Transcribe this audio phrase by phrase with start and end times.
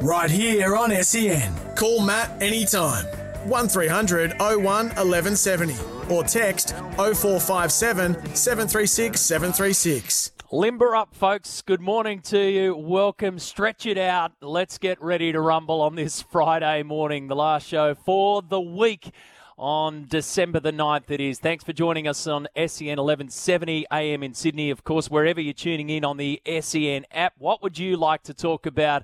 [0.00, 1.52] right here on SEN.
[1.74, 3.04] Call Matt anytime.
[3.48, 5.74] 1300 01 1170
[6.10, 10.32] or text 0457 736 736.
[10.50, 11.60] Limber up, folks.
[11.60, 12.74] Good morning to you.
[12.74, 13.38] Welcome.
[13.38, 14.32] Stretch it out.
[14.40, 19.10] Let's get ready to rumble on this Friday morning, the last show for the week
[19.58, 21.38] on December the 9th it is.
[21.38, 24.70] Thanks for joining us on SEN 1170 AM in Sydney.
[24.70, 28.32] Of course, wherever you're tuning in on the SEN app, what would you like to
[28.32, 29.02] talk about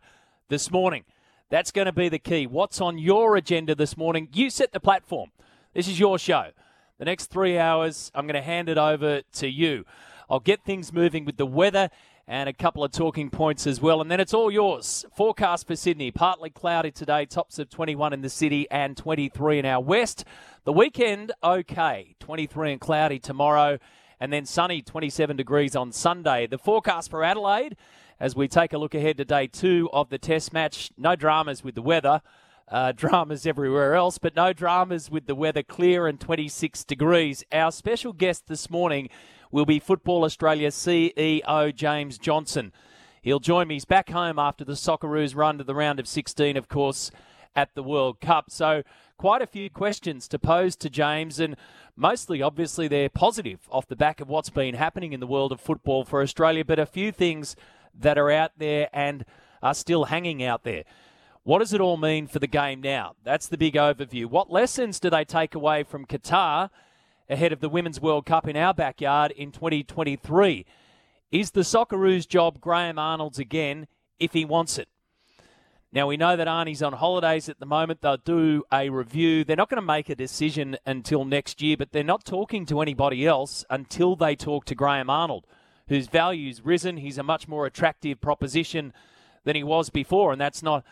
[0.49, 1.05] this morning?
[1.51, 2.47] That's going to be the key.
[2.47, 4.29] What's on your agenda this morning?
[4.33, 5.31] You set the platform.
[5.75, 6.51] This is your show.
[6.99, 9.85] The next three hours, I'm going to hand it over to you.
[10.31, 11.91] I'll get things moving with the weather
[12.27, 14.01] and a couple of talking points as well.
[14.01, 15.05] And then it's all yours.
[15.15, 19.67] Forecast for Sydney partly cloudy today, tops of 21 in the city and 23 in
[19.67, 20.25] our west.
[20.65, 23.79] The weekend, okay, 23 and cloudy tomorrow,
[24.19, 26.47] and then sunny, 27 degrees on Sunday.
[26.47, 27.77] The forecast for Adelaide,
[28.21, 31.65] as we take a look ahead to day two of the test match, no dramas
[31.65, 32.23] with the weather.
[32.67, 37.45] Uh, dramas everywhere else, but no dramas with the weather clear and 26 degrees.
[37.53, 39.11] Our special guest this morning
[39.51, 42.73] will be Football Australia CEO James Johnson.
[43.21, 43.77] He'll join me.
[43.77, 47.11] He's back home after the Socceroos run to the round of 16, of course,
[47.55, 48.51] at the World Cup.
[48.51, 48.83] So,
[49.17, 51.57] quite a few questions to pose to James, and
[51.97, 55.61] mostly, obviously, they're positive off the back of what's been happening in the world of
[55.61, 57.57] football for Australia, but a few things
[57.99, 59.25] that are out there and
[59.63, 60.85] are still hanging out there.
[61.43, 63.17] What does it all mean for the game now?
[63.23, 64.27] That's the big overview.
[64.27, 66.71] What lessons do they take away from Qatar
[67.29, 70.65] ahead of the Women's World Cup in our backyard in 2023?
[71.31, 74.89] Is the Socceroos job Graham Arnold's again if he wants it?
[75.95, 78.01] Now, we know that Arnie's on holidays at the moment.
[78.01, 79.45] They'll do a review.
[79.45, 82.81] They're not going to make a decision until next year, but they're not talking to
[82.81, 85.47] anybody else until they talk to Graham Arnold,
[85.89, 86.99] whose value's risen.
[86.99, 88.93] He's a much more attractive proposition
[89.45, 90.85] than he was before, and that's not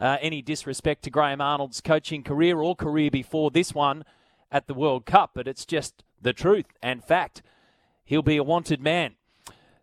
[0.00, 4.04] uh, any disrespect to Graham Arnold's coaching career or career before this one
[4.50, 7.42] at the World Cup, but it's just the truth and fact.
[8.04, 9.14] He'll be a wanted man.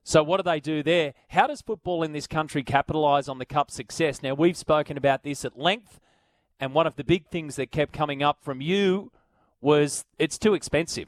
[0.04, 1.14] So, what do they do there?
[1.30, 4.24] How does football in this country capitalise on the Cup success?
[4.24, 6.00] Now, we've spoken about this at length,
[6.60, 9.12] and one of the big things that kept coming up from you
[9.62, 11.08] was it's too expensive.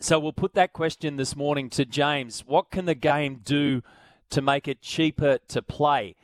[0.00, 2.44] So, we'll put that question this morning to James.
[2.46, 3.82] What can the game do
[4.30, 6.16] to make it cheaper to play?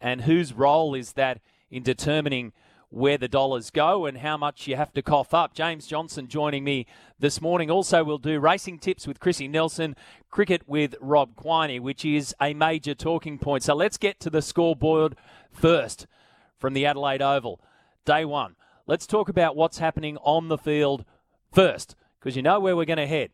[0.00, 1.40] and whose role is that
[1.70, 2.52] in determining
[2.88, 5.54] where the dollars go and how much you have to cough up.
[5.54, 6.86] James Johnson joining me
[7.20, 7.70] this morning.
[7.70, 9.94] Also, we'll do racing tips with Chrissy Nelson,
[10.28, 13.62] cricket with Rob Quiney, which is a major talking point.
[13.62, 15.16] So let's get to the scoreboard
[15.52, 16.08] first
[16.58, 17.60] from the Adelaide Oval.
[18.04, 18.56] Day one.
[18.88, 21.04] Let's talk about what's happening on the field
[21.52, 23.30] first, because you know where we're going to head.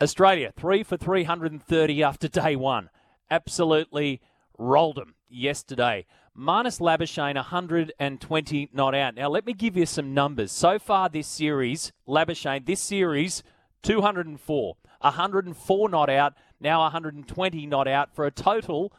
[0.00, 2.88] Australia, three for 330 after day one.
[3.30, 4.20] Absolutely
[4.56, 6.06] rolled them yesterday.
[6.36, 9.14] Marnus Labuschagne, 120 not out.
[9.14, 10.52] Now, let me give you some numbers.
[10.52, 13.42] So far this series, Labuschagne, this series,
[13.82, 14.76] 204.
[15.00, 18.92] 104 not out, now 120 not out for a total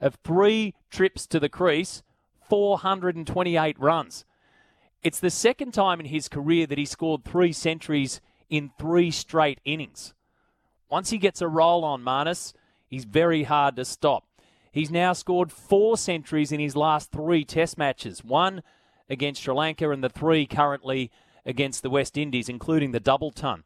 [0.00, 2.02] of three trips to the crease,
[2.48, 4.24] 428 runs.
[5.02, 9.60] It's the second time in his career that he scored three centuries in three straight
[9.64, 10.14] innings.
[10.90, 12.54] Once he gets a roll on Marnus,
[12.86, 14.24] he's very hard to stop.
[14.72, 18.62] He's now scored four centuries in his last three Test matches one
[19.08, 21.10] against Sri Lanka and the three currently
[21.44, 23.64] against the West Indies, including the double ton.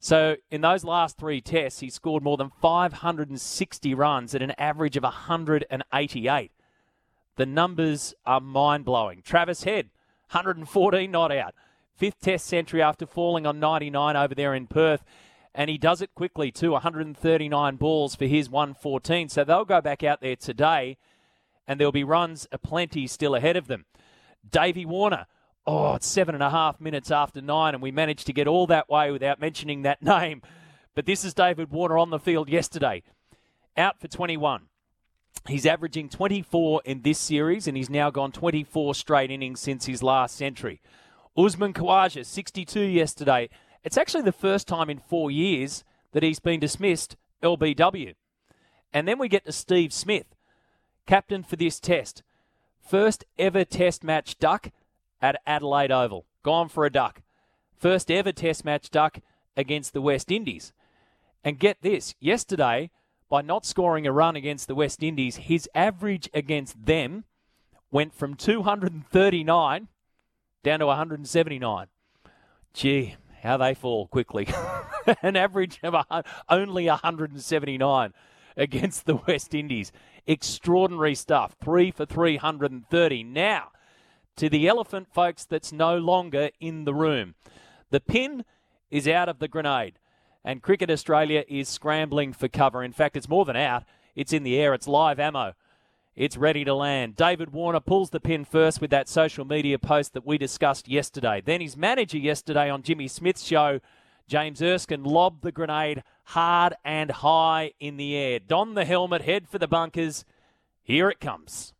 [0.00, 4.96] So, in those last three tests, he scored more than 560 runs at an average
[4.96, 6.50] of 188.
[7.36, 9.22] The numbers are mind blowing.
[9.22, 9.90] Travis Head,
[10.32, 11.54] 114 not out.
[12.02, 15.04] Fifth test century after falling on 99 over there in Perth
[15.54, 19.28] and he does it quickly too 139 balls for his 114.
[19.28, 20.96] So they'll go back out there today,
[21.64, 23.84] and there'll be runs aplenty still ahead of them.
[24.50, 25.26] Davey Warner.
[25.64, 28.66] Oh, it's seven and a half minutes after nine, and we managed to get all
[28.66, 30.42] that way without mentioning that name.
[30.96, 33.04] But this is David Warner on the field yesterday,
[33.76, 34.62] out for 21.
[35.46, 40.02] He's averaging 24 in this series, and he's now gone 24 straight innings since his
[40.02, 40.80] last century.
[41.36, 43.48] Usman Khawaja, 62 yesterday,
[43.82, 45.82] it's actually the first time in four years
[46.12, 48.14] that he's been dismissed LBW.
[48.92, 50.26] And then we get to Steve Smith,
[51.06, 52.22] captain for this test.
[52.86, 54.70] First ever Test match duck
[55.22, 56.26] at Adelaide Oval.
[56.42, 57.22] Gone for a duck.
[57.78, 59.20] First ever Test match duck
[59.56, 60.72] against the West Indies.
[61.42, 62.90] And get this yesterday,
[63.30, 67.24] by not scoring a run against the West Indies, his average against them
[67.90, 69.88] went from 239
[70.62, 71.86] down to 179.
[72.74, 74.48] Gee, how they fall quickly.
[75.22, 78.12] An average of a, only 179
[78.56, 79.92] against the West Indies.
[80.26, 81.56] Extraordinary stuff.
[81.62, 83.24] Three for 330.
[83.24, 83.72] Now,
[84.36, 87.34] to the elephant, folks, that's no longer in the room.
[87.90, 88.44] The pin
[88.90, 89.98] is out of the grenade,
[90.44, 92.82] and Cricket Australia is scrambling for cover.
[92.82, 95.54] In fact, it's more than out, it's in the air, it's live ammo.
[96.14, 97.16] It's ready to land.
[97.16, 101.42] David Warner pulls the pin first with that social media post that we discussed yesterday.
[101.42, 103.80] Then his manager yesterday on Jimmy Smith's show,
[104.28, 108.38] James Erskine, lobbed the grenade hard and high in the air.
[108.40, 110.26] Don the helmet, head for the bunkers.
[110.82, 111.72] Here it comes.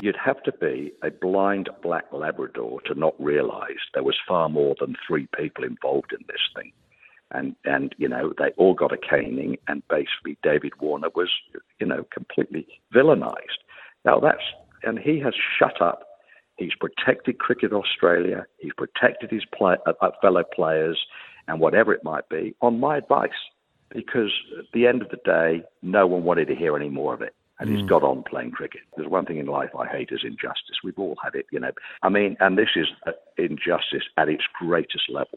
[0.00, 4.76] You'd have to be a blind black Labrador to not realise there was far more
[4.80, 6.72] than three people involved in this thing.
[7.30, 11.28] And, and, you know, they all got a caning, and basically David Warner was,
[11.78, 13.62] you know, completely villainised.
[14.04, 14.42] Now that's,
[14.82, 16.04] and he has shut up.
[16.56, 18.46] He's protected Cricket Australia.
[18.58, 20.98] He's protected his play, uh, uh fellow players
[21.46, 23.30] and whatever it might be on my advice.
[23.94, 27.22] Because at the end of the day, no one wanted to hear any more of
[27.22, 27.88] it and he's mm.
[27.88, 28.82] got on playing cricket.
[28.96, 30.76] There's one thing in life I hate is injustice.
[30.84, 31.72] We've all had it, you know.
[32.02, 32.86] I mean, and this is
[33.36, 35.32] injustice at its greatest level.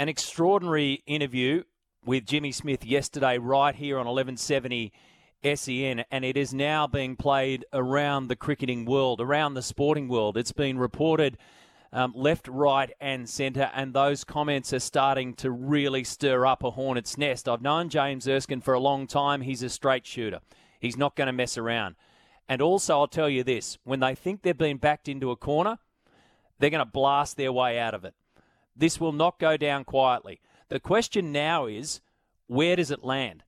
[0.00, 1.64] An extraordinary interview
[2.04, 4.92] with Jimmy Smith yesterday, right here on 1170
[5.42, 10.36] SEN, and it is now being played around the cricketing world, around the sporting world.
[10.36, 11.36] It's been reported.
[11.92, 16.70] Um, left, right, and centre, and those comments are starting to really stir up a
[16.70, 17.48] hornet's nest.
[17.48, 19.40] I've known James Erskine for a long time.
[19.40, 20.40] He's a straight shooter.
[20.78, 21.96] He's not going to mess around.
[22.48, 25.78] And also, I'll tell you this when they think they've been backed into a corner,
[26.60, 28.14] they're going to blast their way out of it.
[28.78, 30.40] This will not go down quietly.
[30.68, 32.00] The question now is
[32.46, 33.42] where does it land?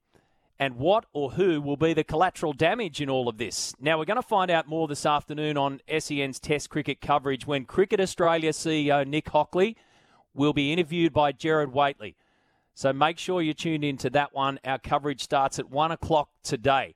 [0.58, 3.72] And what or who will be the collateral damage in all of this?
[3.80, 7.64] Now, we're going to find out more this afternoon on SEN's Test cricket coverage when
[7.64, 9.76] Cricket Australia CEO Nick Hockley
[10.34, 12.14] will be interviewed by Gerard Whateley.
[12.74, 14.58] So make sure you tune in to that one.
[14.64, 16.94] Our coverage starts at 1 o'clock today.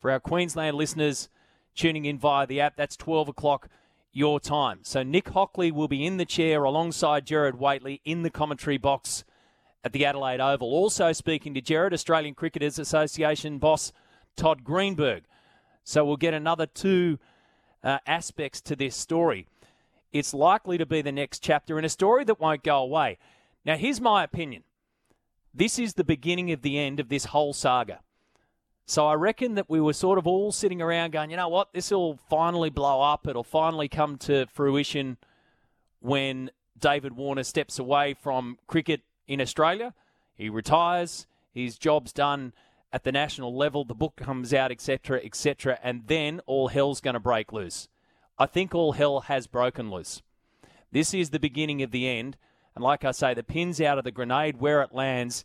[0.00, 1.28] For our Queensland listeners
[1.74, 3.68] tuning in via the app, that's 12 o'clock
[4.18, 4.80] your time.
[4.82, 9.24] So Nick Hockley will be in the chair alongside Gerard Whateley in the commentary box
[9.84, 10.68] at the Adelaide Oval.
[10.68, 13.92] Also speaking to Gerard, Australian Cricketers Association boss
[14.36, 15.24] Todd Greenberg.
[15.84, 17.18] So we'll get another two
[17.84, 19.46] uh, aspects to this story.
[20.12, 23.18] It's likely to be the next chapter in a story that won't go away.
[23.64, 24.64] Now, here's my opinion.
[25.54, 28.00] This is the beginning of the end of this whole saga.
[28.88, 31.74] So I reckon that we were sort of all sitting around going, you know what,
[31.74, 33.28] this will finally blow up.
[33.28, 35.18] It'll finally come to fruition
[36.00, 39.92] when David Warner steps away from cricket in Australia.
[40.36, 42.54] He retires, his job's done
[42.90, 47.12] at the national level, the book comes out, etc., etc., and then all hell's going
[47.12, 47.88] to break loose.
[48.38, 50.22] I think all hell has broken loose.
[50.92, 52.38] This is the beginning of the end.
[52.74, 54.60] And like I say, the pin's out of the grenade.
[54.60, 55.44] Where it lands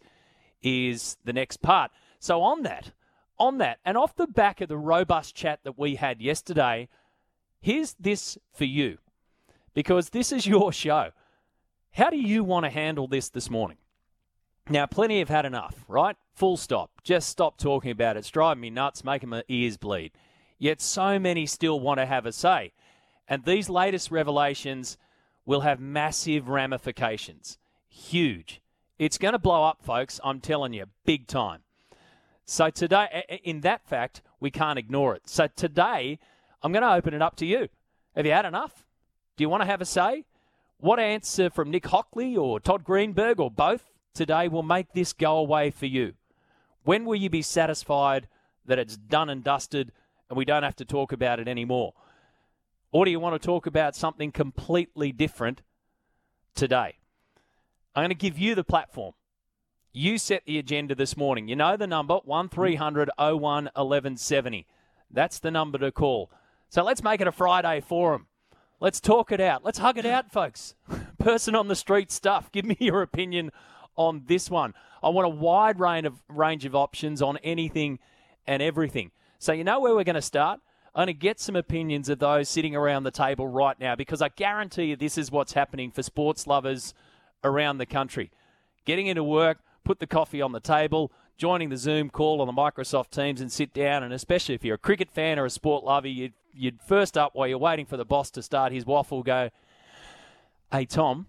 [0.62, 1.92] is the next part.
[2.20, 2.94] So, on that,
[3.40, 6.88] on that, and off the back of the robust chat that we had yesterday,
[7.60, 8.98] here's this for you
[9.74, 11.10] because this is your show.
[11.92, 13.78] How do you want to handle this this morning?
[14.70, 16.16] Now, plenty have had enough, right?
[16.36, 16.92] Full stop.
[17.04, 18.20] Just stop talking about it.
[18.20, 20.12] It's driving me nuts, making my ears bleed.
[20.58, 22.72] Yet so many still want to have a say.
[23.28, 24.98] And these latest revelations
[25.46, 27.58] will have massive ramifications.
[27.90, 28.62] Huge.
[28.98, 30.20] It's going to blow up, folks.
[30.24, 31.62] I'm telling you, big time.
[32.46, 35.24] So today, in that fact, we can't ignore it.
[35.26, 36.20] So today,
[36.62, 37.70] I'm going to open it up to you.
[38.16, 38.86] Have you had enough?
[39.38, 40.26] Do you want to have a say?
[40.78, 45.38] What answer from Nick Hockley or Todd Greenberg or both today will make this go
[45.38, 46.14] away for you?
[46.84, 48.28] When will you be satisfied
[48.66, 49.92] that it's done and dusted
[50.30, 51.94] and we don't have to talk about it anymore?
[52.92, 55.62] Or do you want to talk about something completely different
[56.54, 56.98] today?
[57.96, 59.14] I'm going to give you the platform.
[59.96, 61.48] You set the agenda this morning.
[61.48, 64.66] You know the number 1300 01 1170.
[65.12, 66.32] That's the number to call.
[66.70, 68.26] So let's make it a Friday forum.
[68.80, 69.64] Let's talk it out.
[69.64, 70.74] Let's hug it out, folks.
[71.20, 72.52] Person on the street stuff.
[72.52, 73.52] Give me your opinion
[73.96, 74.74] on this one.
[75.04, 78.00] I want a wide range of range of options on anything
[78.48, 79.12] and everything.
[79.38, 80.60] So you know where we're going to start?
[80.96, 84.24] I'm going to get some opinions of those sitting around the table right now because
[84.24, 86.96] I guarantee you this is what's happening for sports lovers
[87.44, 88.32] around the country.
[88.86, 92.54] Getting into work, put the coffee on the table, joining the Zoom call on the
[92.54, 94.04] Microsoft Teams and sit down.
[94.04, 97.32] And especially if you're a cricket fan or a sport lover, you'd, you'd first up
[97.34, 99.50] while you're waiting for the boss to start his waffle go,
[100.72, 101.28] Hey, Tom,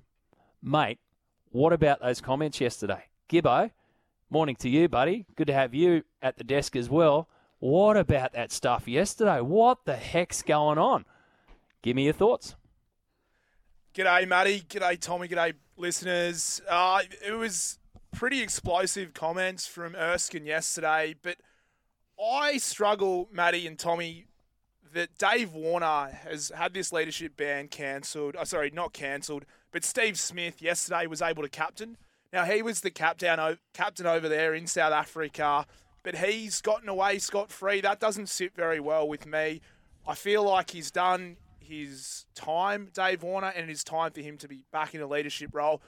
[0.62, 0.98] mate,
[1.50, 3.04] what about those comments yesterday?
[3.28, 3.70] Gibbo,
[4.30, 5.26] morning to you, buddy.
[5.36, 7.28] Good to have you at the desk as well.
[7.58, 9.40] What about that stuff yesterday?
[9.40, 11.04] What the heck's going on?
[11.82, 12.56] Give me your thoughts.
[13.94, 14.62] G'day, Matty.
[14.62, 15.28] G'day, Tommy.
[15.28, 16.60] G'day, listeners.
[16.68, 17.78] Uh, it was
[18.14, 21.36] pretty explosive comments from Erskine yesterday, but
[22.22, 24.26] I struggle, Matty and Tommy,
[24.92, 28.36] that Dave Warner has had this leadership ban cancelled.
[28.38, 31.96] Oh, sorry, not cancelled, but Steve Smith yesterday was able to captain.
[32.32, 35.66] Now he was the captain captain over there in South Africa,
[36.04, 37.80] but he's gotten away scot free.
[37.80, 39.60] That doesn't sit very well with me.
[40.06, 44.36] I feel like he's done his time, Dave Warner, and it is time for him
[44.38, 45.82] to be back in a leadership role.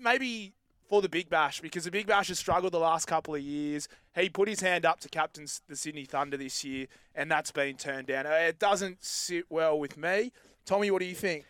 [0.00, 0.54] Maybe
[0.90, 3.88] for the Big Bash because the Big Bash has struggled the last couple of years.
[4.16, 7.76] He put his hand up to captain the Sydney Thunder this year, and that's been
[7.76, 8.26] turned down.
[8.26, 10.32] It doesn't sit well with me.
[10.66, 11.44] Tommy, what do you think?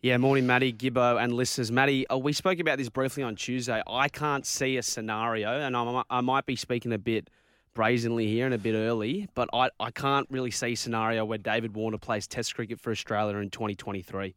[0.00, 1.72] Yeah, morning, Matty, Gibbo, and listeners.
[1.72, 3.82] Matty, uh, we spoke about this briefly on Tuesday.
[3.84, 7.30] I can't see a scenario, and I, I might be speaking a bit
[7.74, 11.38] brazenly here and a bit early, but I, I can't really see a scenario where
[11.38, 14.36] David Warner plays Test cricket for Australia in 2023.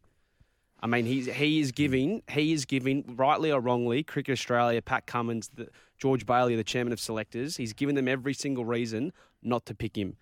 [0.79, 5.07] I mean, he's he is giving he is giving rightly or wrongly Cricket Australia, Pat
[5.07, 7.57] Cummins, the, George Bailey, the chairman of selectors.
[7.57, 10.17] He's given them every single reason not to pick him.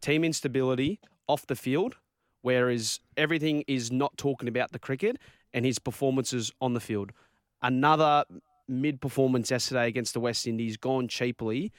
[0.00, 1.96] Team instability off the field,
[2.40, 5.18] whereas everything is not talking about the cricket
[5.52, 7.12] and his performances on the field.
[7.60, 8.24] Another
[8.66, 11.72] mid performance yesterday against the West Indies, gone cheaply.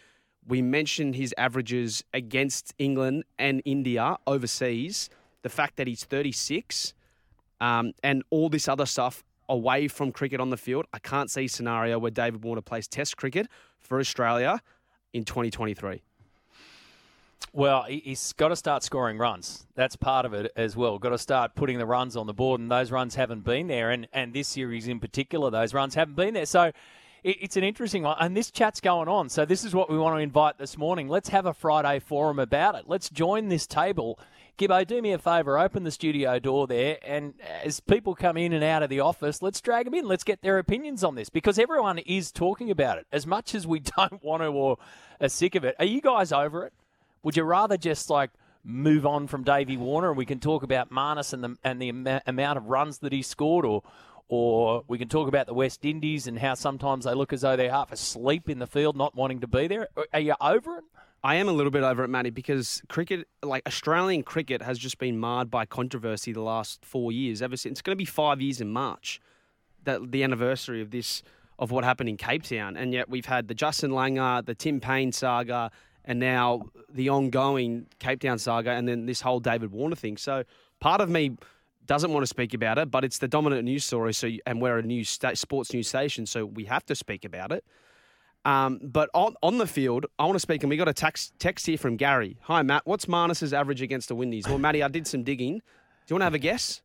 [0.47, 5.09] We mentioned his averages against England and India overseas.
[5.41, 6.93] The fact that he's 36
[7.61, 10.85] um, and all this other stuff away from cricket on the field.
[10.93, 13.47] I can't see scenario where David Warner plays Test cricket
[13.79, 14.61] for Australia
[15.13, 16.01] in 2023.
[17.51, 19.65] Well, he's got to start scoring runs.
[19.73, 20.99] That's part of it as well.
[20.99, 23.89] Got to start putting the runs on the board, and those runs haven't been there.
[23.89, 26.45] And, and this series in particular, those runs haven't been there.
[26.45, 26.71] So
[27.23, 28.17] it's an interesting one.
[28.19, 29.29] And this chat's going on.
[29.29, 31.07] So this is what we want to invite this morning.
[31.07, 32.83] Let's have a Friday forum about it.
[32.85, 34.19] Let's join this table
[34.59, 38.51] Gibbo, do me a favour, open the studio door there, and as people come in
[38.51, 40.05] and out of the office, let's drag them in.
[40.05, 43.07] Let's get their opinions on this because everyone is talking about it.
[43.09, 44.77] As much as we don't want to or
[45.21, 46.73] are sick of it, are you guys over it?
[47.23, 50.91] Would you rather just like move on from Davey Warner and we can talk about
[50.91, 53.81] Marnus and the and the am- amount of runs that he scored, or
[54.27, 57.55] or we can talk about the West Indies and how sometimes they look as though
[57.55, 59.87] they're half asleep in the field, not wanting to be there.
[60.13, 60.83] Are you over it?
[61.23, 64.97] I am a little bit over it, Matty, because cricket, like Australian cricket, has just
[64.99, 67.41] been marred by controversy the last four years.
[67.41, 69.19] Ever since it's going to be five years in March,
[69.83, 71.21] that the anniversary of this
[71.57, 74.79] of what happened in Cape Town, and yet we've had the Justin Langer, the Tim
[74.79, 75.71] Paine saga,
[76.05, 80.15] and now the ongoing Cape Town saga, and then this whole David Warner thing.
[80.15, 80.45] So
[80.79, 81.35] part of me
[81.85, 84.13] doesn't want to speak about it, but it's the dominant news story.
[84.13, 87.51] So and we're a news sta- sports news station, so we have to speak about
[87.51, 87.65] it.
[88.45, 91.33] Um, but on, on the field, I want to speak, and we got a text,
[91.39, 92.37] text here from Gary.
[92.43, 92.83] Hi, Matt.
[92.85, 94.47] What's Marnus's average against the Windies?
[94.47, 95.55] Well, Matty, I did some digging.
[95.55, 95.61] Do
[96.07, 96.81] you want to have a guess?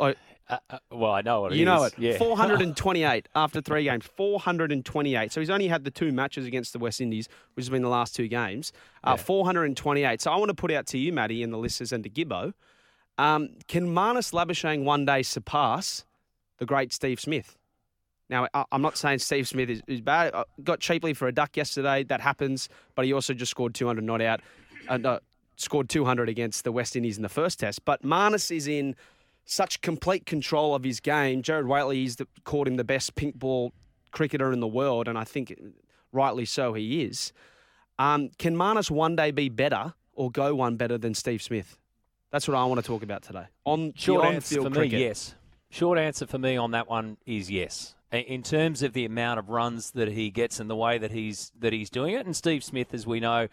[0.00, 0.14] Oh,
[0.48, 1.94] uh, uh, well, I know what you know it.
[1.98, 2.16] Yeah.
[2.18, 4.04] 428 after three games.
[4.16, 5.32] 428.
[5.32, 7.88] So he's only had the two matches against the West Indies, which has been the
[7.88, 8.72] last two games.
[9.02, 9.24] Uh, yeah.
[9.24, 10.20] 428.
[10.20, 12.52] So I want to put out to you, Matty, and the listeners, and to Gibbo.
[13.18, 16.04] Um, can Marnus Labuschagne one day surpass
[16.58, 17.56] the great Steve Smith?
[18.28, 20.34] Now, I'm not saying Steve Smith is, is bad.
[20.34, 22.02] I got cheaply for a duck yesterday.
[22.02, 22.68] That happens.
[22.94, 24.40] But he also just scored 200 not out.
[24.88, 25.20] Uh, no,
[25.56, 27.84] scored 200 against the West Indies in the first test.
[27.84, 28.96] But Marnus is in
[29.44, 31.42] such complete control of his game.
[31.42, 33.72] Gerard Whateley he's the, called him the best pink ball
[34.10, 35.56] cricketer in the world, and I think
[36.12, 37.32] rightly so he is.
[37.98, 41.78] Um, can Marnus one day be better or go one better than Steve Smith?
[42.32, 43.46] That's what I want to talk about today.
[43.64, 44.92] On short answer for cricket.
[44.94, 45.34] me, yes.
[45.70, 49.48] Short answer for me on that one is yes in terms of the amount of
[49.48, 52.26] runs that he gets and the way that he's that he's doing it.
[52.26, 53.48] And Steve Smith, as we know,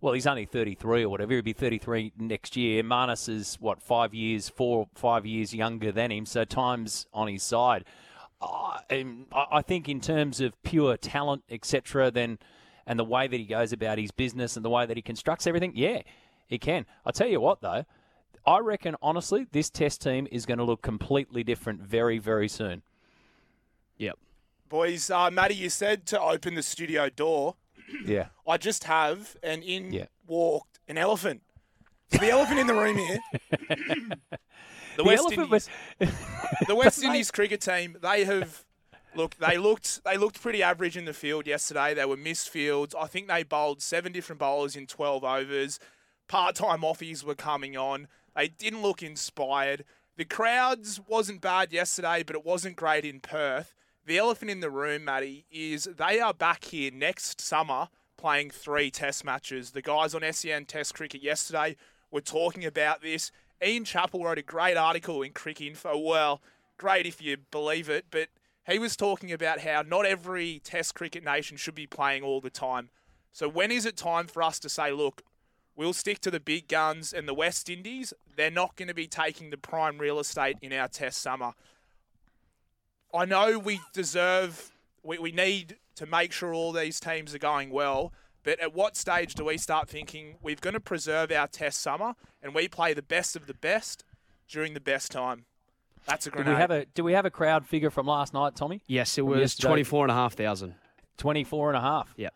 [0.00, 1.32] well, he's only 33 or whatever.
[1.32, 2.82] He'll be 33 next year.
[2.82, 7.42] Marnus is what five years, four five years younger than him, so time's on his
[7.42, 7.84] side.
[8.42, 9.26] I um,
[9.66, 12.38] think in terms of pure talent, etc., then
[12.86, 15.46] and the way that he goes about his business and the way that he constructs
[15.46, 16.02] everything, yeah,
[16.46, 16.84] he can.
[17.06, 17.84] I tell you what, though,
[18.46, 22.82] I reckon honestly, this Test team is going to look completely different very, very soon.
[24.04, 24.18] Yep.
[24.68, 27.56] Boys, uh, Matty, you said to open the studio door.
[28.04, 28.28] Yeah.
[28.48, 30.06] I just have, and in yeah.
[30.26, 31.42] walked an elephant.
[32.10, 33.18] So the elephant in the room here.
[34.96, 35.68] The, the West Indies, was...
[36.68, 38.64] the West Indies cricket team, they have
[39.16, 41.94] Look, they looked they looked pretty average in the field yesterday.
[41.94, 42.94] They were missed fields.
[42.98, 45.78] I think they bowled seven different bowlers in 12 overs.
[46.26, 48.08] Part-time offies were coming on.
[48.34, 49.84] They didn't look inspired.
[50.16, 53.74] The crowds wasn't bad yesterday, but it wasn't great in Perth.
[54.06, 58.90] The elephant in the room, Matty, is they are back here next summer playing three
[58.90, 59.70] test matches.
[59.70, 61.76] The guys on SEN Test Cricket yesterday
[62.10, 63.32] were talking about this.
[63.64, 66.02] Ian Chappell wrote a great article in Cricinfo.
[66.04, 66.42] Well,
[66.76, 68.28] great if you believe it, but
[68.66, 72.50] he was talking about how not every Test cricket nation should be playing all the
[72.50, 72.90] time.
[73.32, 75.22] So when is it time for us to say, look,
[75.76, 78.12] we'll stick to the big guns and the West Indies?
[78.36, 81.54] They're not going to be taking the prime real estate in our Test summer.
[83.14, 87.70] I know we deserve, we, we need to make sure all these teams are going
[87.70, 88.12] well.
[88.42, 92.14] But at what stage do we start thinking we're going to preserve our test summer
[92.42, 94.04] and we play the best of the best
[94.48, 95.46] during the best time?
[96.06, 96.46] That's a grenade.
[96.46, 98.82] Do we have a Do we have a crowd figure from last night, Tommy?
[98.86, 99.68] Yes, it was yesterday.
[99.68, 100.74] 24,500.
[101.16, 102.12] 24 and a half.
[102.16, 102.28] Yeah.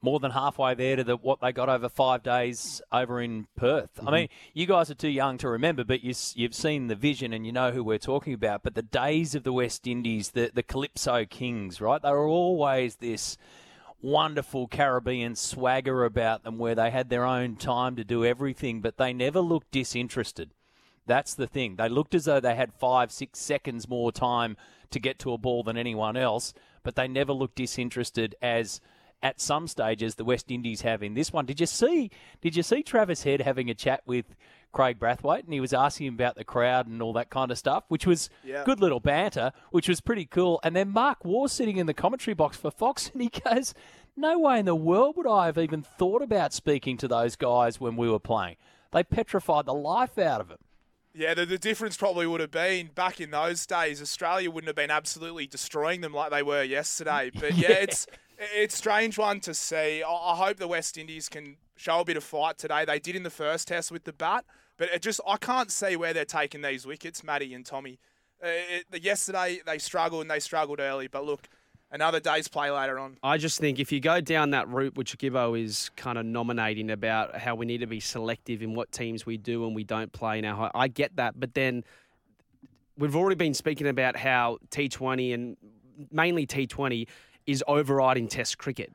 [0.00, 3.96] More than halfway there to the, what they got over five days over in Perth.
[3.96, 4.08] Mm-hmm.
[4.08, 7.32] I mean, you guys are too young to remember, but you, you've seen the vision
[7.32, 8.62] and you know who we're talking about.
[8.62, 12.00] But the days of the West Indies, the, the Calypso Kings, right?
[12.00, 13.36] They were always this
[14.00, 18.96] wonderful Caribbean swagger about them where they had their own time to do everything, but
[18.96, 20.54] they never looked disinterested.
[21.06, 21.76] That's the thing.
[21.76, 24.56] They looked as though they had five, six seconds more time
[24.90, 28.80] to get to a ball than anyone else, but they never looked disinterested as
[29.22, 31.44] at some stages the West Indies have in this one.
[31.46, 32.10] Did you see
[32.40, 34.26] did you see Travis Head having a chat with
[34.72, 37.58] Kraigg Brathwaite and he was asking him about the crowd and all that kind of
[37.58, 38.64] stuff, which was Yeah.
[38.64, 40.60] good little banter, which was pretty cool.
[40.62, 43.74] And then Mark Waugh sitting in the commentary box for Fox and he goes,
[44.16, 47.80] No way in the world would I have even thought about speaking to those guys
[47.80, 48.56] when we were playing.
[48.92, 50.58] They petrified the life out of him.
[51.14, 54.76] Yeah, the, the difference probably would have been back in those days, Australia wouldn't have
[54.76, 57.30] been absolutely destroying them like they were yesterday.
[57.40, 58.06] But yeah, it's
[58.38, 60.02] it's a strange one to see.
[60.02, 62.84] I, hope the West Indies can show a bit of fight today.
[62.84, 64.44] They did in the first test with the bat,
[64.76, 67.98] but it just I can't see where they're taking these wickets, Matty and Tommy.
[68.42, 68.48] Uh,
[68.92, 71.48] it, yesterday they struggled and they struggled early, but look,
[71.90, 73.16] another day's play later on.
[73.22, 76.90] I just think if you go down that route, which Gibbo is kind of nominating
[76.90, 80.12] about how we need to be selective in what teams we do and we don't
[80.12, 81.38] play now, I get that.
[81.38, 81.82] But then
[82.96, 85.56] we've already been speaking about how T20 and
[86.12, 87.08] mainly T20
[87.48, 88.92] is overriding Test cricket.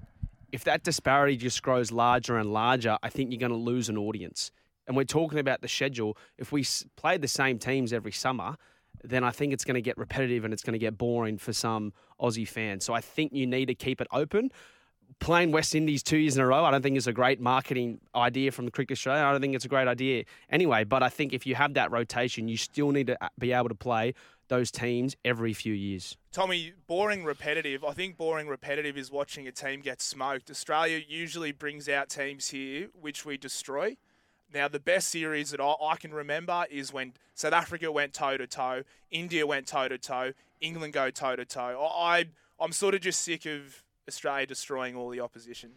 [0.51, 3.97] If that disparity just grows larger and larger, I think you're going to lose an
[3.97, 4.51] audience.
[4.85, 6.15] And we're talking about the schedule.
[6.37, 8.55] If we s- play the same teams every summer,
[9.03, 11.51] then I think it's going to get repetitive and it's going to get boring for
[11.51, 12.85] some Aussie fans.
[12.85, 14.51] So I think you need to keep it open.
[15.19, 18.01] Playing West Indies two years in a row, I don't think is a great marketing
[18.13, 19.23] idea from the Cricket Australia.
[19.23, 20.83] I don't think it's a great idea anyway.
[20.83, 23.69] But I think if you have that rotation, you still need to uh, be able
[23.69, 24.13] to play
[24.47, 26.17] those teams every few years.
[26.31, 27.83] Tommy, boring repetitive.
[27.83, 30.49] I think boring repetitive is watching a team get smoked.
[30.49, 33.97] Australia usually brings out teams here which we destroy.
[34.53, 38.37] Now, the best series that I, I can remember is when South Africa went toe
[38.37, 41.89] to toe, India went toe to toe, England go toe to toe.
[41.95, 42.25] I,
[42.59, 45.71] I'm sort of just sick of Australia destroying all the opposition.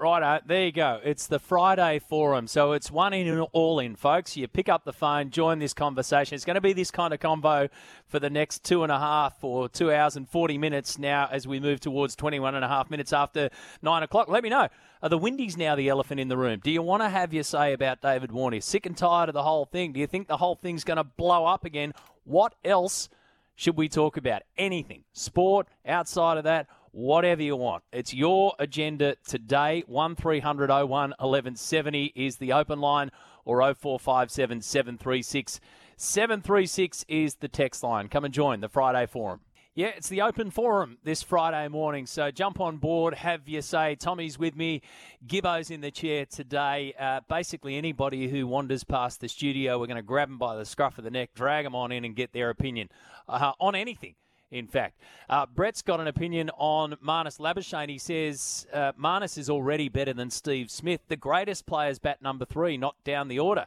[0.00, 1.00] Righto, there you go.
[1.02, 2.46] It's the Friday Forum.
[2.46, 4.36] So it's one in and all in, folks.
[4.36, 6.36] You pick up the phone, join this conversation.
[6.36, 7.68] It's going to be this kind of combo
[8.06, 11.48] for the next two and a half or two hours and 40 minutes now as
[11.48, 13.50] we move towards 21 and a half minutes after
[13.82, 14.28] nine o'clock.
[14.28, 14.68] Let me know.
[15.02, 16.60] Are the Windies now the elephant in the room?
[16.62, 18.60] Do you want to have your say about David Warner?
[18.60, 19.92] Sick and tired of the whole thing?
[19.92, 21.92] Do you think the whole thing's going to blow up again?
[22.22, 23.08] What else
[23.56, 24.42] should we talk about?
[24.56, 25.02] Anything.
[25.12, 27.84] Sport, outside of that, whatever you want.
[27.92, 29.84] It's your agenda today.
[29.86, 33.10] 1300 01 1170 is the open line
[33.44, 35.60] or 0457 736
[35.96, 38.08] 736 is the text line.
[38.08, 39.40] Come and join the Friday Forum.
[39.78, 42.06] Yeah, it's the open forum this Friday morning.
[42.06, 43.94] So jump on board, have your say.
[43.94, 44.82] Tommy's with me,
[45.24, 46.94] Gibbo's in the chair today.
[46.98, 50.64] Uh, basically, anybody who wanders past the studio, we're going to grab them by the
[50.64, 52.88] scruff of the neck, drag them on in, and get their opinion
[53.28, 54.16] uh, on anything.
[54.50, 57.90] In fact, uh, Brett's got an opinion on Marnus Labuschagne.
[57.90, 61.00] He says uh, Marnus is already better than Steve Smith.
[61.08, 63.66] The greatest players bat number three, not down the order,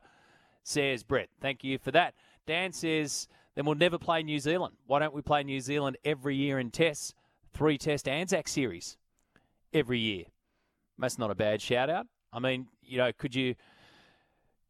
[0.64, 1.30] says Brett.
[1.40, 2.16] Thank you for that.
[2.48, 4.76] Dan says, then we'll never play New Zealand.
[4.88, 7.14] Why don't we play New Zealand every year in tests?
[7.54, 8.98] Three test Anzac series
[9.74, 10.26] every year.
[10.98, 12.08] That's not a bad shout out.
[12.34, 13.56] I mean, you know, could you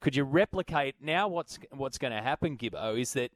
[0.01, 3.31] could you replicate now what's what's going to happen, Gibbo, is that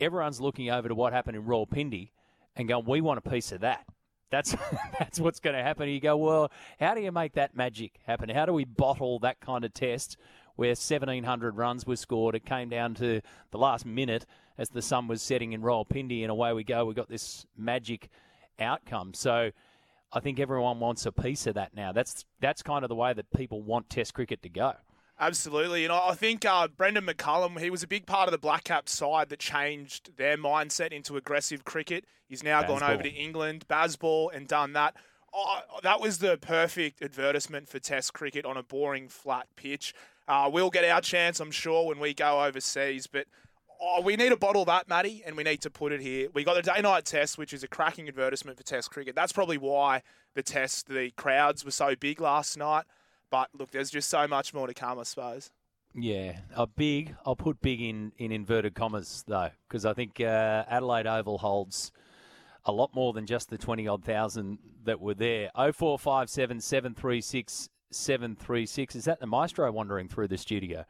[0.00, 2.10] everyone's looking over to what happened in Rawalpindi
[2.56, 3.84] and going, we want a piece of that.
[4.30, 4.56] That's
[4.98, 5.88] that's what's going to happen.
[5.88, 8.28] You go, well, how do you make that magic happen?
[8.28, 10.16] How do we bottle that kind of test
[10.56, 12.36] where 1,700 runs were scored?
[12.36, 14.24] It came down to the last minute
[14.56, 16.84] as the sun was setting in Rawalpindi, and away we go.
[16.84, 18.08] We got this magic
[18.60, 19.14] outcome.
[19.14, 19.50] So
[20.12, 21.90] I think everyone wants a piece of that now.
[21.90, 24.74] That's that's kind of the way that people want Test cricket to go.
[25.18, 28.64] Absolutely, and I think uh, Brendon McCullum, he was a big part of the Black
[28.64, 32.04] Cap side that changed their mindset into aggressive cricket.
[32.28, 32.80] He's now Bazball.
[32.80, 34.96] gone over to England, Bazball, and done that.
[35.32, 39.94] Oh, that was the perfect advertisement for Test cricket on a boring, flat pitch.
[40.26, 43.26] Uh, we'll get our chance, I'm sure, when we go overseas, but
[43.80, 46.28] oh, we need to bottle that, Matty, and we need to put it here.
[46.32, 49.14] We got the day night test, which is a cracking advertisement for Test cricket.
[49.14, 50.02] That's probably why
[50.34, 52.84] the test, the crowds were so big last night.
[53.34, 55.50] But look, there's just so much more to come, I suppose.
[55.92, 57.16] Yeah, a big.
[57.26, 61.90] I'll put big in, in inverted commas though, because I think uh, Adelaide Oval holds
[62.64, 65.50] a lot more than just the twenty odd thousand that were there.
[65.56, 68.94] Oh four five seven seven three six seven three six.
[68.94, 70.84] Is that the maestro wandering through the studio?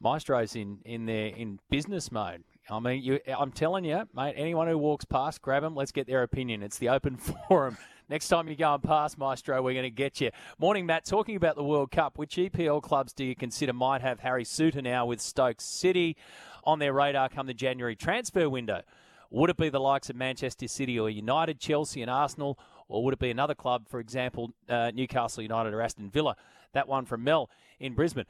[0.00, 2.42] Maestro's in in there in business mode.
[2.68, 4.34] I mean, you, I'm telling you, mate.
[4.36, 5.74] Anyone who walks past, grab them.
[5.76, 6.62] Let's get their opinion.
[6.62, 7.16] It's the open
[7.48, 7.78] forum.
[8.08, 10.30] Next time you go and pass, Maestro, we're going to get you.
[10.58, 11.04] Morning, Matt.
[11.04, 14.82] Talking about the World Cup, which EPL clubs do you consider might have Harry Souttar
[14.82, 16.16] now with Stoke City
[16.64, 18.82] on their radar come the January transfer window?
[19.30, 23.14] Would it be the likes of Manchester City or United, Chelsea, and Arsenal, or would
[23.14, 26.36] it be another club, for example, uh, Newcastle United or Aston Villa?
[26.74, 27.50] That one from Mel
[27.80, 28.26] in Brisbane.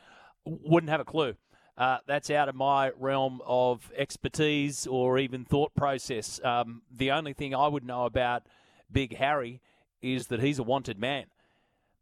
[0.46, 1.35] Wouldn't have a clue.
[1.78, 6.40] Uh, that's out of my realm of expertise or even thought process.
[6.42, 8.44] Um, the only thing I would know about
[8.90, 9.60] Big Harry
[10.00, 11.26] is that he's a wanted man.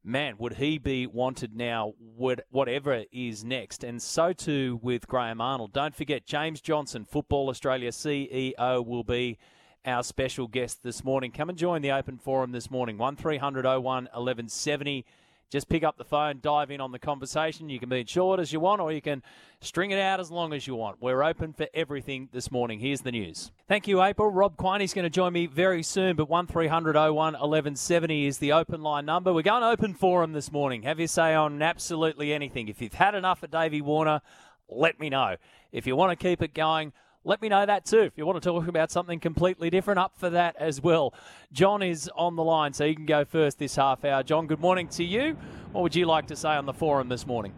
[0.05, 3.83] Man, would he be wanted now, would, whatever is next?
[3.83, 5.73] And so too with Graham Arnold.
[5.73, 9.39] Don't forget, James Johnson, Football Australia CEO, will be
[9.87, 11.33] our special guest this morning.
[11.33, 15.05] Come and join the open forum this morning, 1300 01 1170.
[15.51, 17.69] Just pick up the phone, dive in on the conversation.
[17.69, 19.23] You can be as short as you want, or you can
[19.61, 21.01] string it out as long as you want.
[21.01, 22.81] We're open for everything this morning.
[22.81, 23.53] Here's the news.
[23.69, 24.31] Thank you, April.
[24.31, 28.83] Rob Quiney's going to join me very soon, but 1300 01 1170 is the open
[28.83, 29.33] line number.
[29.33, 30.83] We're going open forum this morning.
[30.83, 32.69] Have your say on absolutely anything.
[32.69, 34.21] If you've had enough of Davey Warner,
[34.69, 35.37] let me know.
[35.73, 36.93] If you want to keep it going,
[37.25, 38.01] let me know that too.
[38.01, 41.15] If you want to talk about something completely different, up for that as well.
[41.53, 44.23] John is on the line, so you can go first this half hour.
[44.23, 45.37] John, good morning to you.
[45.73, 47.55] What would you like to say on the forum this morning?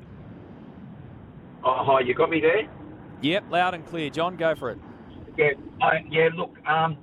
[1.64, 2.68] Oh, hi, you got me there?
[3.22, 4.08] Yep, loud and clear.
[4.08, 4.78] John, go for it.
[5.36, 5.50] Yeah,
[5.82, 6.28] I, yeah.
[6.34, 6.96] Look, um,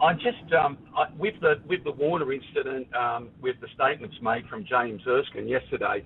[0.00, 4.46] I just um, I, with the with the Warner incident, um, with the statements made
[4.48, 6.04] from James Erskine yesterday.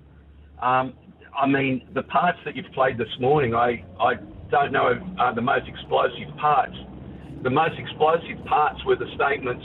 [0.63, 0.95] Um,
[1.37, 4.15] I mean, the parts that you've played this morning, I I
[4.51, 6.77] don't know are the most explosive parts.
[7.43, 9.65] The most explosive parts were the statements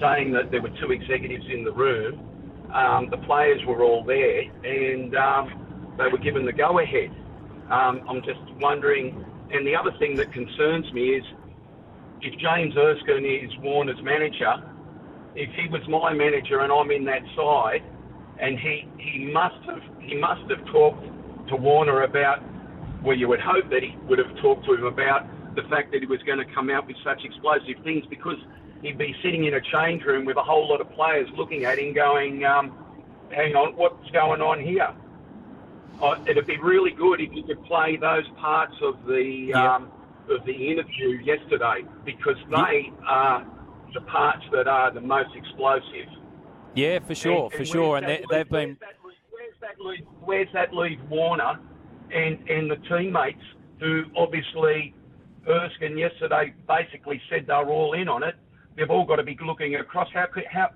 [0.00, 2.20] saying that there were two executives in the room.
[2.74, 7.10] Um, the players were all there, and um, they were given the go-ahead.
[7.70, 11.24] Um, I'm just wondering, and the other thing that concerns me is
[12.20, 14.54] if James Erskine is Warner's manager,
[15.34, 17.82] if he was my manager and I'm in that side,
[18.40, 21.04] and he he must have he must have talked
[21.48, 22.42] to Warner about
[23.02, 26.00] well, you would hope that he would have talked to him about the fact that
[26.00, 28.36] he was going to come out with such explosive things because
[28.82, 31.78] he'd be sitting in a change room with a whole lot of players looking at
[31.78, 32.76] him going, um,
[33.30, 34.92] hang on, what's going on here?
[36.02, 39.90] Uh, it'd be really good if you could play those parts of the um,
[40.28, 43.46] of the interview yesterday because they are
[43.94, 46.08] the parts that are the most explosive.
[46.74, 47.96] Yeah, for sure, And- for and sure.
[47.96, 48.76] And they, leave- been.
[49.30, 50.98] Where's that, leave, where's that leave?
[51.00, 51.58] Where's that leave Warner
[52.12, 53.42] and and the teammates
[53.80, 54.94] who obviously
[55.48, 58.34] Erskine yesterday basically said they're all in on it.
[58.76, 60.08] They've all got to be looking across.
[60.12, 60.70] How could how?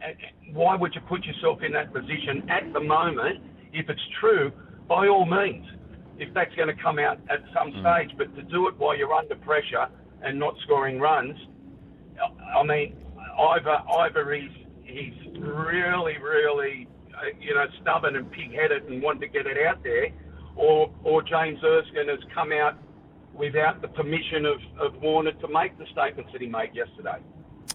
[0.52, 3.40] Why would you put yourself in that position at the moment?
[3.72, 4.52] If it's true,
[4.88, 5.66] by all means,
[6.18, 9.12] if that's going to come out at some stage, but to do it while you're
[9.12, 9.86] under pressure
[10.22, 11.36] and not scoring runs,
[12.56, 12.96] I mean,
[13.38, 19.28] either either he's he's really really uh, you know stubborn and pig-headed and wanted to
[19.28, 20.08] get it out there,
[20.60, 22.78] or or James Erskine has come out
[23.34, 27.18] without the permission of, of Warner to make the statements that he made yesterday.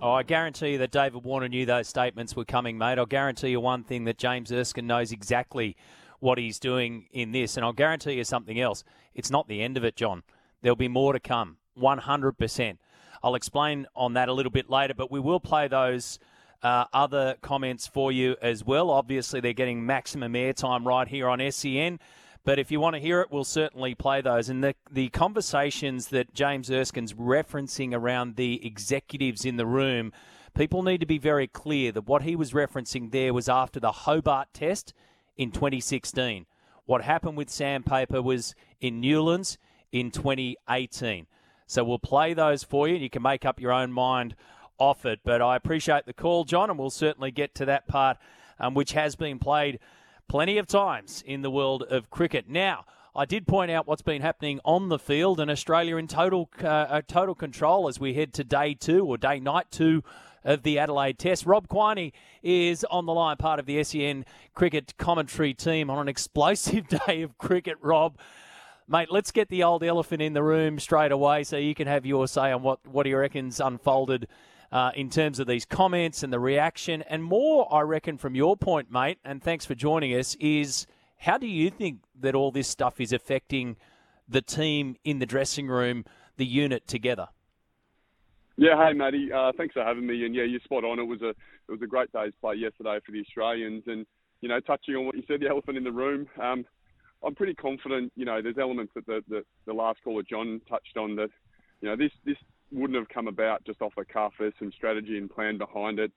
[0.02, 3.00] Oh, I guarantee you that David Warner knew those statements were coming, mate.
[3.00, 5.76] I'll guarantee you one thing that James Erskine knows exactly
[6.20, 7.56] what he's doing in this.
[7.56, 8.84] And I'll guarantee you something else.
[9.14, 10.24] It's not the end of it, John.
[10.62, 12.78] There'll be more to come, 100%.
[13.24, 16.20] I'll explain on that a little bit later, but we will play those
[16.62, 18.90] uh, other comments for you as well.
[18.90, 22.00] Obviously, they're getting maximum airtime right here on SEN.
[22.46, 24.50] But if you want to hear it, we'll certainly play those.
[24.50, 30.14] And the, the conversations that James Erskine's referencing around the executives in the room,
[30.54, 33.92] people need to be very clear that what he was referencing there was after the
[33.92, 34.94] Hobart test
[35.36, 36.46] in 2016.
[36.86, 39.58] What happened with Sandpaper was in Newlands
[39.92, 41.26] in 2018.
[41.66, 44.36] So we'll play those for you, and you can make up your own mind
[44.78, 45.22] off it.
[45.24, 48.18] But I appreciate the call, John, and we'll certainly get to that part,
[48.60, 49.80] um, which has been played
[50.28, 52.50] plenty of times in the world of cricket.
[52.50, 52.86] Now,
[53.16, 57.02] I did point out what's been happening on the field, and Australia in total uh,
[57.08, 60.04] total control as we head to day two or day night two
[60.44, 61.46] of the Adelaide Test.
[61.46, 62.12] Rob Quiney
[62.44, 67.22] is on the line, part of the SEN cricket commentary team on an explosive day
[67.22, 67.78] of cricket.
[67.82, 68.18] Rob,
[68.88, 72.06] mate, let's get the old elephant in the room straight away, so you can have
[72.06, 74.28] your say on what what he reckons unfolded
[74.72, 77.02] uh, in terms of these comments and the reaction.
[77.04, 81.38] And more, I reckon, from your point, mate, and thanks for joining us, is how
[81.38, 83.78] do you think that all this stuff is affecting
[84.28, 86.06] the team in the dressing room,
[86.38, 87.28] the unit together?
[88.58, 90.26] Yeah, hey Matty, uh, thanks for having me.
[90.26, 90.98] And yeah, you're spot on.
[91.00, 93.84] It was a it was a great day's play yesterday for the Australians.
[93.88, 94.06] And
[94.42, 96.28] you know, touching on what you said, the elephant in the room.
[96.42, 96.66] Um,
[97.24, 98.14] I'm pretty confident.
[98.16, 101.30] You know, there's elements that the, the the last caller John touched on that.
[101.82, 102.38] You know, this this
[102.72, 104.34] wouldn't have come about just off the cuff.
[104.40, 106.12] There's some strategy and plan behind it.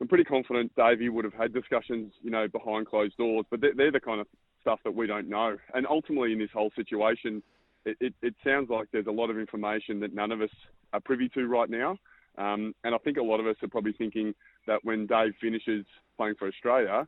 [0.00, 3.90] I'm pretty confident Davey would have had discussions, you know, behind closed doors, but they're,
[3.90, 4.26] the kind of
[4.60, 5.56] stuff that we don't know.
[5.74, 7.42] And ultimately, in this whole situation,
[7.86, 10.50] it, it, it, sounds like there's a lot of information that none of us
[10.92, 11.96] are privy to right now.
[12.36, 14.34] Um, and I think a lot of us are probably thinking
[14.66, 15.86] that when Dave finishes
[16.18, 17.06] playing for Australia,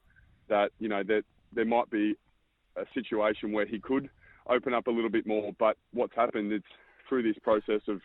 [0.49, 2.15] that you know that there might be
[2.77, 4.09] a situation where he could
[4.49, 5.53] open up a little bit more.
[5.59, 6.63] But what's happened is
[7.09, 8.01] through this process of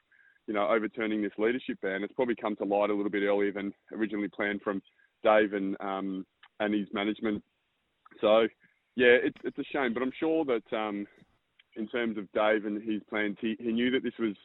[0.48, 2.04] you know, overturning this leadership ban.
[2.04, 4.82] It's probably come to light a little bit earlier than originally planned from
[5.24, 6.26] Dave and um,
[6.60, 7.44] and his management.
[8.22, 8.48] So,
[8.96, 11.08] yeah, it's it's a shame, but I'm sure that um,
[11.76, 14.36] in terms of Dave and his plans, he, he knew that this was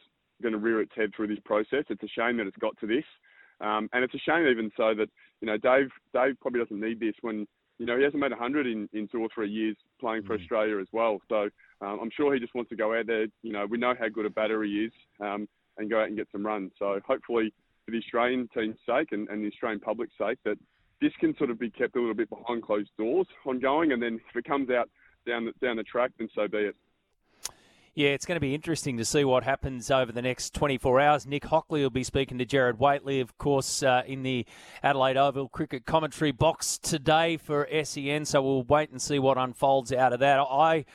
[0.41, 1.83] going to rear its head through this process.
[1.89, 3.03] It's a shame that it's got to this,
[3.61, 5.09] um, and it's a shame even so that
[5.41, 7.45] you know Dave Dave probably doesn't need this when
[7.77, 10.41] you know he hasn't made 100 in, in two or three years playing for mm.
[10.41, 11.19] Australia as well.
[11.29, 11.49] So
[11.81, 13.27] um, I'm sure he just wants to go out there.
[13.43, 14.91] You know, we know how good a batter he is.
[15.19, 15.47] Um,
[15.79, 16.71] and go out and get some runs.
[16.77, 17.53] So hopefully,
[17.85, 20.57] for the Australian team's sake and, and the Australian public's sake, that
[21.01, 24.19] this can sort of be kept a little bit behind closed doors ongoing, and then
[24.29, 24.89] if it comes out
[25.25, 26.75] down the, down the track, then so be it.
[27.95, 31.25] Yeah, it's going to be interesting to see what happens over the next 24 hours.
[31.25, 34.45] Nick Hockley will be speaking to Gerard Whateley, of course, uh, in the
[34.83, 38.25] Adelaide Oval cricket commentary box today for SEN.
[38.25, 40.39] So we'll wait and see what unfolds out of that.
[40.39, 40.85] I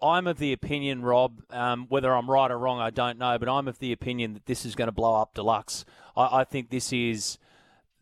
[0.00, 3.48] I'm of the opinion, Rob, um, whether I'm right or wrong, I don't know, but
[3.48, 5.84] I'm of the opinion that this is going to blow up deluxe.
[6.16, 7.38] I, I think this is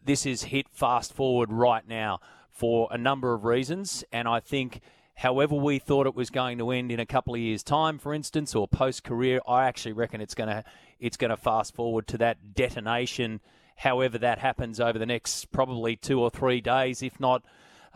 [0.05, 4.81] this is hit fast forward right now for a number of reasons, and I think
[5.17, 8.15] however we thought it was going to end in a couple of years' time, for
[8.15, 10.65] instance, or post career, I actually reckon it's going to
[11.01, 13.41] it's going to fast forward to that detonation.
[13.77, 17.43] However that happens over the next probably two or three days, if not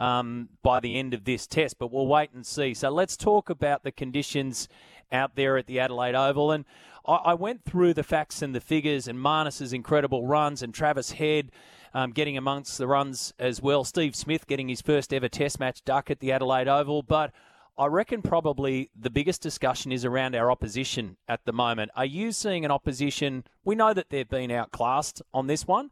[0.00, 2.72] um, by the end of this test, but we'll wait and see.
[2.72, 4.66] So let's talk about the conditions
[5.12, 6.50] out there at the Adelaide Oval.
[6.50, 6.64] And
[7.06, 11.12] I, I went through the facts and the figures and Marnus's incredible runs and Travis
[11.12, 11.52] Head.
[11.92, 13.82] Um, getting amongst the runs as well.
[13.82, 17.02] Steve Smith getting his first ever Test match duck at the Adelaide Oval.
[17.02, 17.32] But
[17.76, 21.90] I reckon probably the biggest discussion is around our opposition at the moment.
[21.96, 23.42] Are you seeing an opposition?
[23.64, 25.90] We know that they've been outclassed on this one,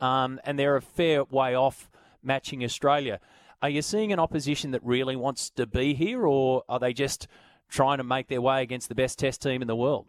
[0.00, 1.88] um, and they're a fair way off
[2.24, 3.20] matching Australia.
[3.66, 7.26] Are you seeing an opposition that really wants to be here, or are they just
[7.68, 10.06] trying to make their way against the best Test team in the world?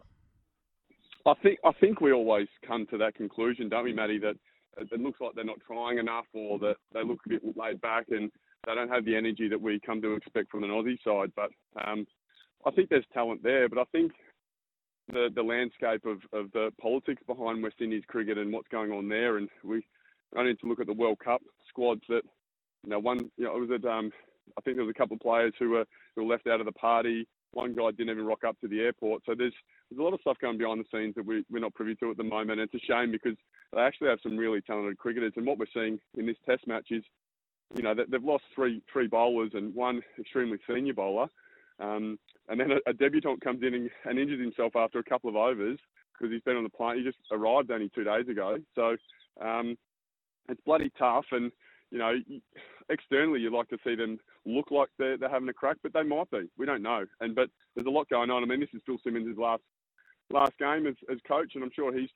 [1.26, 4.20] I think I think we always come to that conclusion, don't we, Matty?
[4.20, 4.36] That
[4.76, 8.04] it looks like they're not trying enough, or that they look a bit laid back,
[8.10, 8.30] and
[8.64, 11.32] they don't have the energy that we come to expect from an Aussie side.
[11.34, 11.50] But
[11.84, 12.06] um,
[12.64, 13.68] I think there's talent there.
[13.68, 14.12] But I think
[15.08, 19.08] the the landscape of, of the politics behind West Indies cricket and what's going on
[19.08, 19.82] there, and we
[20.36, 22.22] only need to look at the World Cup squads that
[22.84, 24.10] you know, one, you know, it was at, um,
[24.56, 26.66] I think there was a couple of players who were who were left out of
[26.66, 27.26] the party.
[27.52, 29.22] One guy didn't even rock up to the airport.
[29.26, 29.54] So there's
[29.90, 32.10] there's a lot of stuff going behind the scenes that we, we're not privy to
[32.10, 32.60] at the moment.
[32.60, 33.36] And it's a shame because
[33.74, 35.32] they actually have some really talented cricketers.
[35.36, 37.02] And what we're seeing in this Test match is,
[37.74, 41.28] you know, they've lost three three bowlers and one extremely senior bowler.
[41.80, 45.30] Um, and then a, a debutant comes in and, and injures himself after a couple
[45.30, 45.78] of overs
[46.12, 46.98] because he's been on the plane.
[46.98, 48.56] He just arrived only two days ago.
[48.74, 48.96] So
[49.40, 49.76] um,
[50.48, 51.26] it's bloody tough.
[51.30, 51.52] And
[51.90, 52.14] you know,
[52.90, 56.02] externally you'd like to see them look like they're, they're having a crack, but they
[56.02, 56.48] might be.
[56.56, 57.04] We don't know.
[57.20, 58.42] And but there's a lot going on.
[58.42, 59.62] I mean, this is Phil Simmons' last
[60.30, 62.10] last game as, as coach, and I'm sure he's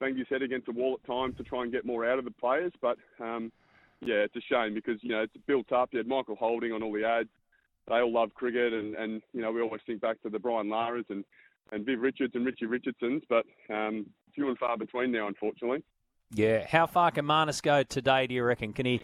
[0.00, 2.24] banged his head against the wall at times to try and get more out of
[2.24, 2.72] the players.
[2.80, 3.52] But um,
[4.00, 5.90] yeah, it's a shame because you know it's built up.
[5.92, 7.28] You had Michael Holding on all the ads.
[7.88, 10.68] They all love cricket, and, and you know we always think back to the Brian
[10.68, 11.24] Laras and
[11.72, 15.82] and Viv Richards and Richie Richardsons, but um, few and far between now, unfortunately.
[16.32, 18.26] Yeah, how far can Marnus go today?
[18.26, 18.72] Do you reckon?
[18.72, 19.00] Can he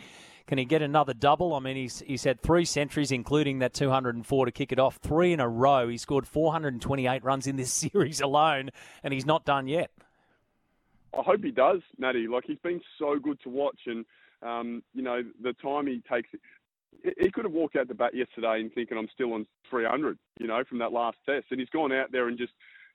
[0.46, 1.54] can he get another double?
[1.54, 5.32] I mean, he's he's had three centuries, including that 204 to kick it off, three
[5.32, 5.88] in a row.
[5.88, 8.70] He scored 428 runs in this series alone,
[9.02, 9.90] and he's not done yet.
[11.18, 12.28] I hope he does, Matty.
[12.28, 14.04] Like he's been so good to watch, and
[14.42, 16.28] um, you know the time he takes.
[17.02, 20.46] He could have walked out the bat yesterday and thinking I'm still on 300, you
[20.46, 22.52] know, from that last test, and he's gone out there and just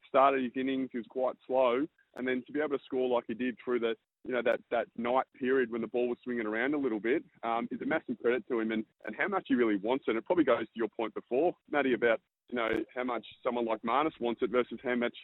[0.09, 0.89] started his innings.
[0.91, 3.79] He was quite slow, and then to be able to score like he did through
[3.79, 6.99] the you know, that, that night period when the ball was swinging around a little
[6.99, 10.05] bit um, is a massive credit to him and, and how much he really wants
[10.07, 10.11] it.
[10.11, 13.65] And it probably goes to your point before, Matty, about, you know, how much someone
[13.65, 15.15] like Marnus wants it versus how much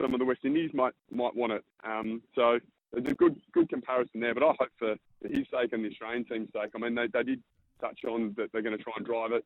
[0.00, 1.64] some of the West Indies might might want it.
[1.84, 2.58] Um, so
[2.92, 4.34] there's a good good comparison there.
[4.34, 7.08] But I hope for, for his sake and the Australian team's sake, I mean, they,
[7.12, 7.42] they did
[7.80, 9.44] touch on that they're going to try and drive it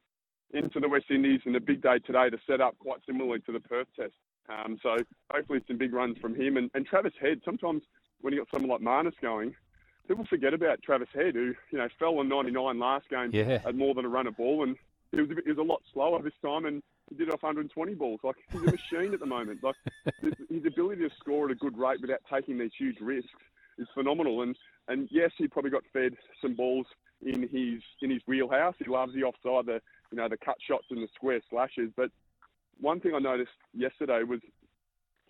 [0.52, 3.52] into the West Indies and a big day today to set up quite similarly to
[3.52, 4.14] the Perth test.
[4.50, 4.96] Um, so
[5.30, 6.56] hopefully some big runs from him.
[6.56, 7.82] And, and Travis Head, sometimes–
[8.20, 9.54] when you got someone like Marnus going,
[10.06, 13.58] people forget about Travis Head, who you know fell on 99 last game, yeah.
[13.58, 14.76] had more than a run of ball, and
[15.12, 18.20] he was, he was a lot slower this time, and he did off 120 balls.
[18.22, 19.62] Like he's a machine at the moment.
[19.62, 19.76] Like
[20.22, 23.30] his ability to score at a good rate without taking these huge risks
[23.78, 24.42] is phenomenal.
[24.42, 24.56] And
[24.88, 26.86] and yes, he probably got fed some balls
[27.22, 28.74] in his in his wheelhouse.
[28.78, 31.90] He loves the offside, the you know the cut shots and the square slashes.
[31.96, 32.10] But
[32.80, 34.40] one thing I noticed yesterday was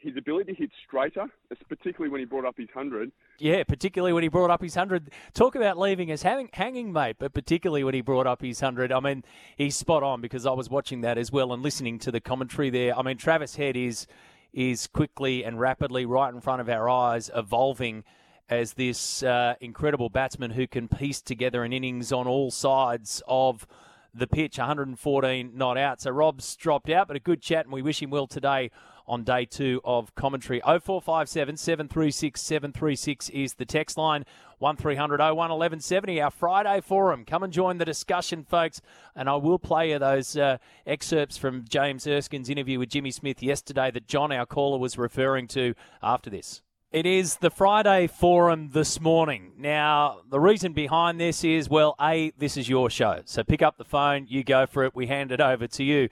[0.00, 1.26] his ability to hit straighter,
[1.68, 3.12] particularly when he brought up his 100.
[3.38, 5.10] Yeah, particularly when he brought up his 100.
[5.34, 8.92] Talk about leaving us hanging, hanging, mate, but particularly when he brought up his 100.
[8.92, 9.24] I mean,
[9.56, 12.70] he's spot on because I was watching that as well and listening to the commentary
[12.70, 12.98] there.
[12.98, 14.06] I mean, Travis Head is
[14.52, 18.02] is quickly and rapidly right in front of our eyes evolving
[18.48, 23.66] as this uh, incredible batsman who can piece together an innings on all sides of
[24.14, 26.00] the pitch, 114 not out.
[26.00, 28.70] So Rob's dropped out, but a good chat, and we wish him well today
[29.08, 30.60] on day two of commentary.
[30.60, 34.24] 0457 736 736 is the text line.
[34.58, 37.24] 1300 01 1170, our Friday forum.
[37.24, 38.80] Come and join the discussion, folks.
[39.14, 43.42] And I will play you those uh, excerpts from James Erskine's interview with Jimmy Smith
[43.42, 46.62] yesterday that John, our caller, was referring to after this.
[46.90, 49.52] It is the Friday Forum this morning.
[49.58, 53.20] Now, the reason behind this is, well, A, this is your show.
[53.26, 56.08] So pick up the phone, you go for it, we hand it over to you.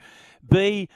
[0.47, 0.87] B,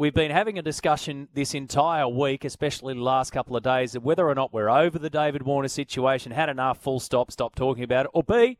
[0.00, 4.02] We've been having a discussion this entire week, especially the last couple of days, of
[4.02, 7.84] whether or not we're over the David Warner situation, had enough, full stop, stop talking
[7.84, 8.56] about it, or B,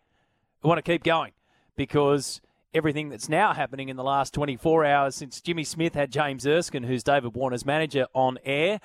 [0.63, 1.33] we want to keep going
[1.77, 2.43] because
[2.75, 6.83] everything that's now happening in the last 24 hours since Jimmy Smith had James Erskine,
[6.83, 8.79] who's David Warner's manager, on air,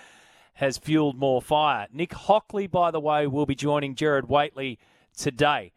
[0.53, 1.87] has fueled more fire.
[1.91, 4.79] Nick Hockley, by the way, will be joining Gerard Whateley
[5.17, 5.73] today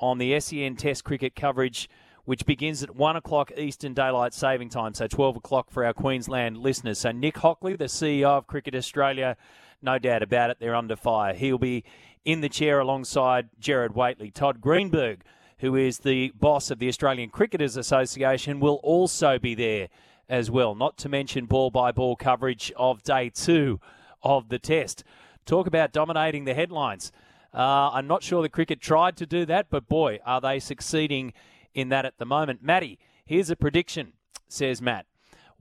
[0.00, 1.88] on the SEN Test cricket coverage
[2.26, 6.58] which begins at 1 o'clock Eastern Daylight Saving Time, so 12 o'clock for our Queensland
[6.58, 6.98] listeners.
[6.98, 9.36] So, Nick Hockley, the CEO of Cricket Australia,
[9.80, 11.32] no doubt about it, they're under fire.
[11.32, 11.84] He'll be
[12.24, 14.32] in the chair alongside Gerard Whateley.
[14.32, 15.22] Todd Greenberg,
[15.58, 19.88] who is the boss of the Australian Cricketers Association, will also be there
[20.28, 23.80] as well, not to mention ball by ball coverage of day two
[24.22, 25.04] of the test.
[25.44, 27.12] Talk about dominating the headlines.
[27.54, 31.32] Uh, I'm not sure the cricket tried to do that, but boy, are they succeeding
[31.76, 32.62] in that at the moment.
[32.62, 34.14] Matty, here's a prediction,
[34.48, 35.06] says Matt.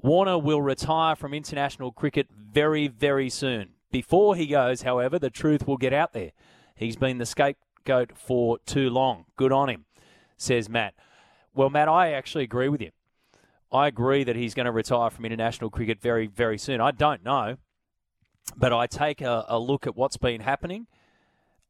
[0.02, 3.72] Warner will retire from international cricket very, very soon.
[3.92, 6.32] Before he goes, however, the truth will get out there.
[6.76, 9.26] He's been the scapegoat for too long.
[9.36, 9.86] Good on him,
[10.38, 10.96] says Matt.
[11.54, 12.92] Well, Matt, I actually agree with you.
[13.72, 16.80] I agree that he's going to retire from international cricket very, very soon.
[16.80, 17.58] I don't know,
[18.56, 20.88] but I take a, a look at what's been happening.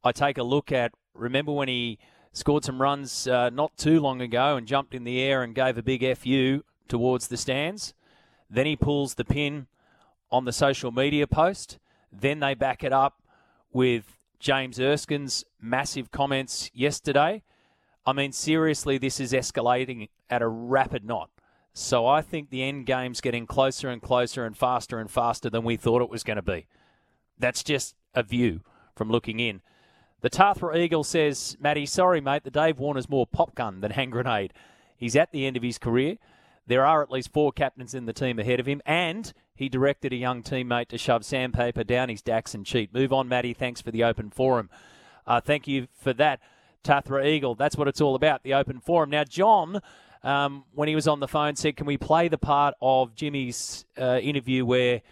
[0.04, 1.98] I take a look at, remember when he
[2.36, 5.78] scored some runs uh, not too long ago and jumped in the air and gave
[5.78, 7.94] a big FU towards the stands.
[8.50, 9.68] Then he pulls the pin
[10.30, 11.78] on the social media post.
[12.12, 13.22] Then they back it up
[13.72, 17.42] with James Erskine's massive comments yesterday.
[18.04, 21.30] I mean, seriously, this is escalating at a rapid knot.
[21.72, 25.64] So I think the end game's getting closer and closer and faster and faster than
[25.64, 26.66] we thought it was going to be.
[27.38, 28.60] That's just a view
[28.94, 29.62] from looking in.
[30.26, 34.10] The Tathra Eagle says, Matty, sorry, mate, the Dave Warner's more pop gun than hand
[34.10, 34.52] grenade.
[34.96, 36.16] He's at the end of his career.
[36.66, 40.12] There are at least four captains in the team ahead of him, and he directed
[40.12, 42.92] a young teammate to shove sandpaper down his Dax and cheat.
[42.92, 43.54] Move on, Matty.
[43.54, 44.68] Thanks for the open forum.
[45.28, 46.40] Uh, thank you for that,
[46.82, 47.54] Tathra Eagle.
[47.54, 49.10] That's what it's all about, the open forum.
[49.10, 49.80] Now, John,
[50.24, 53.84] um, when he was on the phone, said, Can we play the part of Jimmy's
[53.96, 55.02] uh, interview where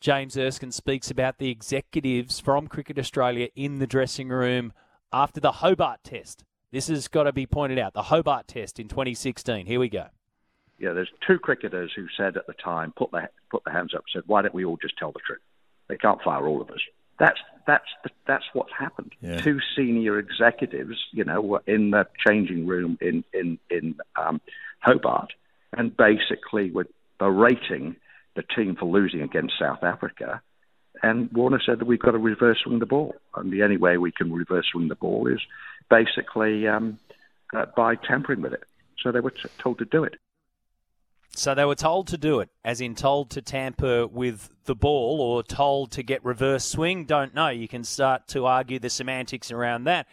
[0.00, 4.72] James Erskine speaks about the executives from Cricket Australia in the dressing room
[5.12, 6.44] after the Hobart test.
[6.70, 9.66] This has got to be pointed out the Hobart test in 2016.
[9.66, 10.06] Here we go.
[10.78, 14.04] Yeah, there's two cricketers who said at the time, put their, put their hands up,
[14.12, 15.40] said, why don't we all just tell the truth?
[15.88, 16.80] They can't fire all of us.
[17.18, 17.86] That's that's
[18.26, 19.12] that's what's happened.
[19.20, 19.40] Yeah.
[19.40, 24.40] Two senior executives, you know, were in the changing room in in in um,
[24.80, 25.32] Hobart,
[25.72, 26.86] and basically were
[27.18, 27.96] berating
[28.36, 30.40] the team for losing against South Africa
[31.02, 33.98] and Warner said that we've got to reverse swing the ball, and the only way
[33.98, 35.40] we can reverse swing the ball is
[35.90, 36.98] basically um,
[37.54, 38.64] uh, by tampering with it.
[39.02, 40.14] So they were t- told to do it.
[41.30, 45.20] So they were told to do it, as in told to tamper with the ball
[45.20, 47.04] or told to get reverse swing.
[47.04, 47.48] Don't know.
[47.48, 50.06] You can start to argue the semantics around that.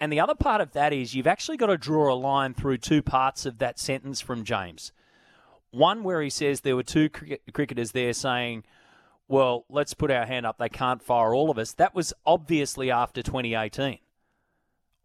[0.00, 2.78] And the other part of that is you've actually got to draw a line through
[2.78, 4.92] two parts of that sentence from James.
[5.70, 8.64] One where he says there were two cricketers there saying,
[9.28, 10.58] well, let's put our hand up.
[10.58, 11.72] They can't fire all of us.
[11.74, 13.98] That was obviously after 2018.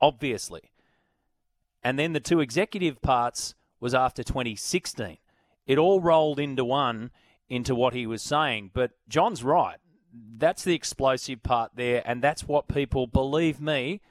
[0.02, 0.72] Obviously.
[1.84, 5.20] And then the two executive parts was after 2016.
[5.68, 7.12] It all rolled into one
[7.48, 8.72] into what he was saying.
[8.74, 9.78] But John's right.
[10.12, 12.02] That's the explosive part there.
[12.04, 14.02] And that's what people, believe me,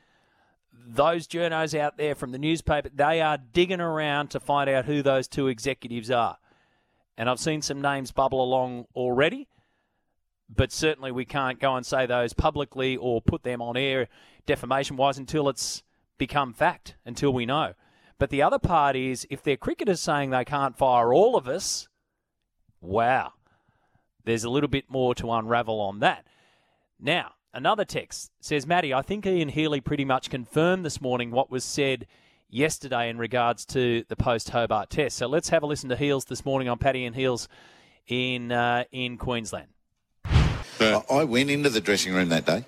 [0.87, 5.03] those journos out there from the newspaper, they are digging around to find out who
[5.03, 6.37] those two executives are.
[7.17, 9.49] And I've seen some names bubble along already
[10.49, 14.09] but certainly we can't go and say those publicly or put them on air
[14.47, 15.83] defamation wise until it's
[16.19, 17.75] become fact, until we know.
[18.19, 21.89] But the other part is if their cricketers saying they can't fire all of us,
[22.81, 23.33] wow,
[24.25, 26.27] there's a little bit more to unravel on that.
[27.01, 31.51] Now, another text says, Matty, I think Ian Healy pretty much confirmed this morning what
[31.51, 32.07] was said
[32.55, 35.17] yesterday in regards to the post Hobart test.
[35.17, 37.49] So let's have a listen to Heels this morning on Paddy and Heels
[38.07, 39.69] in uh, in Queensland.
[40.81, 42.65] I went into the dressing room that day.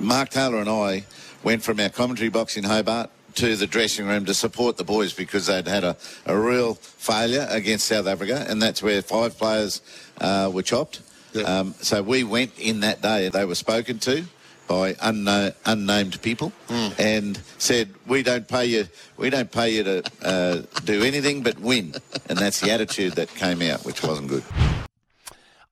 [0.00, 1.04] Mark Taylor and I
[1.42, 5.12] went from our commentary box in Hobart to the dressing room to support the boys
[5.12, 5.96] because they'd had a,
[6.26, 9.80] a real failure against South Africa, and that's where five players
[10.20, 11.00] uh, were chopped.
[11.32, 11.44] Yeah.
[11.44, 13.28] Um, so we went in that day.
[13.30, 14.24] They were spoken to
[14.66, 16.98] by unknown, unnamed people mm.
[16.98, 18.86] and said, "We don't pay you.
[19.16, 21.94] We don't pay you to uh, do anything but win."
[22.28, 24.44] And that's the attitude that came out, which wasn't good.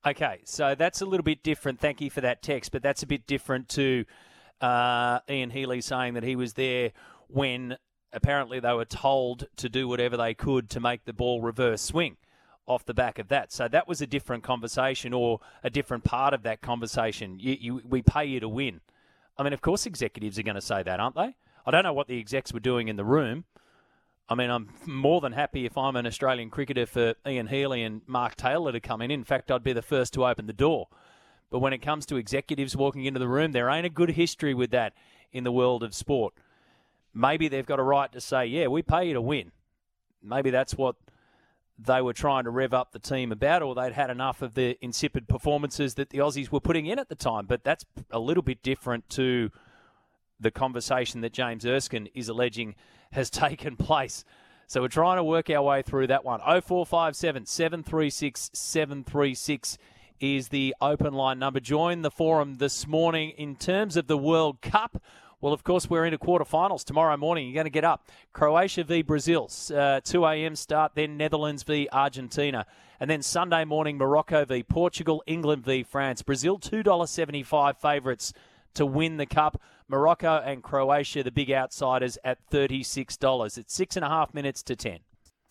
[0.05, 1.79] Okay, so that's a little bit different.
[1.79, 4.05] Thank you for that text, but that's a bit different to
[4.59, 6.91] uh, Ian Healy saying that he was there
[7.27, 7.77] when
[8.13, 12.17] apparently they were told to do whatever they could to make the ball reverse swing
[12.71, 13.51] off the back of that.
[13.51, 17.37] So that was a different conversation or a different part of that conversation.
[17.39, 18.81] You, you, we pay you to win.
[19.37, 21.35] I mean, of course, executives are going to say that, aren't they?
[21.65, 23.45] I don't know what the execs were doing in the room.
[24.29, 28.01] I mean, I'm more than happy if I'm an Australian cricketer for Ian Healy and
[28.07, 29.11] Mark Taylor to come in.
[29.11, 30.87] In fact, I'd be the first to open the door.
[31.49, 34.53] But when it comes to executives walking into the room, there ain't a good history
[34.53, 34.93] with that
[35.33, 36.33] in the world of sport.
[37.13, 39.51] Maybe they've got a right to say, yeah, we pay you to win.
[40.23, 40.95] Maybe that's what
[41.77, 44.77] they were trying to rev up the team about, or they'd had enough of the
[44.81, 47.45] insipid performances that the Aussies were putting in at the time.
[47.45, 49.49] But that's a little bit different to
[50.39, 52.75] the conversation that James Erskine is alleging
[53.11, 54.23] has taken place.
[54.67, 56.39] So we're trying to work our way through that one.
[56.39, 59.77] 0457 736 736
[60.21, 61.59] is the open line number.
[61.59, 65.01] Join the forum this morning in terms of the World Cup.
[65.41, 67.47] Well, of course, we're into quarterfinals tomorrow morning.
[67.47, 68.07] You're going to get up.
[68.31, 70.55] Croatia v Brazil, uh, 2 a.m.
[70.55, 72.67] start, then Netherlands v Argentina.
[72.99, 76.21] And then Sunday morning, Morocco v Portugal, England v France.
[76.21, 78.33] Brazil, $2.75 favourites
[78.75, 79.59] to win the cup.
[79.87, 83.57] Morocco and Croatia, the big outsiders, at $36.
[83.57, 84.99] It's six and a half minutes to 10.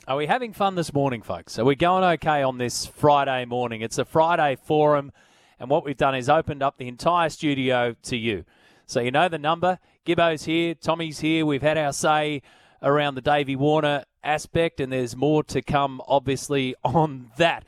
[0.06, 1.58] Are we having fun this morning, folks?
[1.58, 3.80] Are we going okay on this Friday morning?
[3.80, 5.10] It's a Friday forum,
[5.58, 8.44] and what we've done is opened up the entire studio to you.
[8.90, 9.78] So you know the number.
[10.04, 11.46] Gibbo's here, Tommy's here.
[11.46, 12.42] We've had our say
[12.82, 17.64] around the Davy Warner aspect, and there's more to come, obviously, on that.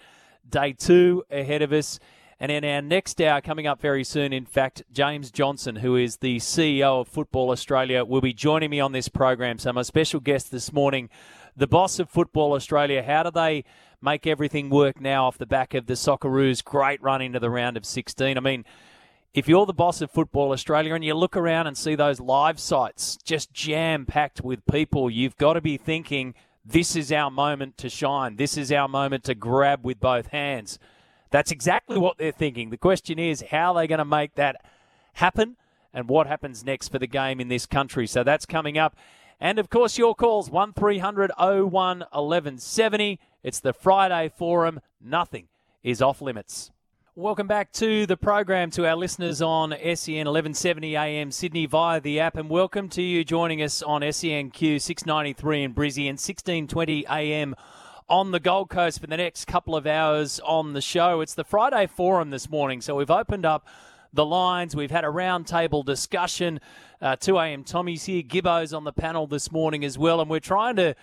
[0.50, 2.00] Day two ahead of us.
[2.40, 6.16] And in our next hour, coming up very soon, in fact, James Johnson, who is
[6.16, 9.60] the CEO of Football Australia, will be joining me on this program.
[9.60, 11.08] So, my special guest this morning,
[11.56, 13.00] the boss of Football Australia.
[13.00, 13.62] How do they
[14.00, 17.76] make everything work now off the back of the Socceroos' great run into the round
[17.76, 18.36] of 16?
[18.36, 18.64] I mean,
[19.34, 22.60] if you're the boss of Football Australia and you look around and see those live
[22.60, 27.78] sites just jam packed with people, you've got to be thinking, this is our moment
[27.78, 28.36] to shine.
[28.36, 30.78] This is our moment to grab with both hands.
[31.30, 32.68] That's exactly what they're thinking.
[32.68, 34.62] The question is, how are they going to make that
[35.14, 35.56] happen
[35.94, 38.06] and what happens next for the game in this country?
[38.06, 38.94] So that's coming up.
[39.40, 43.18] And of course, your calls 1300 01 1170.
[43.42, 44.80] It's the Friday Forum.
[45.00, 45.48] Nothing
[45.82, 46.70] is off limits.
[47.14, 52.20] Welcome back to the program to our listeners on SEN 1170 AM Sydney via the
[52.20, 57.54] app, and welcome to you joining us on SENQ 693 in Brizzy and 1620 AM
[58.08, 61.20] on the Gold Coast for the next couple of hours on the show.
[61.20, 63.66] It's the Friday Forum this morning, so we've opened up
[64.14, 64.74] the lines.
[64.74, 66.60] We've had a roundtable discussion.
[67.02, 67.62] Uh, 2 a.m.
[67.62, 68.22] Tommy's here.
[68.22, 70.94] Gibbo's on the panel this morning as well, and we're trying to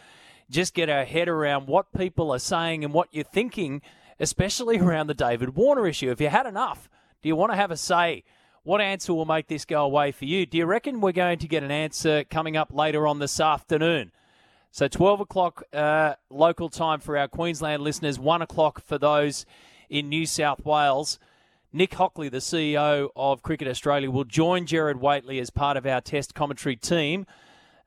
[0.50, 3.84] just get our head around what people are saying and what you're thinking,
[4.20, 6.12] especially around the David Warner issue.
[6.12, 6.90] If you had enough,
[7.22, 8.24] Do you want to have a say?
[8.64, 10.46] What answer will make this go away for you?
[10.46, 14.12] Do you reckon we're going to get an answer coming up later on this afternoon?
[14.72, 19.46] So 12 o'clock uh, local time for our Queensland listeners, 1 o'clock for those
[19.90, 21.20] in New South Wales.
[21.74, 26.02] Nick Hockley, the CEO of Cricket Australia, will join Gerard Whateley as part of our
[26.02, 27.26] test commentary team.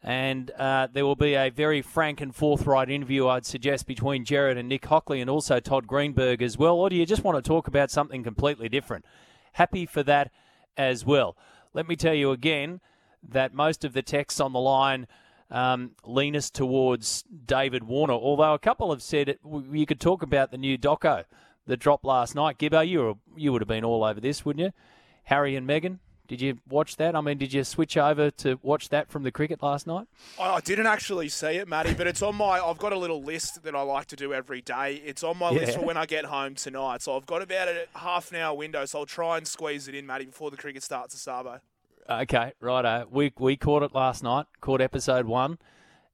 [0.03, 4.57] And uh, there will be a very frank and forthright interview, I'd suggest, between Gerard
[4.57, 6.74] and Nick Hockley and also Todd Greenberg as well.
[6.74, 9.05] Or do you just want to talk about something completely different?
[9.53, 10.32] Happy for that
[10.76, 11.36] as well.
[11.72, 12.80] Let me tell you again
[13.22, 15.07] that most of the texts on the line
[15.53, 19.38] um, lean us towards David Warner, although a couple have said
[19.70, 21.24] you could talk about the new doco
[21.66, 22.59] that dropped last night.
[22.59, 24.72] Gibbo, you, were, you would have been all over this, wouldn't you?
[25.24, 25.98] Harry and Meghan,
[26.32, 27.14] did you watch that?
[27.14, 30.06] I mean, did you switch over to watch that from the cricket last night?
[30.40, 32.58] I didn't actually see it, Matty, but it's on my.
[32.58, 35.02] I've got a little list that I like to do every day.
[35.04, 35.58] It's on my yeah.
[35.58, 37.02] list for when I get home tonight.
[37.02, 39.94] So I've got about a half an hour window, so I'll try and squeeze it
[39.94, 41.60] in, Matty, before the cricket starts at Sabo.
[42.08, 42.88] Okay, righto.
[42.88, 44.46] Uh, we we caught it last night.
[44.62, 45.58] Caught episode one.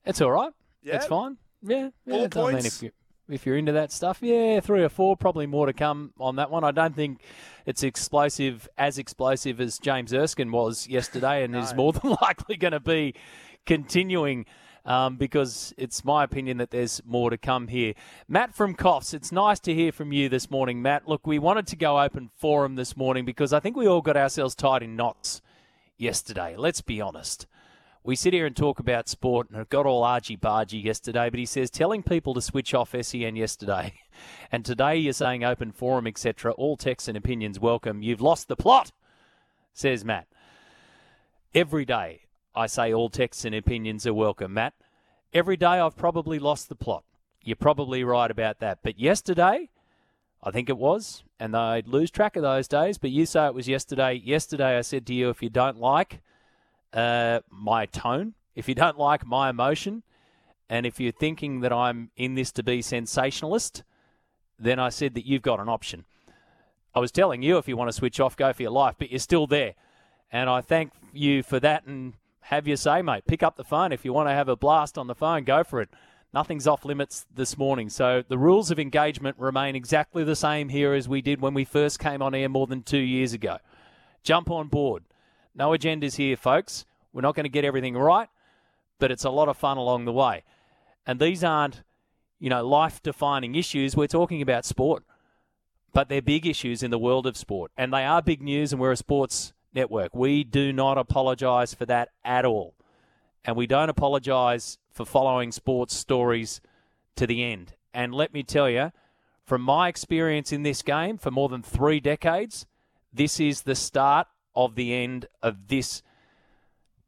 [0.05, 0.53] It's all right.
[0.83, 1.37] Yeah, it's fine.
[1.63, 2.17] Yeah, yeah.
[2.17, 2.57] Four points.
[2.57, 2.91] Mean, if you
[3.29, 6.51] if you're into that stuff, yeah, three or four, probably more to come on that
[6.51, 6.65] one.
[6.65, 7.21] I don't think
[7.67, 11.61] it's explosive as explosive as James Erskine was yesterday, and no.
[11.61, 13.15] is more than likely going to be
[13.67, 14.47] continuing.
[14.87, 17.93] Um, because it's my opinion that there's more to come here.
[18.27, 21.07] Matt from Coffs, it's nice to hear from you this morning, Matt.
[21.07, 24.17] Look, we wanted to go open forum this morning because I think we all got
[24.17, 25.43] ourselves tied in knots
[25.99, 26.55] yesterday.
[26.57, 27.47] Let's be honest.
[28.05, 31.39] We sit here and talk about sport and it got all argy bargy yesterday, but
[31.39, 33.95] he says telling people to switch off SEN yesterday.
[34.51, 36.51] And today you're saying open forum, etc.
[36.53, 38.03] All texts and opinions welcome.
[38.03, 38.91] You've lost the plot,
[39.73, 40.27] says Matt.
[41.55, 42.23] Every day
[42.53, 44.75] I say all texts and opinions are welcome, Matt.
[45.33, 47.05] Every day I've probably lost the plot.
[47.45, 48.81] You're probably right about that.
[48.83, 49.71] But yesterday,
[50.43, 53.55] I think it was, and I'd lose track of those days, but you say it
[53.55, 54.15] was yesterday.
[54.15, 56.23] Yesterday I said to you, if you don't like
[56.93, 60.03] uh, my tone, if you don't like my emotion,
[60.69, 63.83] and if you're thinking that I'm in this to be sensationalist,
[64.59, 66.05] then I said that you've got an option.
[66.95, 69.11] I was telling you if you want to switch off, go for your life, but
[69.11, 69.75] you're still there.
[70.31, 73.25] And I thank you for that and have your say, mate.
[73.27, 73.93] Pick up the phone.
[73.93, 75.91] If you want to have a blast on the phone, go for it.
[76.35, 77.89] Nothing's off limits this morning.
[77.89, 81.65] So the rules of engagement remain exactly the same here as we did when we
[81.65, 83.59] first came on air more than two years ago.
[84.23, 85.05] Jump on board.
[85.55, 86.85] No agendas here, folks.
[87.13, 88.29] We're not going to get everything right,
[88.99, 90.45] but it's a lot of fun along the way.
[91.07, 91.83] And these aren't,
[92.39, 93.97] you know, life defining issues.
[93.97, 95.05] We're talking about sport,
[95.93, 97.73] but they're big issues in the world of sport.
[97.77, 100.15] And they are big news, and we're a sports network.
[100.15, 102.75] We do not apologise for that at all.
[103.45, 106.61] And we don't apologise for following sports stories
[107.17, 107.75] to the end.
[107.95, 108.93] And let me tell you,
[109.45, 112.67] from my experience in this game for more than three decades,
[113.13, 114.27] this is the start
[114.59, 116.03] of the end of this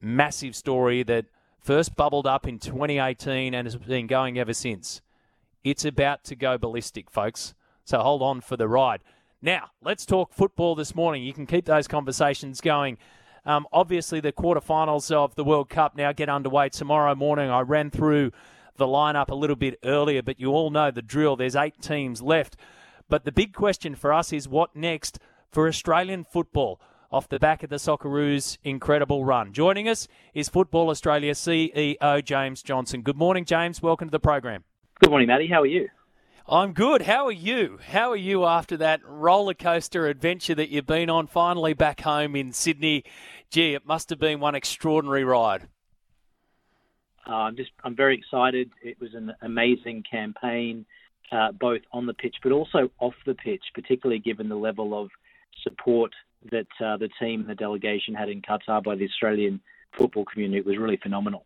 [0.00, 1.26] massive story that
[1.58, 5.02] first bubbled up in 2018 and has been going ever since.
[5.64, 7.54] It's about to go ballistic, folks.
[7.84, 9.00] So hold on for the ride.
[9.42, 11.24] Now, let's talk football this morning.
[11.24, 12.98] You can keep those conversations going.
[13.44, 17.50] Um, obviously, the quarterfinals of the World Cup now get underway tomorrow morning.
[17.50, 18.30] I ran through
[18.76, 21.34] the lineup a little bit earlier, but you all know the drill.
[21.34, 22.56] There's eight teams left.
[23.08, 25.18] But the big question for us is what next
[25.50, 26.80] for Australian football?
[27.10, 29.52] Off the back of the Socceroos' incredible run.
[29.52, 33.02] Joining us is Football Australia CEO James Johnson.
[33.02, 33.82] Good morning, James.
[33.82, 34.64] Welcome to the program.
[35.00, 35.48] Good morning, Matty.
[35.48, 35.88] How are you?
[36.48, 37.02] I'm good.
[37.02, 37.78] How are you?
[37.90, 41.26] How are you after that roller coaster adventure that you've been on?
[41.26, 43.04] Finally back home in Sydney.
[43.50, 45.68] Gee, it must have been one extraordinary ride.
[47.26, 48.70] Uh, I'm just, I'm very excited.
[48.82, 50.86] It was an amazing campaign,
[51.30, 55.10] uh, both on the pitch but also off the pitch, particularly given the level of
[55.62, 56.12] support
[56.50, 59.60] that uh, the team, and the delegation had in Qatar by the Australian
[59.92, 61.44] football community was really phenomenal.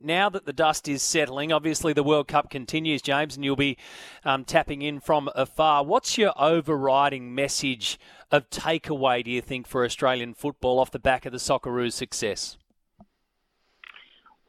[0.00, 3.76] Now that the dust is settling, obviously the World Cup continues, James, and you'll be
[4.24, 5.84] um, tapping in from afar.
[5.84, 7.98] What's your overriding message
[8.30, 12.56] of takeaway, do you think, for Australian football off the back of the Socceroos' success?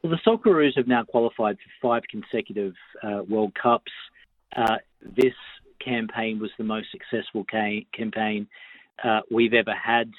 [0.02, 3.92] Well, the Socceroos have now qualified for five consecutive uh, World Cups.
[4.56, 5.34] Uh, this
[5.84, 8.46] campaign was the most successful ca- campaign
[9.04, 10.10] uh, we've ever had.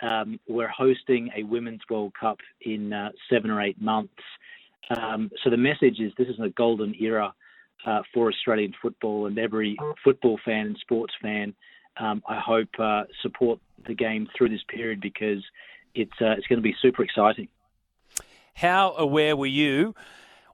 [0.00, 4.22] Um, we're hosting a Women's World Cup in uh, seven or eight months.
[4.96, 7.32] Um, so the message is this is a golden era
[7.86, 11.54] uh, for Australian football, and every football fan and sports fan,
[11.98, 15.42] um, I hope, uh, support the game through this period because
[15.94, 17.48] it's uh, it's going to be super exciting.
[18.54, 19.94] How aware were you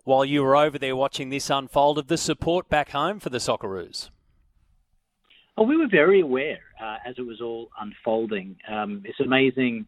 [0.04, 3.38] while you were over there watching this unfold of the support back home for the
[3.38, 4.10] Socceroos?
[5.66, 8.56] We were very aware uh, as it was all unfolding.
[8.68, 9.86] Um, it's amazing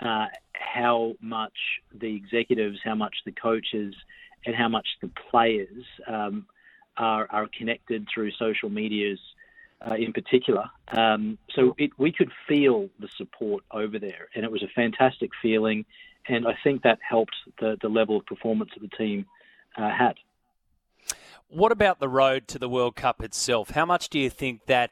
[0.00, 1.52] uh, how much
[1.94, 3.94] the executives, how much the coaches,
[4.46, 6.46] and how much the players um,
[6.96, 9.20] are, are connected through social medias
[9.88, 10.64] uh, in particular.
[10.96, 15.30] Um, so it, we could feel the support over there, and it was a fantastic
[15.40, 15.84] feeling.
[16.28, 19.26] And I think that helped the, the level of performance that the team
[19.76, 20.14] uh, had.
[21.52, 23.70] What about the road to the World Cup itself?
[23.70, 24.90] How much do you think that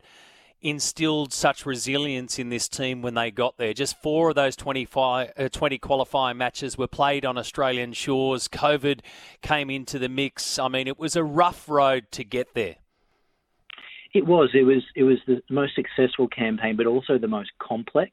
[0.61, 3.73] instilled such resilience in this team when they got there?
[3.73, 8.47] Just four of those 25, uh, 20 qualifying matches were played on Australian shores.
[8.47, 9.01] COVID
[9.41, 10.59] came into the mix.
[10.59, 12.77] I mean, it was a rough road to get there.
[14.13, 14.51] It was.
[14.53, 14.83] It was.
[14.95, 18.13] It was the most successful campaign, but also the most complex.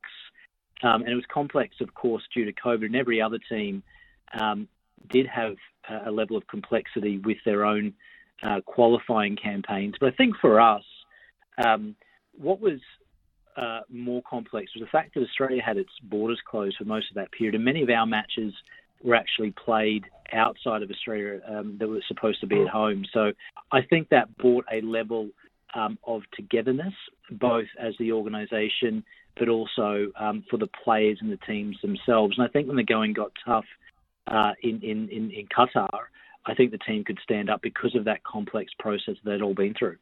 [0.83, 2.85] Um, and it was complex, of course, due to COVID.
[2.85, 3.83] And every other team
[4.39, 4.69] um,
[5.09, 5.57] did have
[6.05, 7.93] a level of complexity with their own
[8.43, 9.95] uh, qualifying campaigns.
[9.99, 10.83] But I think for us,
[11.65, 11.95] um,
[12.37, 12.79] what was
[13.55, 17.15] uh, more complex was the fact that Australia had its borders closed for most of
[17.15, 18.53] that period, and many of our matches
[19.03, 23.05] were actually played outside of Australia um, that were supposed to be at home.
[23.13, 23.31] So
[23.71, 25.29] I think that brought a level
[25.73, 26.93] um, of togetherness,
[27.31, 29.03] both as the organisation,
[29.37, 32.37] but also um, for the players and the teams themselves.
[32.37, 33.65] And I think when the going got tough
[34.27, 35.89] uh, in, in, in, in Qatar,
[36.47, 39.73] I think the team could stand up because of that complex process they'd all been
[39.73, 39.97] through.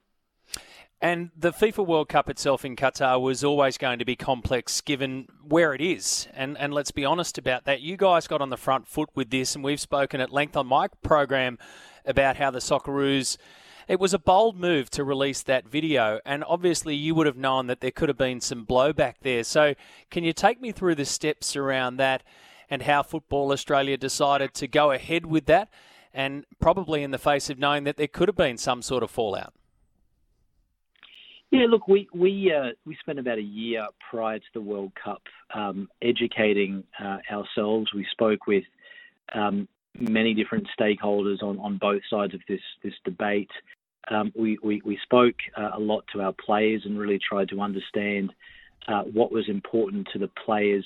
[1.01, 5.27] And the FIFA World Cup itself in Qatar was always going to be complex given
[5.43, 6.27] where it is.
[6.33, 7.81] And, and let's be honest about that.
[7.81, 10.67] You guys got on the front foot with this, and we've spoken at length on
[10.67, 11.57] my program
[12.05, 13.37] about how the Socceroos.
[13.87, 17.67] It was a bold move to release that video, and obviously you would have known
[17.67, 19.43] that there could have been some blowback there.
[19.43, 19.75] So,
[20.09, 22.23] can you take me through the steps around that
[22.67, 25.69] and how Football Australia decided to go ahead with that,
[26.15, 29.11] and probably in the face of knowing that there could have been some sort of
[29.11, 29.53] fallout?
[31.51, 35.21] Yeah, look, we we uh, we spent about a year prior to the World Cup
[35.53, 37.93] um, educating uh, ourselves.
[37.93, 38.63] We spoke with
[39.33, 39.67] um,
[39.99, 43.51] many different stakeholders on, on both sides of this this debate.
[44.09, 47.59] Um, we, we, we spoke uh, a lot to our players and really tried to
[47.61, 48.31] understand
[48.87, 50.85] uh, what was important to the players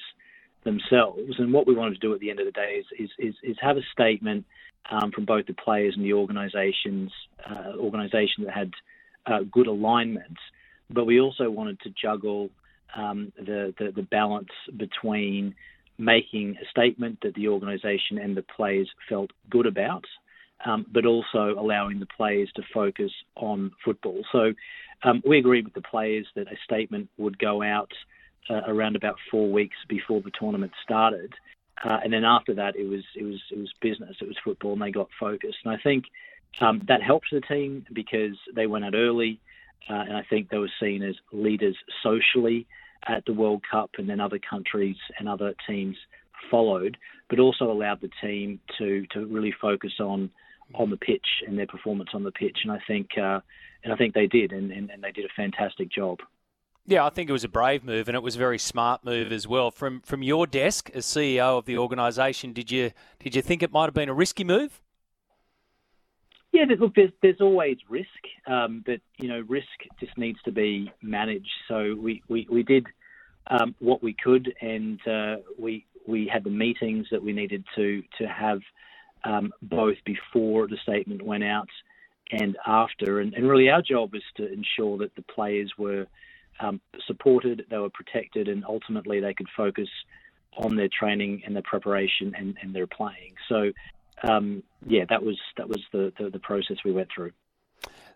[0.64, 1.34] themselves.
[1.38, 3.36] And what we wanted to do at the end of the day is is, is,
[3.44, 4.46] is have a statement
[4.92, 7.12] um, from both the players and the organisations
[7.50, 8.72] uh, organisation that had
[9.26, 10.38] uh, good alignment,
[10.90, 12.50] but we also wanted to juggle
[12.96, 15.54] um, the, the, the balance between
[15.98, 20.06] making a statement that the organisation and the players felt good about,
[20.66, 24.24] um, but also allowing the players to focus on football.
[24.32, 24.54] So
[25.04, 27.92] um, we agreed with the players that a statement would go out
[28.50, 31.34] uh, around about four weeks before the tournament started.
[31.84, 34.18] Uh, and then after that, it was it was it was business.
[34.22, 35.60] It was football, and they got focused.
[35.64, 36.06] And I think
[36.60, 39.40] um, that helped the team because they went out early,
[39.90, 42.68] uh, and I think they were seen as leaders socially
[43.08, 45.96] at the World Cup, and then other countries and other teams
[46.52, 46.98] followed,
[47.30, 50.30] but also allowed the team to to really focus on
[50.76, 52.60] on the pitch and their performance on the pitch.
[52.64, 53.40] And I think uh,
[53.84, 56.20] and I think they did, and, and, and they did a fantastic job.
[56.90, 59.32] Yeah, I think it was a brave move, and it was a very smart move
[59.32, 59.70] as well.
[59.70, 63.72] From from your desk as CEO of the organisation, did you did you think it
[63.72, 64.82] might have been a risky move?
[66.52, 68.08] Yeah, look, there's there's always risk,
[68.48, 69.68] um, but you know, risk
[70.00, 71.52] just needs to be managed.
[71.68, 72.88] So we we, we did
[73.52, 78.02] um, what we could, and uh, we we had the meetings that we needed to
[78.18, 78.62] to have
[79.26, 81.70] um, both before the statement went out
[82.32, 83.20] and after.
[83.20, 86.08] And, and, really, our job was to ensure that the players were
[86.60, 89.90] um, supported, they were protected, and ultimately they could focus
[90.58, 93.34] on their training and their preparation and, and their playing.
[93.48, 93.72] So
[94.24, 97.32] um, yeah, that was that was the, the, the process we went through.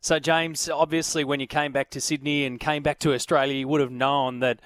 [0.01, 3.67] So, James, obviously, when you came back to Sydney and came back to Australia, you
[3.69, 4.59] would have known that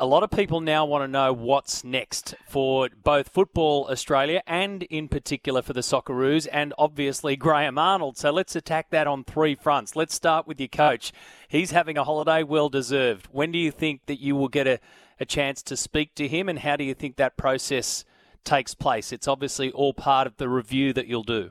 [0.00, 4.84] a lot of people now want to know what's next for both Football Australia and,
[4.84, 8.16] in particular, for the Socceroos and obviously Graham Arnold.
[8.16, 9.96] So, let's attack that on three fronts.
[9.96, 11.12] Let's start with your coach.
[11.48, 13.26] He's having a holiday, well deserved.
[13.32, 14.78] When do you think that you will get a,
[15.18, 18.04] a chance to speak to him, and how do you think that process
[18.44, 19.12] takes place?
[19.12, 21.50] It's obviously all part of the review that you'll do.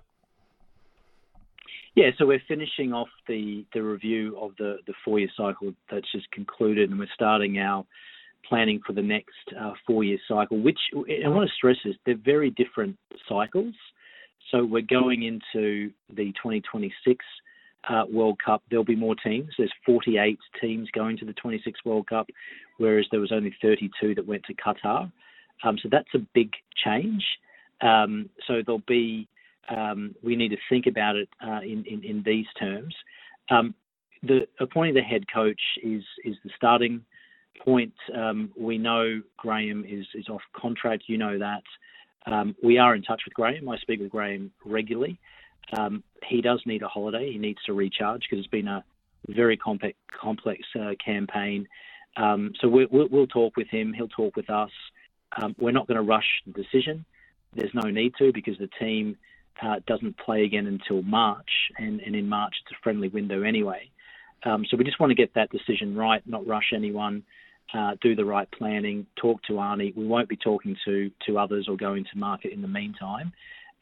[1.95, 6.09] Yeah, so we're finishing off the, the review of the, the four year cycle that's
[6.11, 7.85] just concluded, and we're starting our
[8.47, 12.15] planning for the next uh, four year cycle, which I want to stress is they're
[12.15, 13.73] very different cycles.
[14.51, 17.25] So we're going into the 2026
[17.89, 18.63] uh, World Cup.
[18.69, 19.49] There'll be more teams.
[19.57, 22.27] There's 48 teams going to the 26 World Cup,
[22.77, 25.11] whereas there was only 32 that went to Qatar.
[25.63, 26.51] Um, so that's a big
[26.83, 27.25] change.
[27.81, 29.27] Um, so there'll be,
[29.75, 32.95] um, we need to think about it uh, in, in, in, these terms.
[33.49, 33.75] Um,
[34.23, 37.01] the appointing the head coach is is the starting
[37.63, 37.93] point.
[38.15, 41.03] Um, we know Graham is is off contract.
[41.07, 41.63] You know that.
[42.25, 43.69] Um, we are in touch with Graham.
[43.69, 45.19] I speak with Graham regularly.
[45.77, 47.31] Um, he does need a holiday.
[47.31, 48.83] He needs to recharge because it's been a
[49.29, 51.67] very complex complex uh, campaign.
[52.15, 53.93] Um, so we, will we'll talk with him.
[53.93, 54.71] He'll talk with us.
[55.39, 57.05] Um, we're not going to rush the decision.
[57.53, 59.17] There's no need to because the team
[59.61, 63.89] uh, doesn't play again until March, and, and in March it's a friendly window anyway.
[64.43, 67.23] Um, so we just want to get that decision right, not rush anyone,
[67.73, 69.95] uh, do the right planning, talk to Arnie.
[69.95, 73.33] We won't be talking to, to others or going to market in the meantime.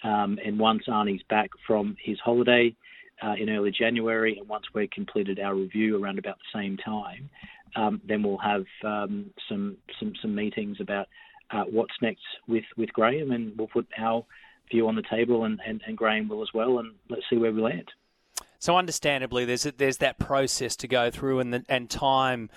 [0.04, 2.76] Um, and once Arnie's back from his holiday
[3.24, 7.30] uh, in early January, and once we've completed our review around about the same time,
[7.76, 11.08] um, then we'll have um, some, some some meetings about
[11.52, 14.26] uh, what's next with, with Graham, and we'll put our
[14.72, 17.52] view on the table, and, and, and Graham will as well, and let's see where
[17.52, 17.92] we land.
[18.60, 22.50] So, understandably, there's there's that process to go through, and the, and time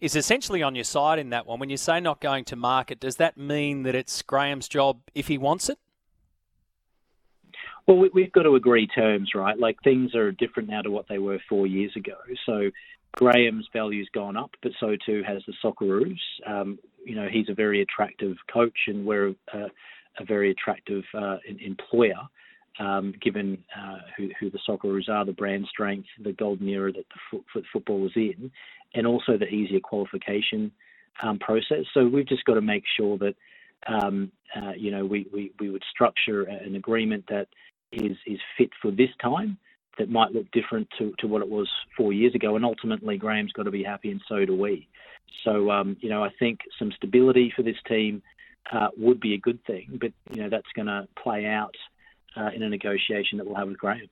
[0.00, 1.58] is essentially on your side in that one.
[1.58, 5.28] When you say not going to market, does that mean that it's Graham's job if
[5.28, 5.78] he wants it?
[7.86, 9.58] Well, we've got to agree terms, right?
[9.58, 12.16] Like things are different now to what they were four years ago.
[12.46, 12.70] So
[13.12, 16.18] Graham's value's gone up, but so too has the Socceroos.
[16.46, 19.58] Um, you know, he's a very attractive coach, and we're a,
[20.18, 22.20] a very attractive uh, employer,
[22.78, 27.04] um, given uh, who, who, the Socceroos are, the brand strength, the golden era that
[27.08, 28.50] the foot, football was in,
[28.94, 30.72] and also the easier qualification
[31.22, 31.84] um, process.
[31.92, 33.34] So we've just got to make sure that
[33.86, 37.48] um, uh, you know we, we, we would structure an agreement that
[37.92, 39.58] is is fit for this time
[39.98, 42.56] that might look different to, to what it was four years ago.
[42.56, 44.88] And ultimately, Graham's got to be happy, and so do we.
[45.44, 48.22] So, um, you know, I think some stability for this team
[48.72, 51.74] uh, would be a good thing, but, you know, that's going to play out
[52.36, 54.08] uh, in a negotiation that we'll have with Graham.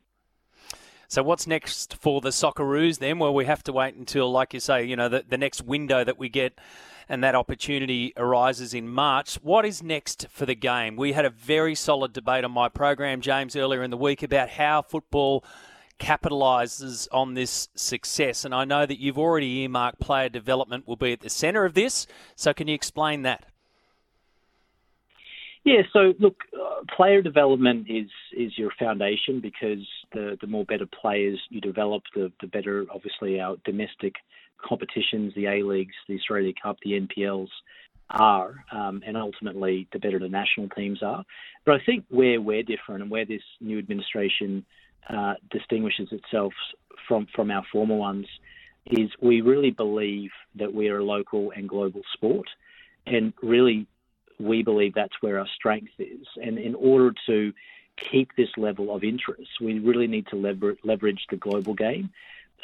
[1.09, 3.19] So what's next for the Socceroos then?
[3.19, 6.05] Well, we have to wait until, like you say, you know, the, the next window
[6.05, 6.59] that we get
[7.07, 9.35] and that opportunity arises in March.
[9.43, 10.97] What is next for the game?
[10.97, 14.49] We had a very solid debate on my program, James, earlier in the week about
[14.49, 15.45] how football
[15.99, 18.47] capitalises on this success.
[18.47, 21.75] And I know that you've already earmarked player development will be at the centre of
[21.75, 22.07] this.
[22.35, 23.45] So can you explain that?
[25.65, 30.87] Yeah, so look, uh, player development is is your foundation because the the more better
[30.87, 34.15] players you develop, the the better obviously our domestic
[34.61, 37.49] competitions, the A leagues, the Australia Cup, the NPLs
[38.11, 41.25] are, um, and ultimately the better the national teams are.
[41.65, 44.65] But I think where we're different and where this new administration
[45.09, 46.53] uh, distinguishes itself
[47.07, 48.27] from from our former ones
[48.87, 52.49] is we really believe that we are a local and global sport,
[53.07, 53.87] and really
[54.43, 56.27] we believe that's where our strength is.
[56.43, 57.53] And in order to
[57.97, 62.11] keep this level of interest, we really need to lever- leverage the global game.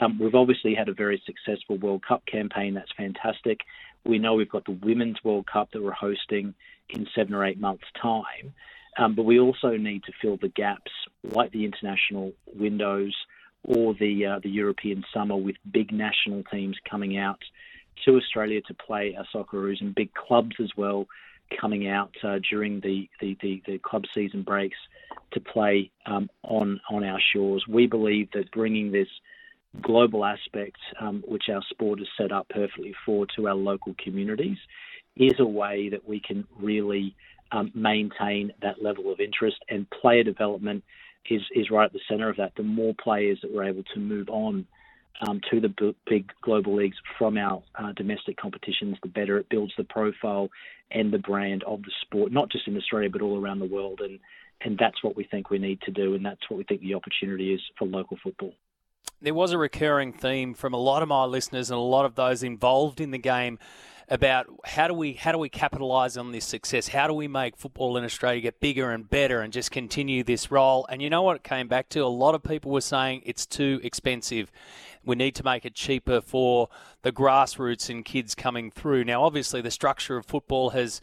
[0.00, 2.74] Um, we've obviously had a very successful World Cup campaign.
[2.74, 3.60] That's fantastic.
[4.04, 6.54] We know we've got the Women's World Cup that we're hosting
[6.88, 8.54] in seven or eight months' time.
[8.96, 10.90] Um, but we also need to fill the gaps,
[11.22, 13.14] like the international windows
[13.64, 17.40] or the uh, the European summer, with big national teams coming out
[18.04, 21.06] to Australia to play our Socceroos and big clubs as well
[21.60, 24.76] coming out uh, during the, the, the, the, club season breaks
[25.32, 27.64] to play um, on on our shores.
[27.68, 29.08] We believe that bringing this
[29.82, 34.58] global aspect, um, which our sport is set up perfectly for, to our local communities,
[35.16, 37.14] is a way that we can really
[37.52, 39.56] um, maintain that level of interest.
[39.68, 40.84] And player development
[41.30, 42.52] is, is right at the centre of that.
[42.56, 44.66] The more players that we're able to move on
[45.26, 49.48] um, to the b- big global leagues from our uh, domestic competitions, the better it
[49.48, 50.48] builds the profile
[50.90, 54.00] and the brand of the sport, not just in Australia but all around the world.
[54.00, 54.18] And
[54.60, 56.94] and that's what we think we need to do, and that's what we think the
[56.94, 58.52] opportunity is for local football.
[59.20, 62.14] There was a recurring theme from a lot of my listeners and a lot of
[62.16, 63.58] those involved in the game
[64.10, 66.88] about how do we how do we capitalize on this success?
[66.88, 70.50] How do we make football in Australia get bigger and better and just continue this
[70.50, 70.86] role?
[70.88, 72.00] And you know what it came back to?
[72.00, 74.50] A lot of people were saying it's too expensive.
[75.04, 76.68] We need to make it cheaper for
[77.02, 79.04] the grassroots and kids coming through.
[79.04, 81.00] Now, obviously, the structure of football has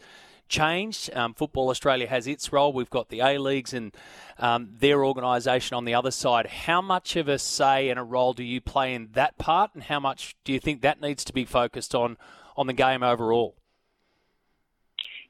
[0.48, 1.10] changed.
[1.14, 2.72] Um, Football Australia has its role.
[2.72, 3.92] We've got the A Leagues and
[4.38, 6.46] um, their organisation on the other side.
[6.46, 9.82] How much of a say and a role do you play in that part, and
[9.84, 12.16] how much do you think that needs to be focused on
[12.56, 13.54] on the game overall?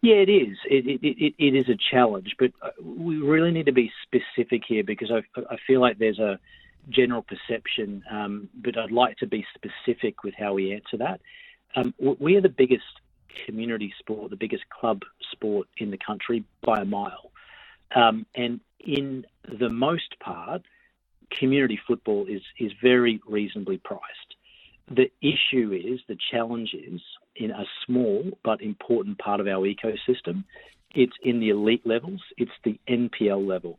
[0.03, 0.57] Yeah, it is.
[0.71, 4.63] It, it, it, it is a challenge, but uh, we really need to be specific
[4.67, 6.39] here because I, I feel like there's a
[6.89, 11.21] general perception, um, but I'd like to be specific with how we answer that.
[11.75, 12.85] Um, we are the biggest
[13.45, 15.03] community sport, the biggest club
[15.33, 17.33] sport in the country by a mile.
[17.95, 19.27] Um, and in
[19.59, 20.63] the most part,
[21.31, 24.36] community football is is very reasonably priced.
[24.89, 27.01] The issue is the challenge is
[27.35, 30.45] in a small but important part of our ecosystem.
[30.95, 32.21] It's in the elite levels.
[32.39, 33.79] It's the NPL level,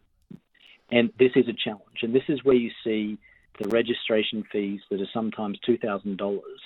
[0.92, 2.00] and this is a challenge.
[2.02, 3.18] And this is where you see
[3.60, 6.62] the registration fees that are sometimes two thousand um, dollars,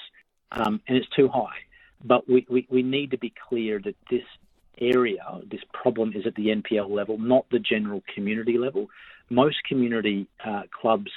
[0.51, 1.59] and it's too high.
[2.03, 4.23] But we, we, we need to be clear that this
[4.79, 8.87] area, this problem is at the NPL level, not the general community level.
[9.29, 11.11] Most community uh, clubs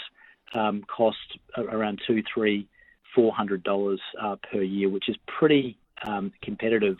[0.55, 2.69] um, cost around two, three,
[3.15, 6.97] four hundred dollars uh, per year, which is pretty um, competitive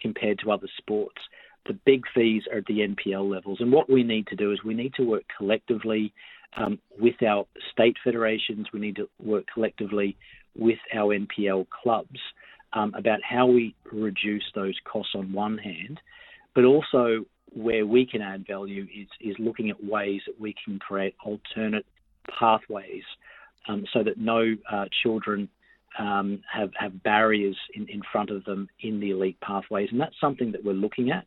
[0.00, 1.20] compared to other sports.
[1.66, 4.64] The big fees are at the NPL levels, and what we need to do is
[4.64, 6.12] we need to work collectively
[6.56, 8.68] um, with our state federations.
[8.72, 10.16] We need to work collectively
[10.56, 12.18] with our NPL clubs
[12.72, 16.00] um, about how we reduce those costs on one hand,
[16.54, 20.78] but also where we can add value is, is looking at ways that we can
[20.78, 21.84] create alternate
[22.38, 23.02] pathways
[23.68, 25.48] um, so that no uh, children
[25.98, 29.88] um, have, have barriers in, in front of them in the elite pathways.
[29.90, 31.26] And that's something that we're looking at.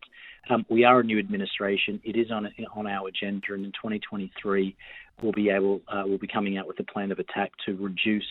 [0.49, 2.01] Um, we are a new administration.
[2.03, 3.53] It is on, on our agenda.
[3.53, 4.75] And in 2023,
[5.21, 8.23] we'll be able, uh, we'll be coming out with a plan of attack to reduce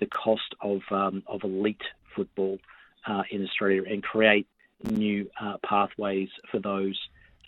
[0.00, 1.82] the cost of, um, of elite
[2.14, 2.58] football
[3.06, 4.46] uh, in Australia and create
[4.84, 6.98] new uh, pathways for those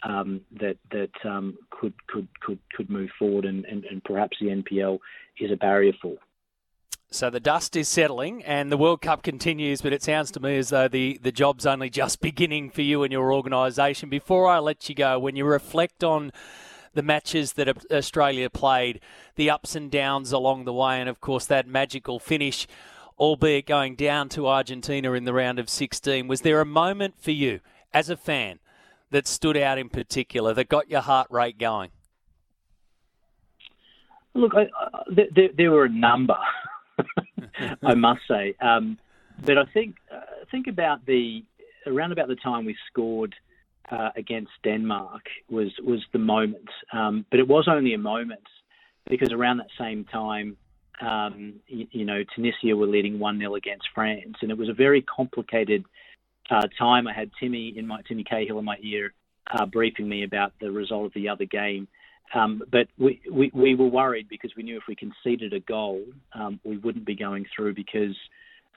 [0.02, 4.48] um, that that um, could could could could move forward, and, and, and perhaps the
[4.48, 4.98] NPL
[5.38, 6.16] is a barrier for.
[7.12, 10.56] So the dust is settling and the World Cup continues, but it sounds to me
[10.56, 14.08] as though the, the job's only just beginning for you and your organisation.
[14.08, 16.30] Before I let you go, when you reflect on
[16.94, 19.00] the matches that Australia played,
[19.34, 22.68] the ups and downs along the way, and of course that magical finish
[23.20, 26.26] albeit going down to Argentina in the round of 16.
[26.26, 27.60] Was there a moment for you
[27.92, 28.58] as a fan
[29.10, 31.90] that stood out in particular that got your heart rate going?
[34.34, 36.38] Look, I, I, there, there, were a number,
[37.82, 38.96] I must say, um,
[39.44, 41.44] but I think uh, think about the
[41.86, 43.34] around about the time we scored
[43.90, 48.46] uh, against Denmark was was the moment, um, but it was only a moment
[49.08, 50.56] because around that same time
[51.00, 54.36] um, you, you, know, Tunisia were leading 1 0 against France.
[54.42, 55.84] And it was a very complicated
[56.50, 57.06] uh, time.
[57.06, 59.12] I had Timmy in my Timmy Cahill in my ear
[59.52, 61.88] uh, briefing me about the result of the other game.
[62.34, 66.04] Um, but we, we, we, were worried because we knew if we conceded a goal,
[66.32, 68.16] um, we wouldn't be going through because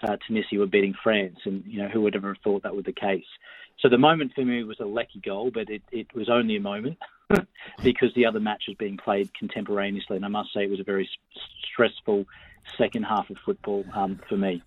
[0.01, 1.38] uh, Tunisia were beating France.
[1.45, 3.26] And, you know, who would ever have thought that was the case?
[3.80, 6.61] So the moment for me was a lucky goal, but it, it was only a
[6.61, 6.97] moment
[7.84, 10.15] because the other match was being played contemporaneously.
[10.15, 11.07] And I must say it was a very
[11.71, 12.26] stressful
[12.78, 14.63] second half of football um, for me.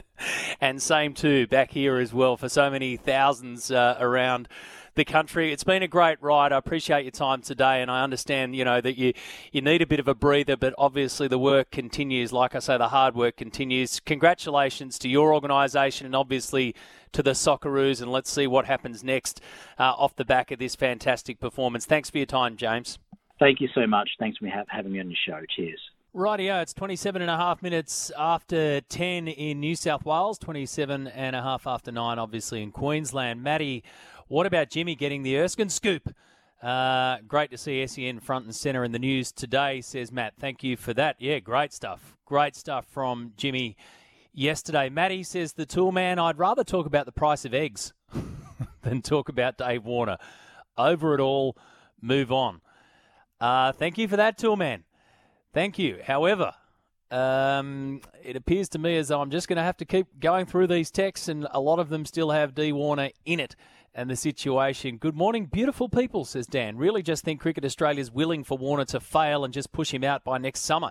[0.60, 4.48] and same too back here as well for so many thousands uh, around
[4.96, 5.52] the country.
[5.52, 6.52] It's been a great ride.
[6.52, 9.12] I appreciate your time today, and I understand, you know, that you
[9.52, 12.32] you need a bit of a breather, but obviously the work continues.
[12.32, 14.00] Like I say, the hard work continues.
[14.00, 16.74] Congratulations to your organisation, and obviously
[17.12, 19.40] to the Socceroos, and let's see what happens next
[19.78, 21.86] uh, off the back of this fantastic performance.
[21.86, 22.98] Thanks for your time, James.
[23.38, 24.10] Thank you so much.
[24.18, 25.44] Thanks for having me on your show.
[25.54, 25.80] Cheers.
[26.16, 31.36] Rightio, it's 27 and a half minutes after 10 in New South Wales, 27 and
[31.36, 33.42] a half after 9, obviously, in Queensland.
[33.42, 33.84] Matty,
[34.26, 36.14] what about Jimmy getting the Erskine scoop?
[36.62, 40.32] Uh, great to see SEN front and centre in the news today, says Matt.
[40.40, 41.16] Thank you for that.
[41.18, 42.16] Yeah, great stuff.
[42.24, 43.76] Great stuff from Jimmy
[44.32, 44.88] yesterday.
[44.88, 47.92] Matty says, The tool man, I'd rather talk about the price of eggs
[48.80, 50.16] than talk about Dave Warner.
[50.78, 51.58] Over it all,
[52.00, 52.62] move on.
[53.38, 54.84] Uh, thank you for that, tool man.
[55.56, 56.00] Thank you.
[56.04, 56.52] However,
[57.10, 60.44] um, it appears to me as though I'm just going to have to keep going
[60.44, 63.56] through these texts, and a lot of them still have D Warner in it
[63.94, 64.98] and the situation.
[64.98, 66.76] Good morning, beautiful people, says Dan.
[66.76, 70.24] Really just think Cricket Australia's willing for Warner to fail and just push him out
[70.24, 70.90] by next summer.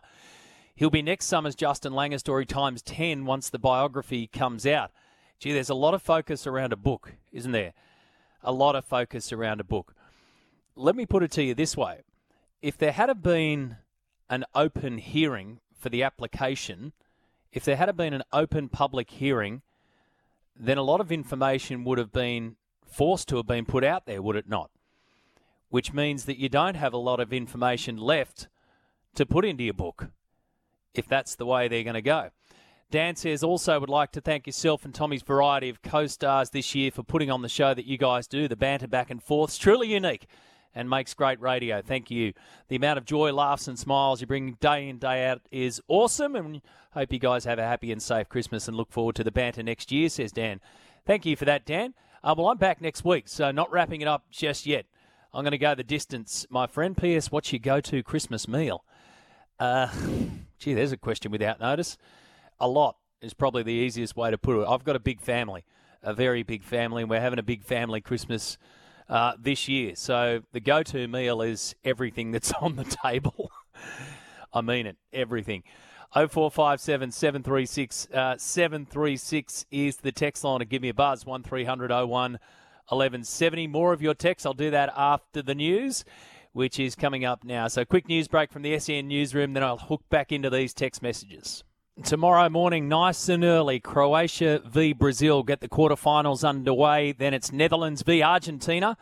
[0.73, 4.89] He'll be next summer's Justin Langer story times 10 once the biography comes out.
[5.37, 7.73] Gee, there's a lot of focus around a book, isn't there?
[8.41, 9.93] A lot of focus around a book.
[10.75, 11.99] Let me put it to you this way
[12.63, 13.77] if there had been
[14.29, 16.93] an open hearing for the application,
[17.51, 19.61] if there had been an open public hearing,
[20.57, 22.55] then a lot of information would have been
[22.85, 24.69] forced to have been put out there, would it not?
[25.69, 28.47] Which means that you don't have a lot of information left
[29.15, 30.09] to put into your book,
[30.93, 32.29] if that's the way they're going to go.
[32.91, 36.75] Dan says also would like to thank yourself and Tommy's variety of co stars this
[36.75, 38.47] year for putting on the show that you guys do.
[38.47, 40.27] The banter back and forth is truly unique
[40.75, 41.81] and makes great radio.
[41.81, 42.33] Thank you.
[42.67, 46.35] The amount of joy, laughs, and smiles you bring day in, day out is awesome.
[46.35, 46.61] And
[46.91, 49.63] hope you guys have a happy and safe Christmas and look forward to the banter
[49.63, 50.59] next year, says Dan.
[51.05, 51.93] Thank you for that, Dan.
[52.23, 54.85] Uh, well, I'm back next week, so not wrapping it up just yet.
[55.33, 56.97] I'm going to go the distance, my friend.
[56.97, 57.31] P.S.
[57.31, 58.83] What's your go to Christmas meal?
[59.59, 59.87] Uh,
[60.59, 61.97] gee, there's a question without notice.
[62.59, 64.67] A lot is probably the easiest way to put it.
[64.67, 65.63] I've got a big family,
[66.03, 68.57] a very big family, and we're having a big family Christmas
[69.09, 69.95] uh, this year.
[69.95, 73.51] So the go-to meal is everything that's on the table.
[74.53, 75.63] I mean it, everything.
[76.13, 82.07] 0457 736 uh, 736 is the text line to give me a buzz 1300 01
[82.87, 83.67] 1170.
[83.67, 84.45] More of your texts.
[84.45, 86.05] I'll do that after the news,
[86.53, 87.67] which is coming up now.
[87.67, 91.01] So, quick news break from the SEN newsroom, then I'll hook back into these text
[91.01, 91.63] messages.
[92.03, 97.13] Tomorrow morning, nice and early, Croatia v Brazil get the quarterfinals underway.
[97.13, 98.97] Then it's Netherlands v Argentina.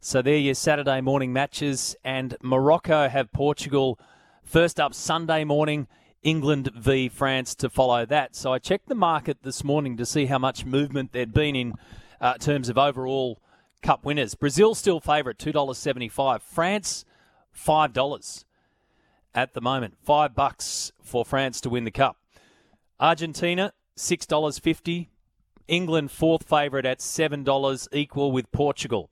[0.00, 1.94] So, they're your Saturday morning matches.
[2.02, 4.00] And Morocco have Portugal
[4.42, 5.86] first up Sunday morning.
[6.24, 8.34] England v France to follow that.
[8.34, 11.74] So I checked the market this morning to see how much movement there'd been in
[12.20, 13.38] uh, terms of overall
[13.80, 14.34] cup winners.
[14.34, 16.42] Brazil still favourite, $2.75.
[16.42, 17.04] France,
[17.56, 18.44] $5
[19.34, 19.94] at the moment.
[20.02, 22.16] Five bucks for France to win the cup.
[23.04, 25.08] Argentina, $6.50.
[25.68, 29.10] England, fourth favourite at $7, equal with Portugal.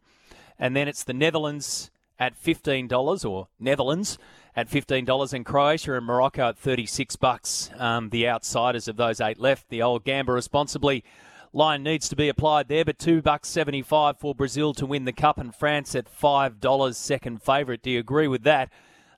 [0.59, 4.16] And then it's the Netherlands at $15, or Netherlands
[4.57, 7.68] at $15 and Croatia and Morocco at 36 bucks.
[7.76, 9.68] Um, the outsiders of those eight left.
[9.68, 11.05] The old Gamba responsibly.
[11.53, 15.12] Line needs to be applied there, but two bucks seventy-five for Brazil to win the
[15.12, 17.82] cup, and France at five dollars second favourite.
[17.82, 18.70] Do you agree with that?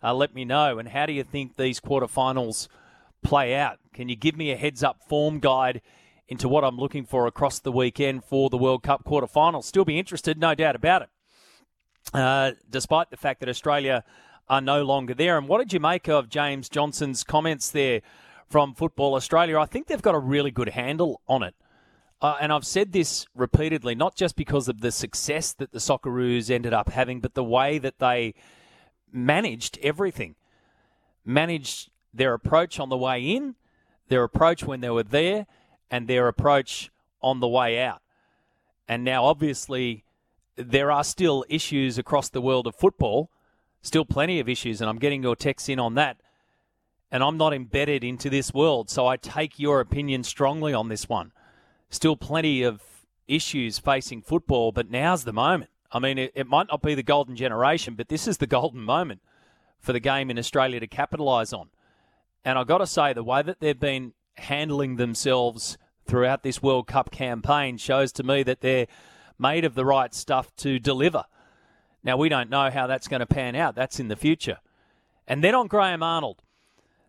[0.02, 0.80] Uh, let me know.
[0.80, 2.66] And how do you think these quarterfinals
[3.22, 3.78] play out?
[3.94, 5.80] Can you give me a heads-up form guide
[6.26, 9.64] into what I'm looking for across the weekend for the World Cup quarterfinals?
[9.64, 11.08] Still be interested, no doubt about it.
[12.12, 14.04] Uh, despite the fact that Australia
[14.48, 15.38] are no longer there.
[15.38, 18.02] And what did you make of James Johnson's comments there
[18.48, 19.58] from Football Australia?
[19.58, 21.54] I think they've got a really good handle on it.
[22.20, 26.50] Uh, and I've said this repeatedly, not just because of the success that the Socceroos
[26.50, 28.34] ended up having, but the way that they
[29.12, 30.34] managed everything.
[31.24, 33.54] Managed their approach on the way in,
[34.08, 35.46] their approach when they were there,
[35.90, 36.90] and their approach
[37.22, 38.02] on the way out.
[38.88, 40.04] And now, obviously,
[40.56, 43.30] there are still issues across the world of football
[43.84, 46.16] Still plenty of issues, and I'm getting your texts in on that.
[47.10, 51.06] And I'm not embedded into this world, so I take your opinion strongly on this
[51.06, 51.32] one.
[51.90, 52.80] Still plenty of
[53.28, 55.70] issues facing football, but now's the moment.
[55.92, 58.80] I mean, it, it might not be the golden generation, but this is the golden
[58.80, 59.20] moment
[59.80, 61.68] for the game in Australia to capitalise on.
[62.44, 66.86] And I've got to say, the way that they've been handling themselves throughout this World
[66.86, 68.86] Cup campaign shows to me that they're
[69.38, 71.24] made of the right stuff to deliver.
[72.02, 73.74] Now, we don't know how that's going to pan out.
[73.74, 74.58] That's in the future.
[75.26, 76.42] And then on Graham Arnold.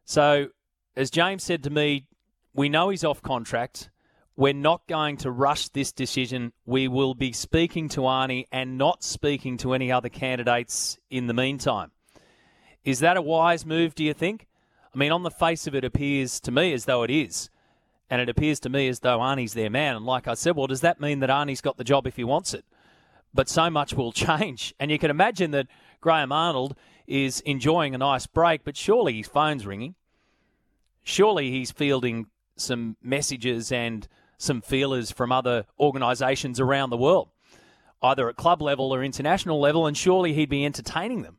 [0.05, 0.47] So,
[0.95, 2.07] as James said to me,
[2.53, 3.89] we know he's off contract.
[4.37, 6.53] We're not going to rush this decision.
[6.65, 11.33] We will be speaking to Arnie and not speaking to any other candidates in the
[11.33, 11.91] meantime.
[12.85, 14.47] Is that a wise move, do you think?
[14.95, 17.49] I mean, on the face of it, appears to me as though it is.
[18.09, 19.97] And it appears to me as though Arnie's their man.
[19.97, 22.23] And like I said, well, does that mean that Arnie's got the job if he
[22.23, 22.65] wants it?
[23.35, 24.73] but so much will change.
[24.79, 25.67] And you can imagine that
[26.01, 26.75] Graham Arnold
[27.05, 29.93] is enjoying a nice break, but surely his phone's ringing.
[31.03, 34.07] Surely he's fielding some messages and
[34.39, 37.29] some feelers from other organisations around the world,
[38.01, 41.37] either at club level or international level, and surely he'd be entertaining them.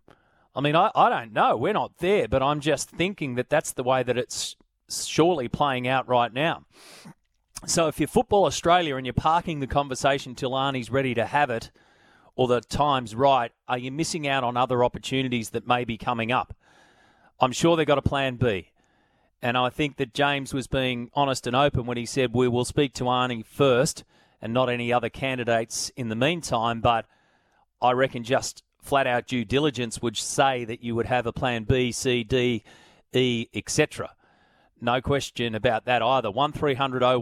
[0.56, 1.54] I mean, I, I don't know.
[1.54, 4.56] We're not there, but I'm just thinking that that's the way that it's
[4.88, 6.64] surely playing out right now.
[7.66, 11.50] So if you're Football Australia and you're parking the conversation till Arnie's ready to have
[11.50, 11.70] it,
[12.36, 16.32] or the time's right, are you missing out on other opportunities that may be coming
[16.32, 16.56] up?
[17.38, 18.70] I'm sure they've got a plan B.
[19.42, 22.64] And I think that James was being honest and open when he said we will
[22.64, 24.04] speak to Arnie first
[24.40, 26.80] and not any other candidates in the meantime.
[26.80, 27.04] But
[27.82, 31.64] I reckon just flat out due diligence would say that you would have a plan
[31.64, 32.62] B, C, D,
[33.12, 34.12] E, etc.
[34.80, 36.30] No question about that either.
[36.30, 37.20] 1300 01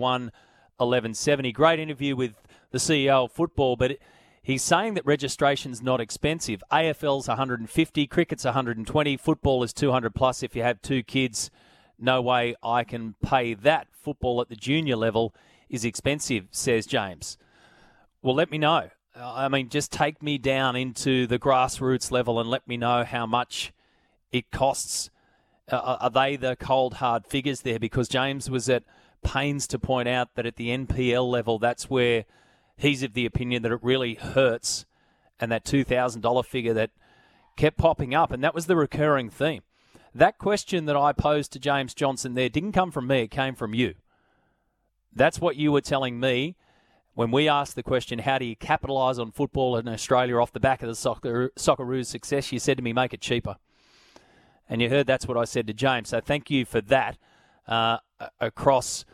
[0.76, 1.52] 1170.
[1.52, 2.34] Great interview with
[2.70, 3.98] the CEO of football, but.
[4.46, 6.62] He's saying that registration's not expensive.
[6.70, 11.50] AFL's 150, cricket's 120, football is 200 plus if you have two kids.
[11.98, 13.86] No way I can pay that.
[13.90, 15.34] Football at the junior level
[15.70, 17.38] is expensive, says James.
[18.20, 18.90] Well, let me know.
[19.16, 23.26] I mean, just take me down into the grassroots level and let me know how
[23.26, 23.72] much
[24.32, 25.10] it costs.
[25.70, 27.78] Uh, are they the cold, hard figures there?
[27.78, 28.82] Because James was at
[29.22, 32.24] pains to point out that at the NPL level, that's where
[32.76, 34.84] he's of the opinion that it really hurts,
[35.40, 36.90] and that $2,000 figure that
[37.56, 39.62] kept popping up, and that was the recurring theme.
[40.12, 43.54] That question that I posed to James Johnson there didn't come from me, it came
[43.54, 43.94] from you.
[45.14, 46.56] That's what you were telling me
[47.14, 50.60] when we asked the question, how do you capitalise on football in Australia off the
[50.60, 52.52] back of the soccer, Socceroos' success?
[52.52, 53.56] You said to me, make it cheaper.
[54.68, 56.08] And you heard that's what I said to James.
[56.08, 57.18] So thank you for that
[57.68, 57.98] uh,
[58.40, 59.04] across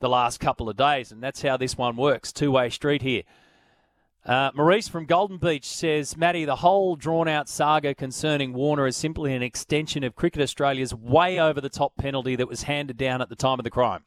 [0.00, 1.12] the last couple of days.
[1.12, 3.22] And that's how this one works two way street here.
[4.26, 8.96] Uh, Maurice from Golden Beach says, Matty, the whole drawn out saga concerning Warner is
[8.96, 13.22] simply an extension of Cricket Australia's way over the top penalty that was handed down
[13.22, 14.02] at the time of the crime.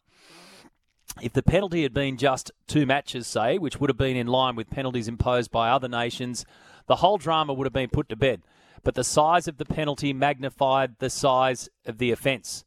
[1.21, 4.55] If the penalty had been just two matches, say, which would have been in line
[4.55, 6.45] with penalties imposed by other nations,
[6.87, 8.41] the whole drama would have been put to bed.
[8.83, 12.63] But the size of the penalty magnified the size of the offence.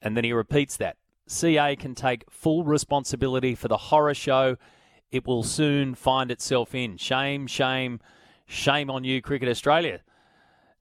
[0.00, 0.96] And then he repeats that.
[1.26, 4.56] CA can take full responsibility for the horror show
[5.12, 6.96] it will soon find itself in.
[6.96, 8.00] Shame, shame,
[8.46, 10.00] shame on you, Cricket Australia,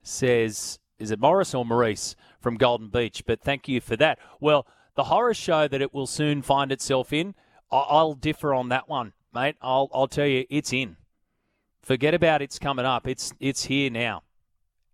[0.01, 3.24] says, is it Morris or Maurice from Golden Beach?
[3.26, 4.17] But thank you for that.
[4.39, 4.65] Well,
[4.95, 7.35] the horror show that it will soon find itself in,
[7.71, 9.55] I'll differ on that one, mate.
[9.61, 10.97] I'll, I'll tell you, it's in.
[11.81, 13.07] Forget about it's coming up.
[13.07, 14.23] It's it's here now,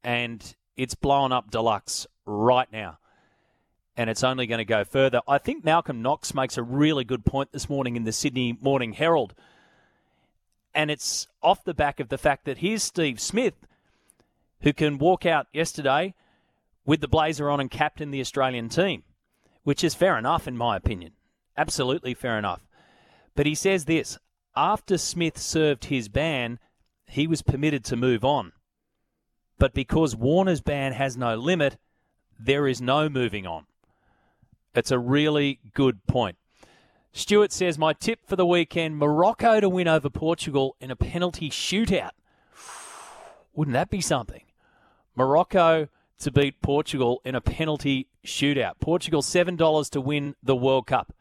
[0.03, 2.99] and it's blowing up deluxe right now
[3.97, 5.21] and it's only going to go further.
[5.27, 8.93] I think Malcolm Knox makes a really good point this morning in the Sydney Morning
[8.93, 9.33] Herald.
[10.73, 13.55] And it's off the back of the fact that here's Steve Smith,
[14.61, 16.13] who can walk out yesterday
[16.85, 19.03] with the blazer on and captain the Australian team,
[19.68, 21.11] which is fair enough, in my opinion.
[21.57, 22.61] Absolutely fair enough.
[23.36, 24.18] But he says this
[24.55, 26.59] after Smith served his ban,
[27.05, 28.53] he was permitted to move on.
[29.59, 31.76] But because Warner's ban has no limit,
[32.39, 33.65] there is no moving on.
[34.74, 36.38] It's a really good point.
[37.11, 41.49] Stuart says, My tip for the weekend Morocco to win over Portugal in a penalty
[41.49, 42.11] shootout.
[43.53, 44.43] Wouldn't that be something?
[45.13, 45.89] Morocco
[46.20, 48.80] to beat Portugal in a penalty shootout.
[48.80, 51.13] Portugal $7 to win the World Cup.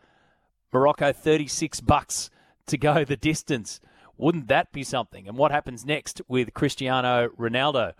[0.72, 2.30] Morocco 36 bucks
[2.66, 3.80] to go the distance.
[4.18, 5.28] Wouldn't that be something?
[5.28, 7.92] And what happens next with Cristiano Ronaldo?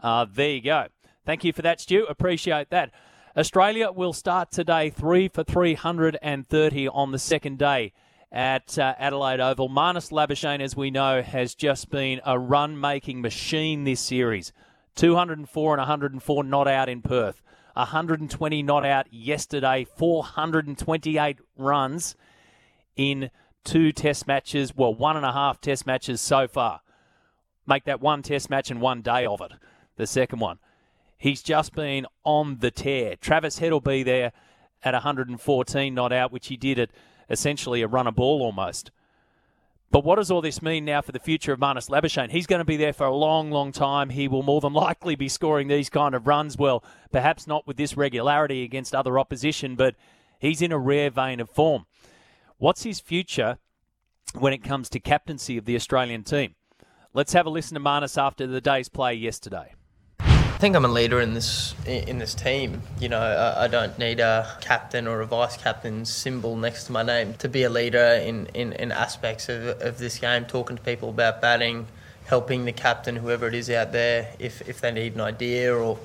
[0.00, 0.86] Uh, there you go.
[1.24, 2.04] Thank you for that, Stu.
[2.06, 2.90] Appreciate that.
[3.36, 7.92] Australia will start today three for 330 on the second day
[8.30, 9.68] at uh, Adelaide Oval.
[9.68, 14.52] Marnus Labuschagne, as we know, has just been a run making machine this series.
[14.94, 17.42] 204 and 104 not out in Perth.
[17.74, 19.86] 120 not out yesterday.
[19.96, 22.16] 428 runs
[22.96, 23.30] in
[23.64, 24.76] two test matches.
[24.76, 26.80] Well, one and a half test matches so far.
[27.66, 29.52] Make that one test match and one day of it.
[29.96, 30.58] The second one.
[31.16, 33.14] He's just been on the tear.
[33.16, 34.32] Travis Head will be there
[34.82, 36.90] at 114 not out, which he did at
[37.30, 38.90] essentially a run a ball almost.
[39.92, 42.30] But what does all this mean now for the future of Marnus Labuschagne?
[42.30, 44.08] He's going to be there for a long, long time.
[44.08, 46.56] He will more than likely be scoring these kind of runs.
[46.56, 46.82] Well,
[47.12, 49.94] perhaps not with this regularity against other opposition, but
[50.38, 51.84] he's in a rare vein of form.
[52.56, 53.58] What's his future
[54.34, 56.54] when it comes to captaincy of the Australian team?
[57.12, 59.74] Let's have a listen to Marnus after the day's play yesterday
[60.62, 62.82] think I'm a leader in this in this team.
[63.00, 63.20] You know,
[63.58, 67.48] I, don't need a captain or a vice captain symbol next to my name to
[67.48, 70.44] be a leader in, in, in aspects of, of this game.
[70.44, 71.88] Talking to people about batting,
[72.26, 75.98] helping the captain, whoever it is out there, if if they need an idea or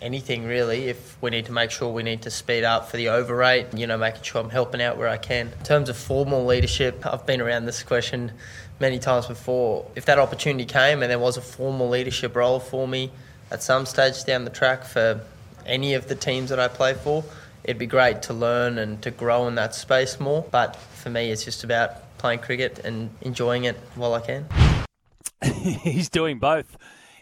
[0.00, 0.88] anything really.
[0.88, 3.66] If we need to make sure we need to speed up for the over rate,
[3.72, 5.52] you know, making sure I'm helping out where I can.
[5.56, 8.32] In terms of formal leadership, I've been around this question
[8.80, 9.88] many times before.
[9.94, 13.12] If that opportunity came and there was a formal leadership role for me
[13.52, 15.20] at some stage down the track for
[15.66, 17.22] any of the teams that I play for.
[17.64, 20.44] It'd be great to learn and to grow in that space more.
[20.50, 24.46] But for me, it's just about playing cricket and enjoying it while I can.
[25.44, 26.76] He's doing both.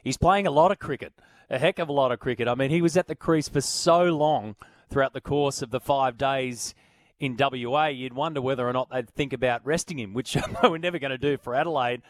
[0.04, 1.12] He's playing a lot of cricket,
[1.50, 2.48] a heck of a lot of cricket.
[2.48, 4.54] I mean, he was at the crease for so long
[4.88, 6.74] throughout the course of the five days
[7.18, 10.98] in WA, you'd wonder whether or not they'd think about resting him, which we're never
[10.98, 12.00] going to do for Adelaide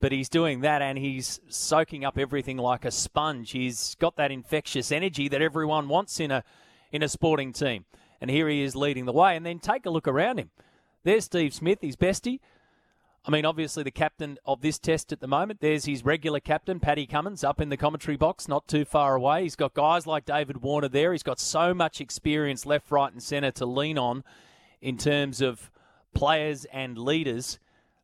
[0.00, 3.50] but he's doing that and he's soaking up everything like a sponge.
[3.50, 6.44] He's got that infectious energy that everyone wants in a
[6.92, 7.84] in a sporting team.
[8.20, 9.36] And here he is leading the way.
[9.36, 10.50] And then take a look around him.
[11.04, 12.40] There's Steve Smith, his bestie.
[13.24, 15.60] I mean, obviously the captain of this test at the moment.
[15.60, 19.42] There's his regular captain, Paddy Cummins, up in the commentary box, not too far away.
[19.42, 21.12] He's got guys like David Warner there.
[21.12, 24.24] He's got so much experience left, right, and centre to lean on
[24.80, 25.70] in terms of
[26.14, 27.58] players and leaders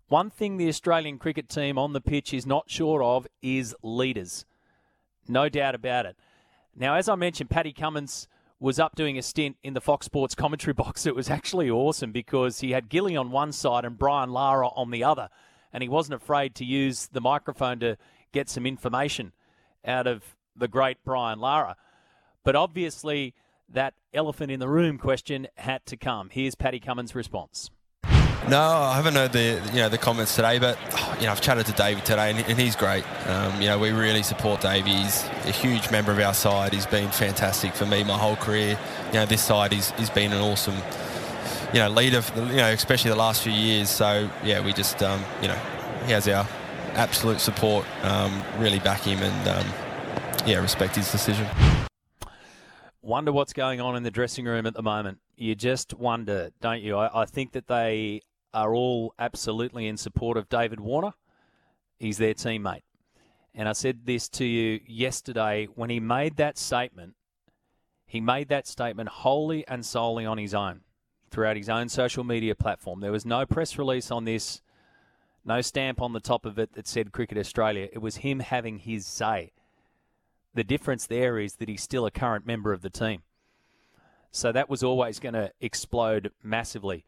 [0.08, 4.44] one thing the Australian cricket team on the pitch is not short of is leaders.
[5.28, 6.16] No doubt about it.
[6.76, 8.28] Now, as I mentioned, Paddy Cummins
[8.60, 11.06] was up doing a stint in the Fox Sports commentary box.
[11.06, 14.90] It was actually awesome because he had Gilly on one side and Brian Lara on
[14.90, 15.28] the other,
[15.72, 17.96] and he wasn't afraid to use the microphone to
[18.32, 19.32] get some information
[19.84, 21.76] out of the great Brian Lara.
[22.42, 23.34] But obviously,
[23.68, 26.28] that elephant in the room question had to come.
[26.30, 27.70] Here's Paddy Cummins' response.
[28.48, 30.78] No, I haven't heard the you know the comments today, but
[31.18, 33.02] you know I've chatted to David today, and, he's great.
[33.26, 34.90] Um, you know we really support Davey.
[34.90, 36.74] He's a huge member of our side.
[36.74, 38.78] He's been fantastic for me my whole career.
[39.08, 40.76] You know this side he's, he's been an awesome
[41.72, 42.20] you know leader.
[42.20, 43.88] The, you know especially the last few years.
[43.88, 45.58] So yeah, we just um, you know
[46.04, 46.46] he has our
[46.96, 47.86] absolute support.
[48.02, 49.66] Um, really back him and um,
[50.46, 51.46] yeah respect his decision.
[53.00, 55.18] Wonder what's going on in the dressing room at the moment.
[55.34, 56.96] You just wonder, don't you?
[56.96, 58.20] I, I think that they
[58.54, 61.12] are all absolutely in support of David Warner.
[61.98, 62.82] He's their teammate.
[63.54, 67.14] And I said this to you yesterday when he made that statement.
[68.06, 70.80] He made that statement wholly and solely on his own
[71.30, 73.00] throughout his own social media platform.
[73.00, 74.62] There was no press release on this,
[75.44, 77.88] no stamp on the top of it that said Cricket Australia.
[77.92, 79.52] It was him having his say.
[80.54, 83.22] The difference there is that he's still a current member of the team.
[84.30, 87.04] So that was always going to explode massively.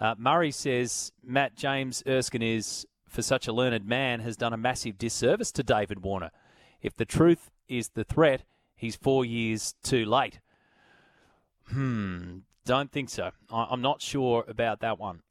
[0.00, 4.56] Uh, Murray says Matt James Erskine is, for such a learned man, has done a
[4.56, 6.30] massive disservice to David Warner.
[6.80, 8.44] If the truth is the threat,
[8.76, 10.40] he's four years too late.
[11.70, 13.32] Hmm, don't think so.
[13.50, 15.22] I- I'm not sure about that one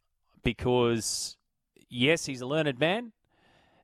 [0.44, 1.38] because,
[1.90, 3.14] yes, he's a learned man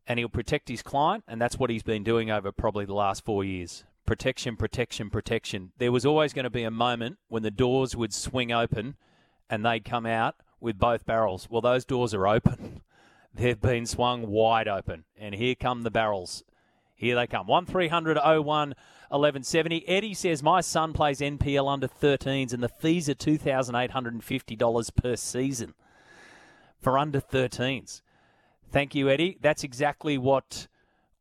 [0.05, 3.23] and he'll protect his client, and that's what he's been doing over probably the last
[3.23, 3.85] four years.
[4.05, 5.71] Protection, protection, protection.
[5.77, 8.97] There was always going to be a moment when the doors would swing open
[9.49, 11.47] and they'd come out with both barrels.
[11.51, 12.81] Well, those doors are open.
[13.35, 16.43] They've been swung wide open, and here come the barrels.
[16.95, 17.47] Here they come.
[17.47, 19.87] 1300 01 1170.
[19.87, 25.73] Eddie says, My son plays NPL under 13s, and the fees are $2,850 per season
[26.79, 28.01] for under 13s.
[28.71, 29.37] Thank you, Eddie.
[29.41, 30.67] That's exactly what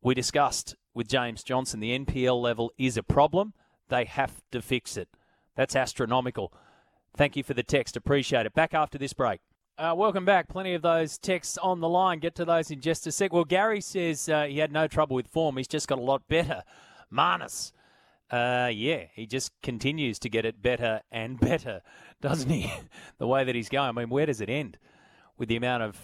[0.02, 1.80] we discussed with James Johnson.
[1.80, 3.54] The NPL level is a problem.
[3.88, 5.08] They have to fix it.
[5.56, 6.52] That's astronomical.
[7.16, 7.96] Thank you for the text.
[7.96, 8.54] Appreciate it.
[8.54, 9.40] Back after this break.
[9.78, 10.48] Uh, welcome back.
[10.48, 12.18] Plenty of those texts on the line.
[12.18, 13.32] Get to those in just a sec.
[13.32, 15.56] Well, Gary says uh, he had no trouble with form.
[15.56, 16.62] He's just got a lot better.
[17.12, 17.72] Marnus.
[18.30, 21.82] Uh, yeah, he just continues to get it better and better,
[22.22, 22.72] doesn't he?
[23.18, 23.90] the way that he's going.
[23.90, 24.78] I mean, where does it end
[25.36, 25.98] with the amount of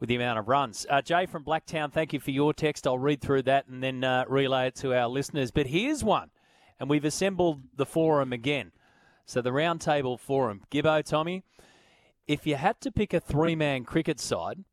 [0.00, 0.86] with the amount of runs.
[0.90, 2.86] Uh, Jay from Blacktown, thank you for your text.
[2.86, 5.50] I'll read through that and then uh, relay it to our listeners.
[5.50, 6.30] But here's one,
[6.78, 8.72] and we've assembled the forum again.
[9.26, 10.62] So the roundtable forum.
[10.70, 11.42] Gibbo, Tommy,
[12.26, 14.64] if you had to pick a three-man cricket side,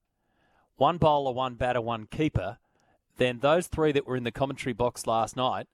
[0.77, 2.57] one bowler, one batter, one keeper,
[3.17, 5.67] then those three that were in the commentary box last night,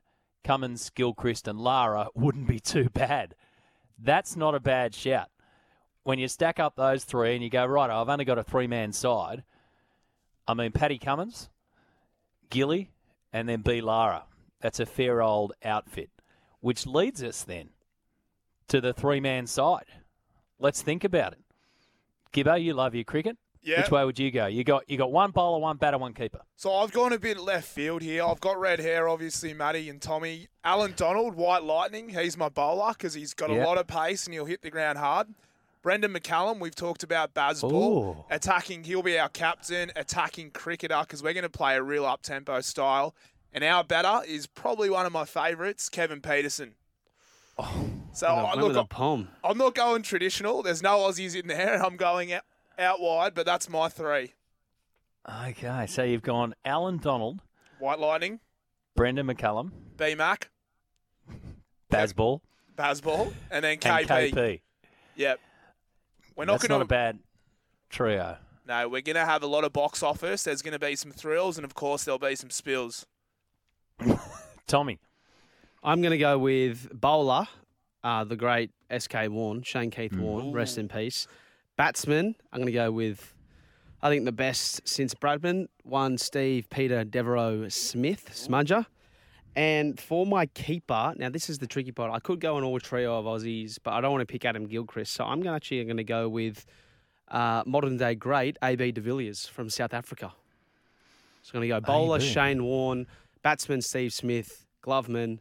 [0.43, 3.35] Cummins, Gilchrist, and Lara, wouldn't be too bad.
[3.97, 5.30] That's not a bad shout
[6.03, 8.65] when you stack up those three and you go, right, I've only got a three
[8.65, 9.43] man side.
[10.47, 11.49] I mean, Paddy Cummins,
[12.49, 12.89] Gilly,
[13.31, 13.81] and then B.
[13.81, 14.23] Lara.
[14.60, 16.10] That's a fair old outfit,
[16.61, 17.69] which leads us then
[18.70, 19.86] to the three man side.
[20.60, 21.40] Let's think about it.
[22.34, 23.38] Gibbo, you love your cricket.
[23.62, 23.82] Yeah.
[23.82, 24.46] Which way would you go?
[24.48, 26.40] You got you got one bowler, one batter, one keeper.
[26.56, 28.24] So I've gone a bit left field here.
[28.24, 30.48] I've got red hair, obviously, Matty and Tommy.
[30.64, 32.10] Allan Donald, White Lightning.
[32.10, 33.64] He's my bowler because he's got Yeah.
[33.64, 35.28] a lot of pace and he'll hit the ground hard.
[35.82, 38.26] Brendon McCullum, we've talked about Bazball.
[38.30, 42.22] Attacking, he'll be our captain, attacking cricketer because we're going to play a real up
[42.22, 43.16] tempo style.
[43.54, 46.74] And our batter is probably one of my favourites, Kevin Pietersen.
[47.58, 47.90] Oh,
[48.20, 49.30] so I, with look, a palm.
[49.44, 50.62] I'm not going traditional.
[50.62, 52.44] There's no Aussies in there, I'm going out,
[52.78, 54.34] out wide, but that's my three.
[55.48, 57.41] Okay, so you've gone Allan Donald,
[57.80, 58.40] White Lightning,
[58.96, 60.50] Brendon McCullum, B Mac,
[61.91, 62.41] Bazball,
[62.78, 64.34] Bazball, and then and KP.
[64.34, 64.62] KP.
[65.16, 65.40] Yep.
[66.36, 66.94] We're not That's going not to.
[66.94, 67.20] a bad
[67.90, 68.38] trio.
[68.68, 70.44] No, we're going to have a lot of box office.
[70.44, 73.06] There's going to be some thrills, and of course, there'll be some spills.
[74.68, 75.00] Tommy.
[75.84, 77.48] I'm going to go with bowler,
[78.03, 81.27] uh, the great SK Warne, Shane Keith Warne, rest in peace.
[81.77, 83.34] Batsman, I'm going to go with,
[84.01, 88.85] I think the best since Bradman, one Steve Peter Devereux Smith, Smudger.
[89.55, 92.11] And for my keeper, now this is the tricky part.
[92.11, 94.67] I could go on all trio of Aussies, but I don't want to pick Adam
[94.67, 95.13] Gilchrist.
[95.13, 96.65] So I'm actually going to go with
[97.30, 100.31] uh, modern day great AB de Villiers from South Africa.
[101.41, 102.26] So I'm going to go bowler AB.
[102.26, 103.07] Shane Warne,
[103.41, 105.39] batsman Steve Smith, gloveman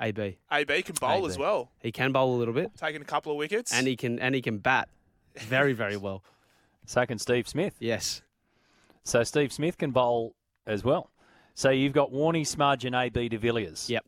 [0.00, 0.38] AB.
[0.50, 1.26] AB can bowl AB.
[1.26, 3.72] as well, He can bowl a little bit, taking a couple of wickets.
[3.72, 4.88] and he can and he can bat
[5.36, 6.22] very very well.
[6.86, 7.76] So can Steve Smith.
[7.80, 8.20] Yes.
[9.04, 10.34] So Steve Smith can bowl
[10.66, 11.10] as well.
[11.54, 13.88] So you've got Warney, Smudge, and AB de Villiers.
[13.88, 14.04] Yep.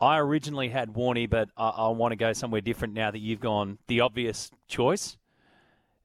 [0.00, 3.40] I originally had Warney, but I, I want to go somewhere different now that you've
[3.40, 5.18] gone the obvious choice.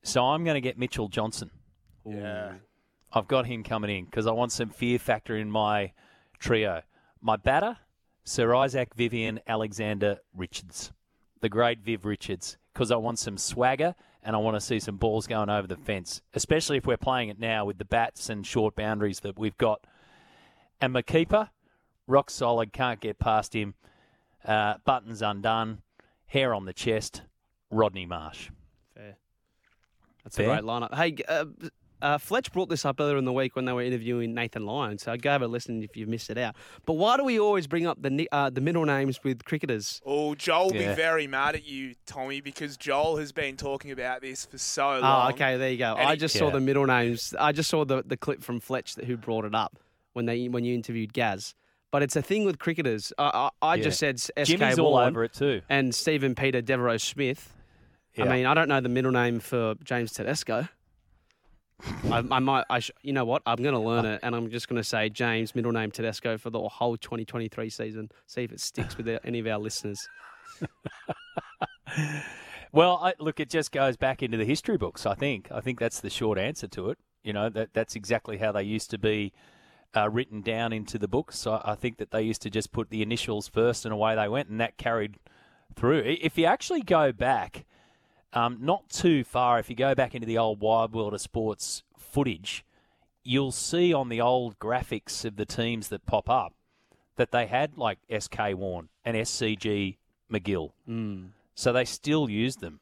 [0.04, 1.52] So I'm going to get Mitchell Johnson.
[2.06, 2.56] yeah.
[3.14, 5.94] I've got him coming in because I want some fear factor in my
[6.38, 6.82] trio.
[7.22, 7.78] My batter,
[8.28, 10.92] Sir Isaac Vivian Alexander Richards,
[11.40, 14.98] the great Viv Richards, because I want some swagger and I want to see some
[14.98, 18.46] balls going over the fence, especially if we're playing it now with the bats and
[18.46, 19.88] short boundaries that we've got.
[20.82, 21.52] And my keeper,
[22.06, 23.76] rock solid, can't get past him.
[24.44, 25.82] Uh, buttons undone,
[26.26, 27.22] hair on the chest,
[27.72, 28.50] Rodney Marsh.
[28.94, 29.16] Fair.
[30.26, 30.50] That's Fair.
[30.52, 30.94] a great lineup.
[30.94, 31.46] Hey, uh,
[32.02, 34.98] uh, Fletch brought this up earlier in the week when they were interviewing Nathan Lyon,
[34.98, 36.56] so I go have a listen if you've missed it out.
[36.86, 40.02] But why do we always bring up the uh, the middle names with cricketers?
[40.06, 40.90] Oh, Joel will Yeah.
[40.90, 45.00] be very mad at you, Tommy, because Joel has been talking about this for so
[45.00, 45.28] long.
[45.28, 45.96] Oh, okay, there you go.
[45.98, 46.52] And I he- just saw Yeah.
[46.54, 47.34] the middle names.
[47.40, 49.78] I just saw the, the clip from Fletch that, who brought it up
[50.14, 51.56] when they when you interviewed Gaz.
[51.90, 53.14] But it's a thing with cricketers.
[53.18, 53.84] I, I, I Yeah.
[53.84, 55.62] just said SK Jimmy's all over it too.
[55.70, 57.54] And Stephen Peter Devereux Smith.
[58.14, 58.26] Yeah.
[58.26, 60.68] I mean, I don't know the middle name for James Tedesco.
[62.12, 62.66] I, I might.
[62.70, 63.42] I sh- you know what?
[63.46, 66.38] I'm going to learn it, and I'm just going to say James middle name Tedesco
[66.38, 68.10] for the whole 2023 season.
[68.26, 70.08] See if it sticks with any of our listeners.
[72.72, 75.06] Well, I, look, it just goes back into the history books.
[75.06, 75.50] I think.
[75.52, 76.98] I think that's the short answer to it.
[77.24, 79.34] You know, that that's exactly how they used to be
[79.96, 81.40] uh, written down into the books.
[81.40, 84.28] So I think that they used to just put the initials first, and away they
[84.28, 85.16] went, and that carried
[85.76, 86.04] through.
[86.06, 87.66] If you actually go back,
[88.34, 91.84] um, not too far, if you go back into the old Wide World of Sports
[91.98, 92.66] footage,
[93.24, 96.54] you'll see on the old graphics of the teams that pop up
[97.18, 99.98] that they had like SK Warne and SCG
[100.32, 100.72] MacGill.
[100.88, 101.30] Mm.
[101.56, 102.80] So they still use them.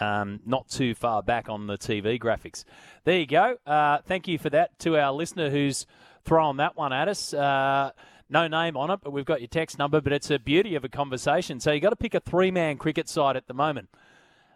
[0.00, 2.64] Um, not too far back on the TV graphics.
[3.04, 3.56] There you go.
[3.66, 5.86] Uh, thank you for that to our listener who's
[6.24, 7.34] throwing that one at us.
[7.34, 7.90] Uh,
[8.28, 10.00] no name on it, but we've got your text number.
[10.00, 11.60] But it's a beauty of a conversation.
[11.60, 13.90] So you've got to pick a three-man cricket side at the moment.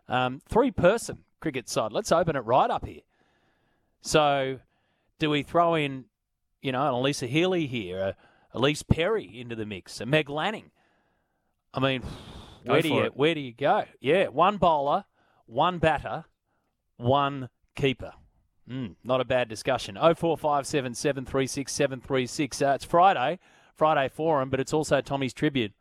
[0.09, 1.93] Um, three-person cricket side.
[1.93, 3.01] Let's open it right up here.
[4.01, 4.61] So,
[5.19, 6.05] do we throw in,
[6.63, 8.15] you know, an Alyssa Healy here,
[8.53, 10.71] a Ellyse Perry into the mix, a Meg Lanning?
[11.75, 12.03] I mean,
[12.65, 13.17] Go where do you it.
[13.17, 13.85] where do you go?
[14.01, 15.05] Yeah, one bowler,
[15.47, 16.25] one batter,
[16.97, 18.13] one keeper.
[18.71, 19.97] Mm, not a bad discussion.
[20.01, 22.61] Oh four five seven seven three six seven three six.
[22.63, 23.39] Uh, it's Friday,
[23.75, 25.73] Friday forum, but it's also Tommy's tribute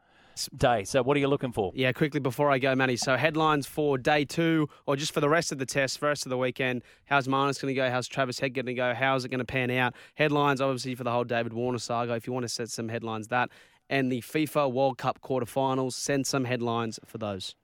[0.55, 0.83] day.
[0.83, 1.71] So what are you looking for?
[1.75, 2.95] Yeah, quickly before I go, Manny.
[2.95, 6.09] So headlines for day two, or just for the rest of the test, for the
[6.09, 6.83] rest of the weekend.
[7.05, 7.89] How's Marnus going to go?
[7.89, 8.93] How's Travis Head going to go?
[8.93, 9.93] How's it going to pan out?
[10.15, 12.13] Headlines, obviously, for the whole David Warner saga.
[12.13, 13.49] If you want to set some headlines, that
[13.89, 17.55] and the FIFA World Cup quarterfinals, send some headlines for those.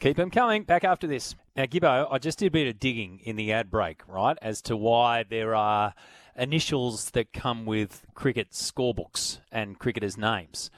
[0.00, 0.62] Keep them coming.
[0.62, 1.34] Back after this.
[1.56, 4.62] Now, Gibbo, I just did a bit of digging in the ad break, right, as
[4.62, 5.94] to why there are
[6.36, 10.70] initials that come with cricket scorebooks and cricketers' names.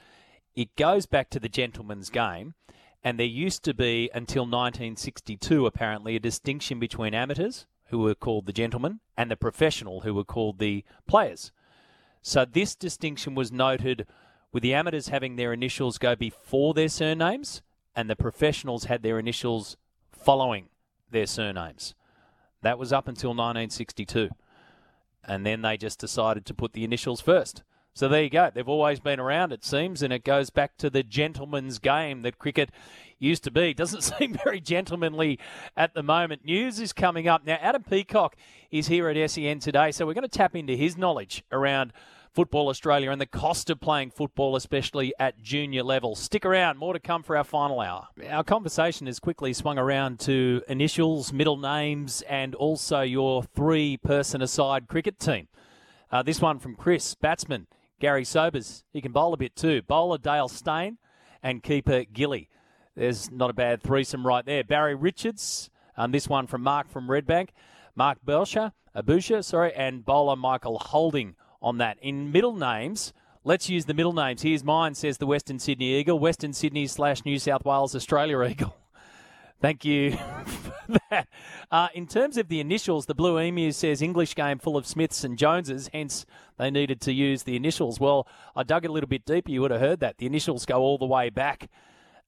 [0.55, 2.55] It goes back to the gentleman's game,
[3.03, 8.45] and there used to be, until 1962, apparently, a distinction between amateurs, who were called
[8.45, 11.51] the gentlemen, and the professional, who were called the players.
[12.21, 14.05] So this distinction was noted
[14.51, 17.61] with the amateurs having their initials go before their surnames,
[17.95, 19.77] and the professionals had their initials
[20.11, 20.69] following
[21.09, 21.95] their surnames.
[22.61, 24.29] That was up until 1962.
[25.23, 27.63] And then they just decided to put the initials first.
[27.93, 28.49] So there you go.
[28.53, 32.39] They've always been around, it seems, and it goes back to the gentleman's game that
[32.39, 32.69] cricket
[33.19, 33.73] used to be.
[33.73, 35.39] Doesn't seem very gentlemanly
[35.75, 36.45] at the moment.
[36.45, 37.45] News is coming up.
[37.45, 38.35] Now, Adam Peacock
[38.71, 41.91] is here at SEN today, so we're going to tap into his knowledge around
[42.33, 46.15] Football Australia and the cost of playing football, especially at junior level.
[46.15, 48.07] Stick around, more to come for our final hour.
[48.29, 54.41] Our conversation has quickly swung around to initials, middle names, and also your three person
[54.41, 55.49] aside cricket team.
[56.09, 57.67] Uh, this one from Chris, batsman
[58.01, 58.83] Garry Sobers.
[58.91, 59.81] He can bowl a bit too.
[59.83, 60.97] Bowler Dale Steyn
[61.41, 62.49] and keeper Gilly.
[62.95, 64.63] There's not a bad threesome right there.
[64.63, 65.69] Barry Richards.
[65.95, 67.49] Um, this one from Mark from Redbank.
[67.95, 71.97] Mark Belsher, Abusha, sorry, and bowler Michael Holding on that.
[72.01, 73.13] In middle names,
[73.43, 74.41] let's use the middle names.
[74.41, 78.80] Here's mine, says the Western Sydney Eagle, Western Sydney slash New South Wales Australia Eagle.
[79.61, 80.11] Thank you
[80.45, 81.27] for that.
[81.69, 85.23] Uh, in terms of the initials, the Blue Emu says English game full of Smiths
[85.23, 86.25] and Joneses, hence
[86.57, 87.99] they needed to use the initials.
[87.99, 90.17] Well, I dug a little bit deeper, you would have heard that.
[90.17, 91.69] The initials go all the way back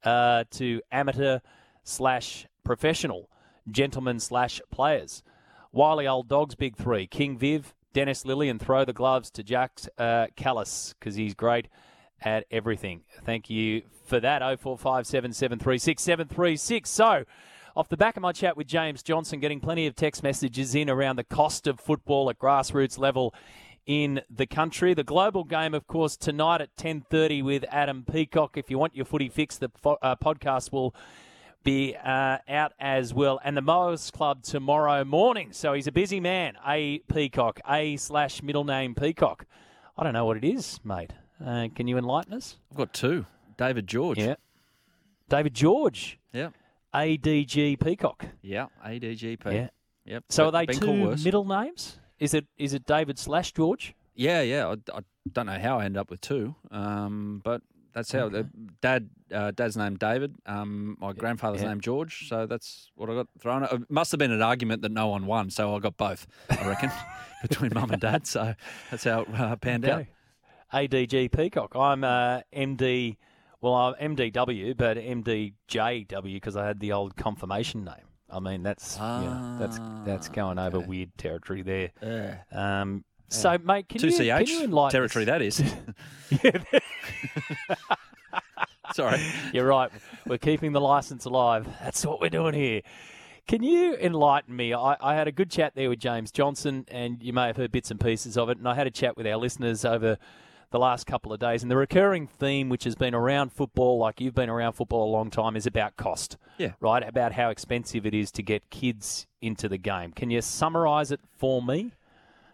[0.03, 1.39] uh, to amateur
[1.83, 3.31] slash professional,
[3.69, 5.23] gentlemen slash players.
[5.71, 7.07] Wily Old Dogs, big three.
[7.07, 11.67] King Viv, Dennis Lillee, and throw the gloves to Jack uh, Kallis because he's great
[12.23, 13.01] at everything.
[13.23, 14.41] Thank you for that.
[14.41, 16.87] 0457736736.
[16.87, 17.23] So,
[17.75, 20.89] off the back of my chat with James Johnson, getting plenty of text messages in
[20.89, 23.33] around the cost of football at grassroots level
[23.85, 24.93] in the country.
[24.93, 28.57] The global game, of course, tonight at 10.30 with Adam Peacock.
[28.57, 30.95] If you want your footy fix, the fo- uh, podcast will
[31.63, 33.39] be uh, out as well.
[33.43, 35.51] And the Mowers Club tomorrow morning.
[35.51, 36.55] So he's a busy man.
[36.67, 39.45] A Peacock, A slash middle name Peacock.
[39.97, 41.13] I don't know what it is, mate.
[41.43, 42.57] Uh, can you enlighten us?
[42.71, 43.25] I've got two.
[43.57, 44.17] David George.
[44.17, 44.35] Yeah.
[45.29, 46.19] David George.
[46.31, 46.49] Yeah.
[46.93, 48.25] ADG Peacock.
[48.41, 49.45] Yeah, ADGP.
[49.45, 49.67] Yeah.
[50.05, 50.23] Yep.
[50.29, 51.97] So are they two middle names?
[52.19, 53.95] Is it is it David slash George?
[54.15, 54.67] Yeah, yeah.
[54.67, 55.01] I, I
[55.31, 57.61] don't know how I ended up with two, um, but
[57.93, 58.27] that's how.
[58.27, 58.43] Uh,
[58.81, 60.35] Dad, uh, Dad's name David.
[60.45, 61.69] Um, my grandfather's yeah.
[61.69, 62.27] name George.
[62.27, 63.63] So that's what I got thrown.
[63.63, 66.27] It must have been an argument that no one won, so I got both.
[66.49, 66.91] I reckon
[67.41, 68.27] between mum and dad.
[68.27, 68.53] So
[68.91, 70.05] that's how it uh, panned out.
[70.73, 70.87] Okay.
[70.87, 71.75] ADG Peacock.
[71.75, 73.17] I'm uh, MD.
[73.61, 77.95] Well, I'm MDW, but MDJW because I had the old confirmation name.
[78.29, 81.91] I mean, that's you know, that's that's going over weird territory there.
[82.01, 82.37] Yeah.
[82.51, 85.27] Um, so, mate, can Two you, can you enlighten territory us?
[85.27, 85.63] that is.
[88.93, 89.19] Sorry.
[89.53, 89.91] You're right.
[90.25, 91.67] We're keeping the license alive.
[91.81, 92.81] That's what we're doing here.
[93.47, 94.73] Can you enlighten me?
[94.73, 97.71] I, I had a good chat there with James Johnson, and you may have heard
[97.71, 98.57] bits and pieces of it.
[98.57, 100.17] And I had a chat with our listeners over
[100.73, 101.61] the last couple of days.
[101.61, 105.11] And the recurring theme, which has been around football, like you've been around football a
[105.11, 106.35] long time, is about cost.
[106.57, 106.71] Yeah.
[106.81, 107.07] Right?
[107.07, 110.11] About how expensive it is to get kids into the game.
[110.11, 111.91] Can you summarise it for me?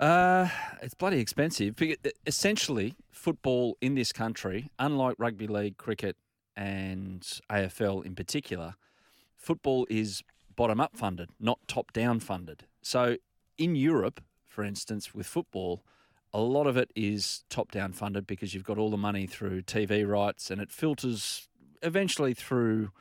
[0.02, 0.50] Uh,
[0.82, 1.76] it's bloody expensive.
[2.28, 6.18] Essentially, football in this country, unlike rugby league, cricket,
[6.58, 8.76] and AFL in particular,
[9.38, 10.24] football is
[10.58, 12.66] bottom up funded, not top down funded.
[12.82, 13.16] So
[13.58, 15.84] in Europe, for instance, with football,
[16.34, 19.64] a lot of it is top down funded because you've got all the money through
[19.64, 21.47] TV rights and it filters
[21.81, 22.91] eventually through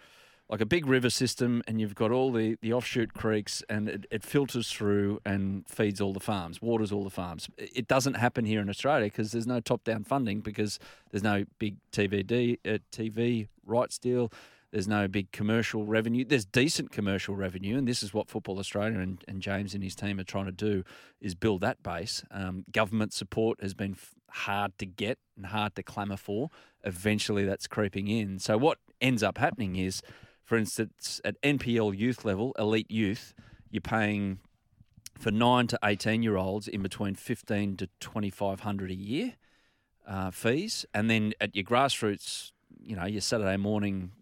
[0.49, 4.07] like a big river system and you've got all the, the offshoot creeks and it,
[4.11, 7.49] it filters through and feeds all the farms, waters all the farms.
[7.59, 10.79] It doesn't happen here in Australia because there's no top down funding because
[11.11, 14.33] there's no big TVD, uh, TV rights deal.
[14.71, 16.25] There's no big commercial revenue.
[16.25, 19.95] There's decent commercial revenue, and this is what Football Australia and, and James and his
[19.95, 20.85] team are trying to do:
[21.21, 22.23] is build that base.
[22.31, 26.51] Um, government support has been f- hard to get and hard to clamour for.
[26.85, 28.39] Eventually, that's creeping in.
[28.39, 30.03] So what ends up happening is,
[30.45, 33.33] for instance, at NPL youth level, elite youth,
[33.71, 34.39] you're paying
[35.19, 39.35] for nine to eighteen year olds in between fifteen to twenty five hundred a year
[40.07, 44.13] uh, fees, and then at your grassroots, you know, your Saturday morning,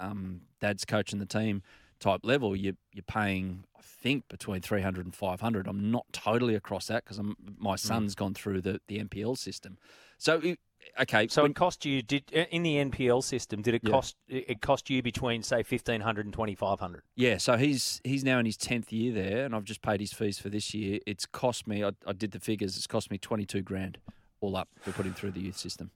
[0.00, 1.62] um, dad's coaching the team
[2.00, 5.66] type level, you you're paying I think between 300 and 500.
[5.66, 7.20] I'm not totally across that because
[7.58, 9.76] my son's gone through the the NPL system.
[10.18, 10.58] So it-
[11.00, 13.60] okay, So when- it cost you did in the NPL system?
[13.62, 13.90] Did it Yeah.
[13.90, 17.02] cost it cost you between say fifteen hundred and twenty five hundred?
[17.16, 20.12] Yeah, so he's he's now in his tenth year there, and I've just paid his
[20.12, 21.00] fees for this year.
[21.06, 21.84] It's cost me.
[21.84, 22.76] I, I did the figures.
[22.76, 23.98] It's cost me twenty two grand
[24.40, 25.90] all up for putting through the youth system.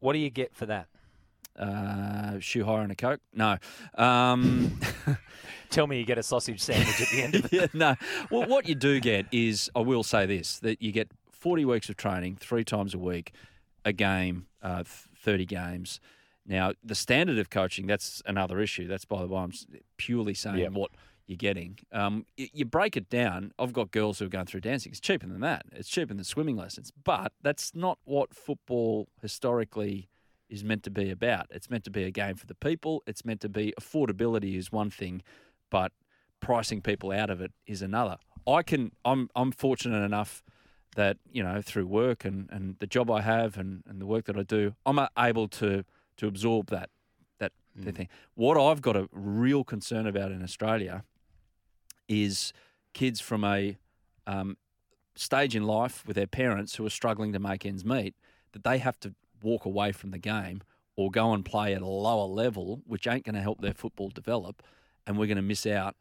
[0.00, 0.88] What do you get for that?
[1.58, 3.20] Uh, shoe hire and a coke?
[3.32, 3.58] No.
[3.96, 4.78] Um,
[5.70, 7.52] Tell me you get a sausage sandwich at the end of it.
[7.52, 7.94] yeah, no.
[8.30, 11.88] Well, what you do get is, I will say this: that you get forty weeks
[11.88, 13.32] of training, three times a week,
[13.84, 16.00] a game, uh, thirty games.
[16.46, 18.86] Now, the standard of coaching, that's another issue.
[18.86, 19.52] That's by the way, I'm
[19.96, 20.68] purely saying Yeah.
[20.68, 20.90] what
[21.26, 21.78] you're getting.
[21.90, 23.52] Um, you break it down.
[23.58, 24.92] I've got girls who are going through dancing.
[24.92, 25.64] It's cheaper than that.
[25.72, 26.92] It's cheaper than swimming lessons.
[27.02, 30.10] But that's not what football historically
[30.48, 31.46] is meant to be about.
[31.50, 33.02] It's meant to be a game for the people.
[33.06, 35.22] It's meant to be affordability is one thing,
[35.70, 35.92] but
[36.40, 38.18] pricing people out of it is another.
[38.46, 38.92] I can.
[39.04, 39.30] I'm.
[39.34, 40.42] I'm fortunate enough
[40.96, 44.26] that you know through work and, and the job I have and, and the work
[44.26, 45.84] that I do, I'm able to
[46.18, 46.90] to absorb that
[47.38, 48.08] that the thing.
[48.34, 51.04] What I've got a real concern about in Australia
[52.08, 52.52] is
[52.92, 53.76] kids from a
[54.26, 54.56] um,
[55.16, 58.14] stage in life with their parents who are struggling to make ends meet
[58.52, 59.14] that they have to
[59.44, 60.62] walk away from the game
[60.96, 64.08] or go and play at a lower level, which ain't going to help their football
[64.08, 64.62] develop,
[65.06, 65.96] and we're going to miss out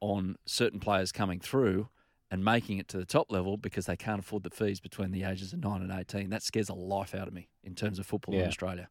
[0.00, 1.88] on certain players coming through
[2.30, 5.24] and making it to the top level because they can't afford the fees between the
[5.24, 6.30] ages of 9 and 18.
[6.30, 8.88] That scares the life out of me in terms of football in Australia.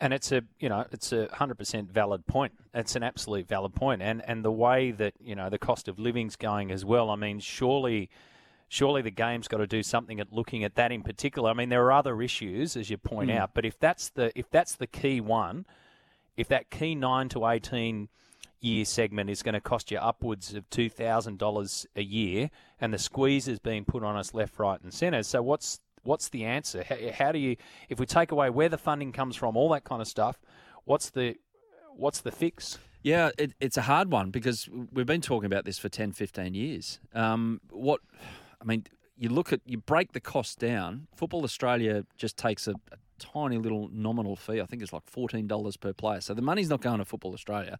[0.00, 2.52] And it's a you know it's a hundred percent valid point.
[2.74, 4.00] It's an absolute valid point.
[4.00, 7.10] point, and and the way that you know the cost of living's going as well.
[7.10, 8.10] I mean, surely,
[8.74, 11.48] surely the game's got to do something at looking at that in particular.
[11.50, 13.36] I mean, there are other issues as you point Mm.
[13.38, 15.64] out, but if that's the if that's the key one,
[16.36, 18.08] if that key nine to eighteen
[18.60, 22.92] year segment is going to cost you upwards of two thousand dollars a year, and
[22.92, 25.22] the squeeze is being put on us left, right, and centre.
[25.22, 26.82] So what's what's the answer?
[26.88, 26.96] How,
[27.26, 27.56] how do you,
[27.88, 30.40] if we take away where the funding comes from, all that kind of stuff,
[30.84, 31.36] what's the
[31.96, 32.78] what's the fix?
[33.04, 36.54] Yeah, it, it's a hard one because we've been talking about this for 10, 15
[36.54, 37.00] years.
[37.14, 38.00] Um, what,
[38.64, 38.84] I mean,
[39.16, 41.06] you look at, you break the cost down.
[41.14, 44.60] Football Australia just takes a, a tiny little nominal fee.
[44.60, 46.20] I think it's like $14 per player.
[46.20, 47.78] So the money's not going to Football Australia.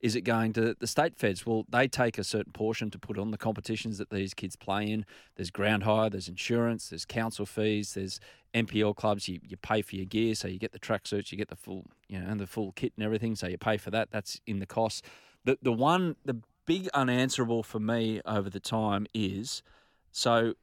[0.00, 1.44] Is it going to the state feds?
[1.44, 4.90] Well, they take a certain portion to put on the competitions that these kids play
[4.90, 5.04] in.
[5.36, 8.18] There's ground hire, there's insurance, there's council fees, there's
[8.54, 9.28] NPL clubs.
[9.28, 11.56] You, you pay for your gear, so you get the track suits, you get the
[11.56, 13.36] full you know and the full kit and everything.
[13.36, 14.10] So you pay for that.
[14.10, 15.04] That's in the cost.
[15.44, 19.62] The the one the big unanswerable for me over the time is
[20.12, 20.54] so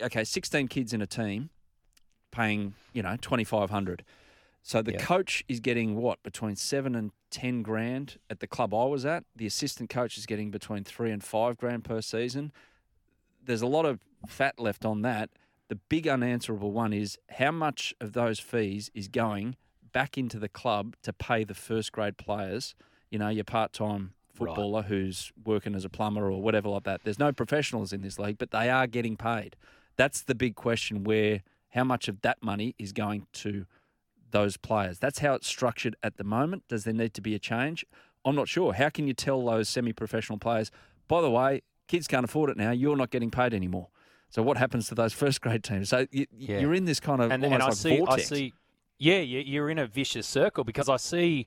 [0.00, 1.50] okay, 16 kids in a team
[2.30, 4.04] paying, you know, 2500.
[4.62, 4.98] So the Yeah.
[4.98, 9.24] coach is getting what between 7 and 10 grand at the club I was at.
[9.36, 12.52] The assistant coach is getting between 3 and 5 grand per season.
[13.44, 15.30] There's a lot of fat left on that.
[15.68, 19.56] The big unanswerable one is how much of those fees is going
[19.92, 22.74] back into the club to pay the first grade players,
[23.10, 27.02] you know, your part-time footballer who's working as a plumber or whatever like that.
[27.04, 29.56] There's no professionals in this league, but they are getting paid.
[29.96, 33.66] That's the big question where how much of that money is going to
[34.30, 34.98] those players.
[34.98, 36.64] That's how it's structured at the moment.
[36.68, 37.84] Does there need to be a change?
[38.24, 38.72] I'm not sure.
[38.72, 40.70] How can you tell those semi-professional players,
[41.08, 43.88] by the way, kids can't afford it now, you're not getting paid anymore.
[44.30, 45.90] So what happens to those first grade teams?
[45.90, 46.60] So you, Yeah.
[46.60, 48.32] you're in this kind of and, and I like see, vortex.
[48.32, 48.54] I see,
[48.98, 51.46] yeah, you're in a vicious circle because I see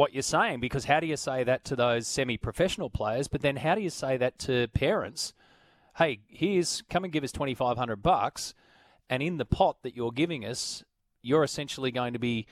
[0.00, 0.60] what you're saying.
[0.60, 3.28] Because how do you say that to those semi-professional players?
[3.28, 5.34] But then how do you say that to parents?
[5.98, 8.54] Hey, here's come and give us twenty five hundred bucks,
[9.10, 10.82] and in the pot that you're giving us,
[11.22, 12.46] you're essentially going to be.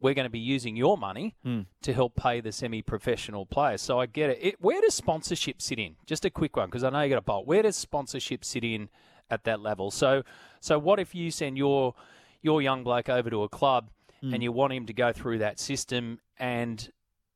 [0.00, 1.60] We're going to be using your money Hmm.
[1.82, 3.80] to help pay the semi-professional players.
[3.80, 4.38] So I get it.
[4.42, 5.96] it where does sponsorship sit in?
[6.04, 7.46] Just a quick one because I know you got a bolt.
[7.46, 8.88] Where does sponsorship sit in
[9.30, 9.90] at that level?
[9.90, 10.22] So,
[10.60, 11.94] so what if you send your
[12.42, 13.88] your young bloke over to a club
[14.20, 14.34] Hmm.
[14.34, 16.90] and you want him to go through that system and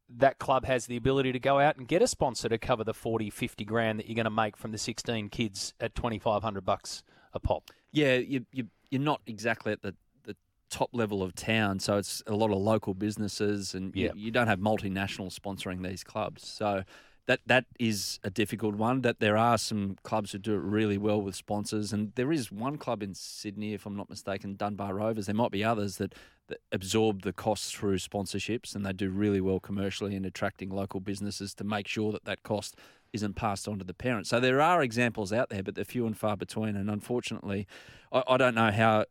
[0.09, 2.95] that club has the ability to go out and get a sponsor to cover the
[2.95, 7.03] 40 50 grand that you're going to make from the 16 kids at 2500 bucks
[7.35, 9.95] a pop Yeah, you, you you're not exactly at the,
[10.25, 10.35] the
[10.71, 14.13] top level of town, so it's a lot of local businesses, and you, Yeah.
[14.15, 16.47] you don't have multinationals sponsoring these clubs.
[16.47, 16.85] So
[17.29, 19.03] that that is a difficult one.
[19.03, 22.51] That there are some clubs who do it really well with sponsors, and there is
[22.51, 25.27] one club in Sydney, if I'm not mistaken, Dunbar Rovers.
[25.27, 26.15] There might be others that,
[26.49, 31.01] that absorb the costs through sponsorships, and they do really well commercially in attracting local
[31.01, 32.77] businesses to make sure that that cost
[33.13, 34.31] isn't passed on to the parents.
[34.31, 36.77] So there are examples out there, but they're few and far between.
[36.77, 37.67] And unfortunately,
[38.13, 39.05] I, I don't know how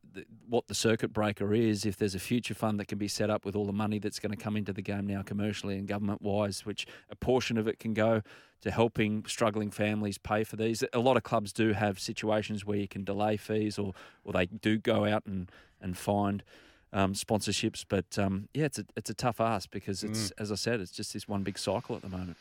[0.47, 1.85] what the circuit breaker is.
[1.85, 4.19] If there's a future fund that can be set up with all the money that's
[4.19, 7.67] going to come into the game now, commercially and government wise, which a portion of
[7.67, 8.21] it can go
[8.61, 10.83] to helping struggling families pay for these.
[10.93, 13.93] A lot of clubs do have situations where you can delay fees, or
[14.23, 15.51] or they do go out and
[15.81, 16.43] and find.
[16.93, 20.55] Um, sponsorships, but um, yeah, it's a it's a tough ask because it's as I
[20.55, 22.37] said, it's just this one big cycle at the moment.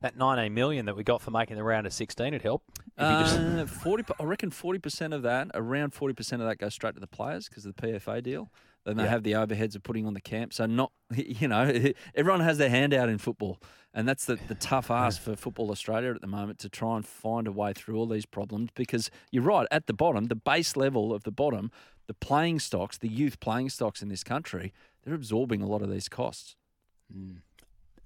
[0.00, 2.62] That 19 million that we got for making the round of 16 would help
[2.98, 4.04] you just- Uh, forty.
[4.20, 7.06] I reckon forty percent of that, around forty percent of that, goes straight to the
[7.06, 8.50] players because of the PFA deal.
[8.84, 9.10] Then they Yeah.
[9.10, 10.52] have the overheads of putting on the camp.
[10.54, 11.64] So not, you know,
[12.14, 13.58] everyone has their hand out in football,
[13.92, 17.04] and that's the, the tough ask for Football Australia at the moment to try and
[17.04, 18.70] find a way through all these problems.
[18.74, 21.70] Because you're right, at the bottom, the base level of the bottom,
[22.06, 24.72] the playing stocks, the youth playing stocks in this country,
[25.04, 26.54] they're absorbing a lot of these costs.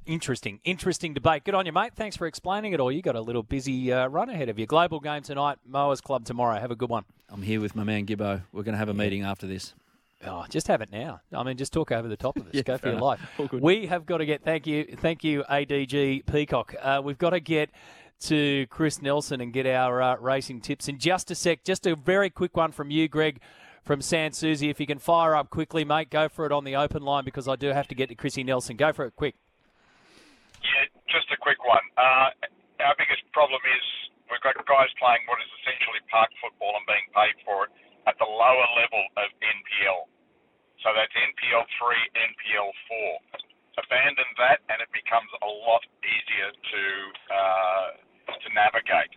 [0.06, 1.44] Interesting, interesting debate.
[1.44, 1.93] Good on you, mate.
[1.94, 2.90] Thanks for explaining it all.
[2.90, 4.66] You got a little busy uh, run ahead of you.
[4.66, 6.59] Global game tonight, Mowers Club tomorrow.
[6.59, 7.05] Have a good one.
[7.28, 8.43] I'm here with my man Gibbo.
[8.52, 9.74] We're going to have a meeting after this.
[10.27, 11.20] Oh, just have it now.
[11.32, 12.55] I mean, just talk over the top of us.
[12.55, 13.20] Yeah, Go for your enough.
[13.39, 13.52] life.
[13.52, 14.43] We have got to get.
[14.43, 16.74] Thank you, thank you, ADG Peacock.
[16.81, 17.70] Uh, we've got to get
[18.22, 21.62] to Chris Nelson and get our uh, racing tips in just a sec.
[21.62, 23.40] Just a very quick one from you, Greg,
[23.85, 24.68] from Sans Souci.
[24.70, 27.47] If you can fire up quickly, mate, go for it on the open line because
[27.47, 28.77] I do have to get to Chrissy Nelson.
[28.77, 29.36] Go for it, quick.
[30.61, 31.85] Yeah, just a quick one.
[31.97, 32.32] Uh,
[32.85, 33.85] our biggest problem is
[34.28, 37.73] we've got guys playing what is essentially park football and being paid for it
[38.09, 40.09] at the lower level of NPL.
[40.81, 42.70] So that's NPL 3, NPL
[43.28, 43.85] 4.
[43.85, 46.82] Abandon that and it becomes a lot easier to
[47.32, 47.89] uh,
[48.41, 49.12] to navigate.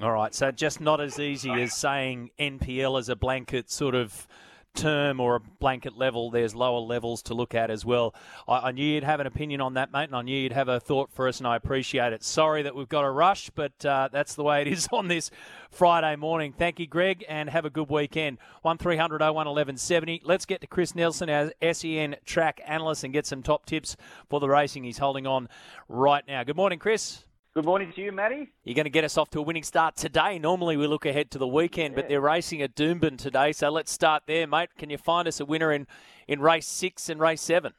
[0.00, 4.26] All right, so just not as easy as saying NPL as a blanket sort of
[4.74, 6.30] term or a blanket level.
[6.30, 8.14] There's lower levels to look at as well.
[8.48, 10.68] I, I knew you'd have an opinion on that, mate, and I knew you'd have
[10.68, 12.22] a thought for us, and I appreciate it.
[12.22, 15.30] Sorry that we've got to rush, but uh, that's the way it is on this
[15.70, 16.52] Friday morning.
[16.56, 18.38] Thank you, Greg, and have a good weekend.
[18.62, 20.22] 1300 01 1170.
[20.24, 23.96] Let's get to Chris Nelson, our SEN track analyst, and get some top tips
[24.28, 25.48] for the racing he's holding on
[25.88, 26.44] right now.
[26.44, 27.24] Good morning, Chris.
[27.54, 28.50] Good morning to you, Matty.
[28.64, 30.38] You're going to get us off to a winning start today.
[30.38, 33.92] Normally we look ahead to the weekend, but they're racing at Doomben today, so let's
[33.92, 34.70] start there, mate.
[34.78, 35.86] Can you find us a winner in,
[36.26, 37.74] in race six and race seven?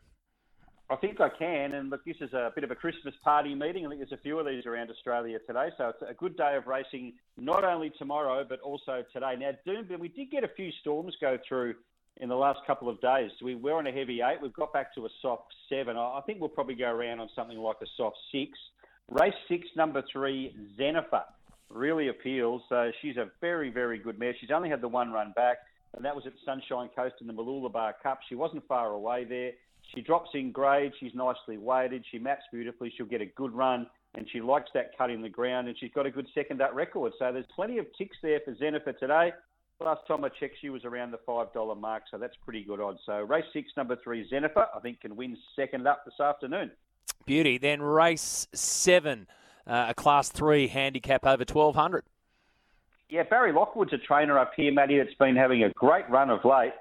[0.91, 1.73] I think I can.
[1.73, 3.87] And look, this is a bit of a Christmas party meeting.
[3.87, 5.69] I think there's a few of these around Australia today.
[5.75, 9.33] So it's a good day of racing, not only tomorrow, but also today.
[9.39, 11.73] Now, Doomben, we did get a few storms go through
[12.17, 13.31] in the last couple of days.
[13.41, 14.39] We were on a heavy eight.
[14.39, 15.97] We've got back to a soft seven.
[15.97, 18.51] I think we'll probably go around on something like a soft six.
[19.09, 21.23] Race six, number three, Zenifer,
[21.69, 22.61] really appeals.
[22.69, 24.35] So she's a very, very good mare.
[24.39, 25.57] She's only had the one run back,
[25.95, 28.19] and that was at Sunshine Coast in the Mooloolaba Cup.
[28.27, 29.51] She wasn't far away there.
[29.93, 30.93] She drops in grade.
[30.99, 32.05] She's nicely weighted.
[32.09, 32.93] She maps beautifully.
[32.95, 35.91] She'll get a good run, and she likes that cut in the ground, and she's
[35.93, 37.13] got a good second up record.
[37.19, 39.33] So there's plenty of ticks there for Zenifer today.
[39.79, 42.99] Last time I checked, she was around the $5 mark, so that's pretty good odds.
[43.05, 46.71] So race six, number three, Zenifer, I think can win second up this afternoon.
[47.25, 47.57] Beauty.
[47.57, 49.27] Then race seven,
[49.65, 52.03] uh, a class three handicap over 1200.
[53.09, 56.43] Yeah, Barry Lockwood's a trainer up here, Matty, that's been having a great run of
[56.43, 56.73] late.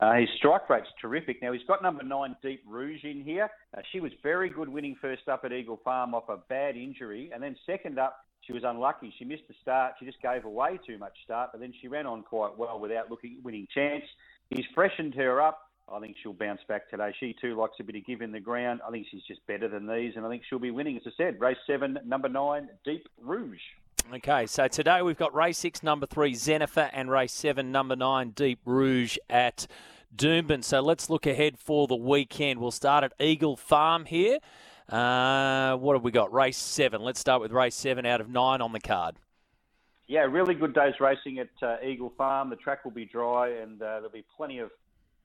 [0.00, 1.40] Uh, his strike rate's terrific.
[1.40, 3.48] Now, he's got number nine, Deep Rouge, in here.
[3.76, 7.30] Uh, she was very good winning first up at Eagle Farm off a bad injury.
[7.32, 9.14] And then second up, she was unlucky.
[9.18, 9.94] She missed the start.
[9.98, 13.10] She just gave away too much start, but then she ran on quite well without
[13.10, 14.04] looking winning chance.
[14.50, 15.63] He's freshened her up.
[15.92, 17.14] I think she'll bounce back today.
[17.20, 18.80] She too likes a bit of give in the ground.
[18.86, 20.96] I think she's just better than these, and I think she'll be winning.
[20.96, 23.60] As I said, race seven, number nine, Deep Rouge.
[24.12, 28.30] Okay, so today we've got race six, number three, Zenifer, and race seven, number nine,
[28.30, 29.66] Deep Rouge at
[30.14, 30.64] Doomben.
[30.64, 32.60] So let's look ahead for the weekend.
[32.60, 34.38] We'll start at Eagle Farm here.
[34.88, 36.32] Uh, what have we got?
[36.32, 37.02] Race seven.
[37.02, 39.16] Let's start with race seven out of nine on the card.
[40.06, 42.50] Yeah, really good day's racing at uh, Eagle Farm.
[42.50, 44.70] The track will be dry, and uh, there'll be plenty of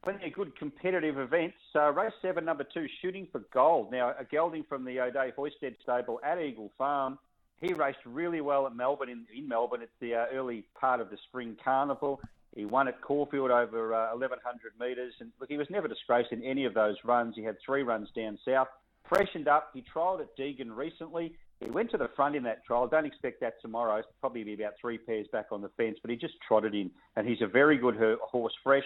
[0.03, 1.55] plenty of good competitive events.
[1.73, 3.91] So race seven, number two, shooting for gold.
[3.91, 7.17] Now a gelding from the O'Day Hoisted stable at Eagle Farm.
[7.61, 11.09] He raced really well at Melbourne in, in Melbourne at the uh, early part of
[11.09, 12.21] the spring carnival.
[12.55, 16.43] He won at Caulfield over uh, 1100 metres, and look, he was never disgraced in
[16.43, 17.35] any of those runs.
[17.35, 18.69] He had three runs down south
[19.09, 19.71] freshened up.
[19.73, 21.33] He trialled at Deagon recently.
[21.59, 22.87] He went to the front in that trial.
[22.87, 23.97] Don't expect that tomorrow.
[23.97, 26.89] It's probably be about three pairs back on the fence, but he just trotted in,
[27.17, 28.85] and he's a very good horse, fresh.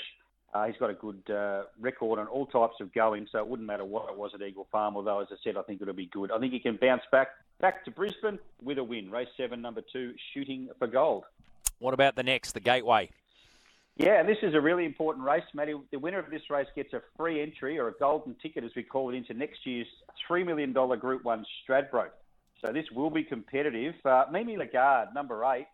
[0.53, 3.67] Uh, he's got a good uh, record on all types of going, so it wouldn't
[3.67, 4.95] matter what it was at Eagle Farm.
[4.95, 6.31] Although, as I said, I think it'll be good.
[6.31, 9.09] I think he can bounce back back to Brisbane with a win.
[9.09, 11.23] Race seven, number two, shooting for gold.
[11.79, 13.09] What about the next, the Gateway?
[13.95, 15.75] Yeah, and this is a really important race, Matty.
[15.91, 18.81] The winner of this race gets a free entry or a golden ticket, as we
[18.81, 19.87] call it, into next year's
[20.27, 22.09] $3 million Group 1 Stradbroke.
[22.59, 23.93] So this will be competitive.
[24.03, 25.67] Uh, Mimi Lagarde, number eight,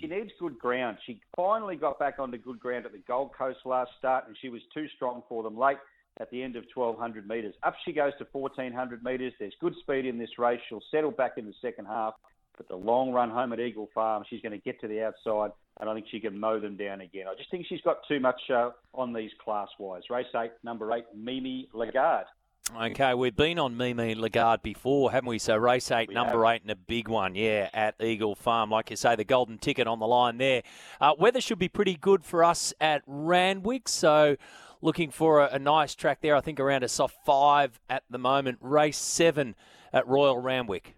[0.00, 0.98] she needs good ground.
[1.06, 4.48] She finally got back onto good ground at the Gold Coast last start, and she
[4.48, 5.78] was too strong for them late
[6.20, 7.54] at the end of 1,200 metres.
[7.62, 9.32] Up she goes to 1,400 metres.
[9.38, 10.60] There's good speed in this race.
[10.68, 12.14] She'll settle back in the second half.
[12.56, 15.52] But the long run home at Eagle Farm, she's going to get to the outside,
[15.80, 17.26] and I think she can mow them down again.
[17.26, 20.02] I just think she's got too much uh, on these class wise.
[20.10, 22.26] Race eight, number eight, Mimi Lagarde.
[22.70, 25.38] Okay, we've been on Mimi Lagarde before, haven't we?
[25.38, 26.54] So race eight, we number have.
[26.54, 28.70] eight, and a big one, yeah, at Eagle Farm.
[28.70, 30.62] Like you say, the golden ticket on the line there.
[31.00, 34.36] Uh, weather should be pretty good for us at Randwick, so
[34.80, 36.36] looking for a, a nice track there.
[36.36, 38.58] I think around a soft five at the moment.
[38.60, 39.56] Race seven
[39.92, 40.94] at Royal Randwick.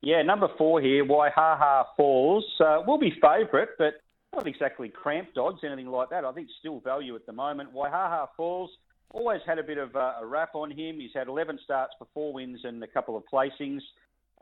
[0.00, 4.00] Yeah, number four here, Waihaha Falls, uh, will be favourite, but
[4.34, 6.24] not exactly cramped odds, anything like that.
[6.24, 7.72] I think still value at the moment.
[7.72, 8.70] Waihaha Falls
[9.14, 10.98] always had a bit of uh, a rap on him.
[11.00, 13.80] He's had 11 starts for four wins and a couple of placings.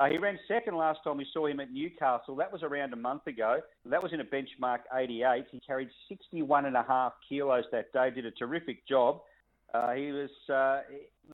[0.00, 2.34] Uh, he ran second last time we saw him at Newcastle.
[2.34, 3.60] That was around a month ago.
[3.84, 5.44] That was in a benchmark 88.
[5.52, 8.10] He carried 61 and a half kilos that day.
[8.10, 9.20] Did a terrific job.
[9.74, 10.80] Uh, he was uh,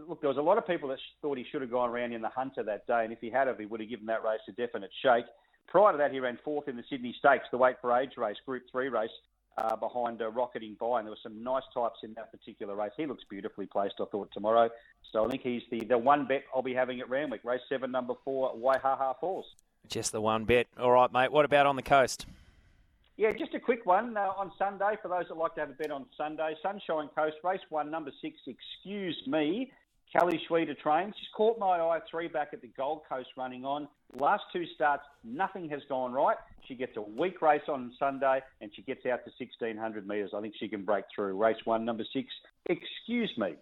[0.08, 0.20] look.
[0.20, 2.28] There was a lot of people that thought he should have gone around in the
[2.28, 4.52] Hunter that day, and if he had, have, he would have given that race a
[4.52, 5.24] definite shake.
[5.66, 8.36] Prior to that, he ran fourth in the Sydney Stakes, the weight for age race,
[8.46, 9.10] Group Three race,
[9.58, 12.92] uh, behind uh, Rocketing By, and there were some nice types in that particular race.
[12.96, 14.70] He looks beautifully placed, I thought, tomorrow.
[15.12, 17.42] So I think he's the, the one bet I'll be having at Randwick.
[17.44, 19.46] Race seven, number four, Waihaha Falls.
[19.88, 20.66] Just the one bet.
[20.78, 21.32] All right, mate.
[21.32, 22.26] What about on the coast?
[23.16, 25.72] Yeah, just a quick one uh, on Sunday for those that like to have a
[25.72, 26.54] bet on Sunday.
[26.62, 29.72] Sunshine Coast, race one, number six, Excuse Me.
[30.12, 31.14] Kelly Schweida trains.
[31.18, 33.88] She's caught my eye three back at the Gold Coast running on.
[34.14, 36.36] Last two starts, nothing has gone right.
[36.66, 40.30] She gets a weak race on Sunday and she gets out to 1600 metres.
[40.34, 41.36] I think she can break through.
[41.36, 42.28] Race one, number six,
[42.66, 43.54] Excuse Me.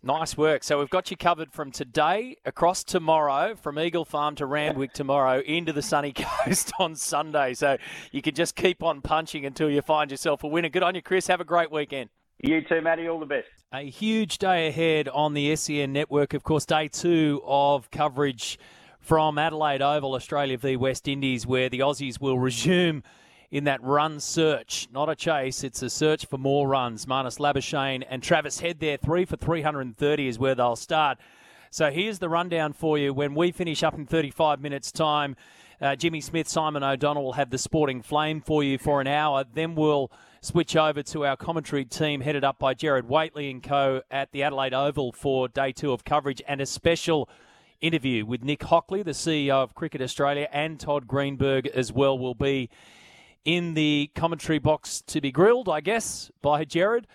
[0.00, 0.62] Nice work.
[0.62, 5.40] So we've got you covered from today across tomorrow, from Eagle Farm to Randwick tomorrow,
[5.40, 6.12] into the sunny
[6.44, 7.54] coast on Sunday.
[7.54, 7.78] So
[8.12, 10.68] you can just keep on punching until you find yourself a winner.
[10.68, 11.26] Good on you, Chris.
[11.26, 12.10] Have a great weekend.
[12.40, 13.08] You too, Matty.
[13.08, 13.48] All the best.
[13.72, 16.34] A huge day ahead on the SEN network.
[16.34, 18.58] Of course, day two of coverage
[19.00, 23.02] from Adelaide Oval, Australia v West Indies, where the Aussies will resume
[23.50, 24.88] in that run search.
[24.92, 27.06] Not a chase, it's a search for more runs.
[27.06, 31.18] Marnus Labuschagne and Travis Head there, three for 330 is where they'll start.
[31.70, 33.12] So here's the rundown for you.
[33.12, 35.36] When we finish up in 35 minutes' time,
[35.80, 39.44] Uh, Jimmy Smith, Simon O'Donnell will have the sporting flame for you for an hour.
[39.54, 40.10] Then we'll
[40.40, 44.42] switch over to our commentary team headed up by Gerard Whateley and co at the
[44.42, 47.28] Adelaide Oval for day two of coverage and a special
[47.80, 52.34] interview with Nick Hockley, the CEO of Cricket Australia, and Todd Greenberg as well will
[52.34, 52.68] be
[53.44, 57.06] in the commentary box to be grilled, I guess, by Gerard.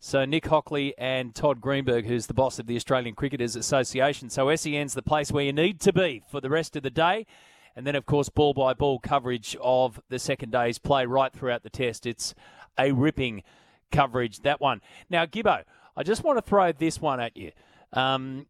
[0.00, 4.30] So Nick Hockley and Todd Greenberg, who's the boss of the Australian Cricketers Association.
[4.30, 7.26] So SEN's the place where you need to be for the rest of the day.
[7.74, 11.62] And then, of course, ball by ball coverage of the second day's play right throughout
[11.62, 12.06] the test.
[12.06, 12.34] It's
[12.78, 13.42] a ripping
[13.90, 14.80] coverage, that one.
[15.10, 15.62] Now, Gibbo,
[15.96, 17.52] I just want to throw this one at you.
[17.92, 18.46] Um,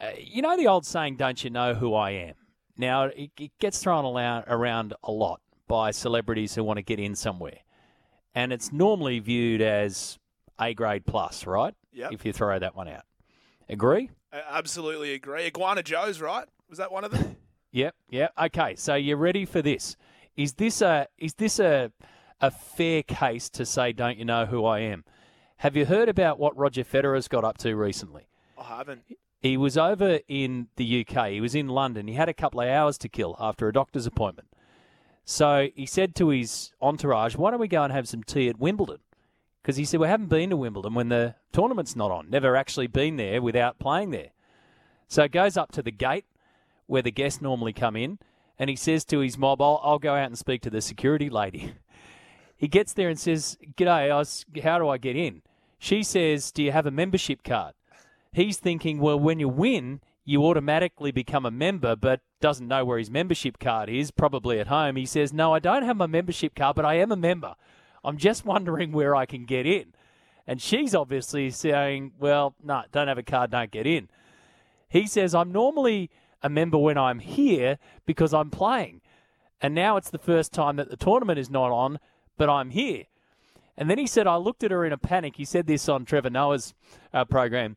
[0.00, 2.34] uh, you know the old saying, don't you know who I am?
[2.76, 7.14] Now, it, it gets thrown around a lot by celebrities who want to get in
[7.14, 7.58] somewhere.
[8.34, 10.18] And it's normally viewed as
[10.60, 11.74] A grade plus, right?
[11.92, 12.12] Yep.
[12.12, 13.04] If you throw that one out.
[13.68, 14.10] Agree?
[14.32, 15.46] I absolutely agree.
[15.46, 16.46] Iguana Joe's right.
[16.68, 17.36] Was that one of them?
[17.74, 18.32] Yep, yep.
[18.38, 19.96] Okay, so you're ready for this.
[20.36, 21.90] Is this a is this a
[22.42, 25.04] a fair case to say don't you know who I am?
[25.58, 28.26] Have you heard about what Roger Federer's got up to recently?
[28.58, 29.02] I haven't.
[29.40, 31.30] He was over in the UK.
[31.30, 32.08] He was in London.
[32.08, 34.48] He had a couple of hours to kill after a doctor's appointment.
[35.24, 38.58] So he said to his entourage, Why don't we go and have some tea at
[38.58, 38.98] Wimbledon?
[39.62, 42.28] Because he said, We haven't been to Wimbledon when the tournament's not on.
[42.28, 44.30] Never actually been there without playing there.
[45.06, 46.24] So goes up to the gate
[46.86, 48.18] where the guests normally come in,
[48.58, 51.30] and he says to his mob, I'll, I'll go out and speak to the security
[51.30, 51.74] lady.
[52.62, 55.42] He gets there and says, G'day, was, how do I get in?
[55.80, 57.74] She says, Do you have a membership card?
[58.32, 62.98] He's thinking, Well, when you win, you automatically become a member, but doesn't know where
[62.98, 64.94] his membership card is, probably at home.
[64.94, 67.56] He says, No, I don't have my membership card, but I am a member.
[68.04, 69.92] I'm just wondering where I can get in.
[70.46, 74.08] And she's obviously saying, Well, no, don't have a card, don't get in.
[74.88, 76.10] He says, I'm normally
[76.42, 79.00] a member when I'm here because I'm playing.
[79.60, 81.98] And now it's the first time that the tournament is not on,
[82.42, 83.04] but I'm here.
[83.76, 85.36] And then he said, I looked at her in a panic.
[85.36, 86.74] He said this on Trevor Noah's
[87.14, 87.76] uh, program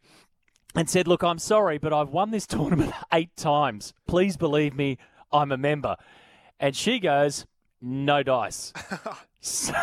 [0.74, 3.94] and said, Look, I'm sorry, but I've won this tournament eight times.
[4.08, 4.98] Please believe me,
[5.32, 5.98] I'm a member.
[6.60, 7.46] And she goes,
[7.80, 8.74] No dice.
[9.40, 9.76] so,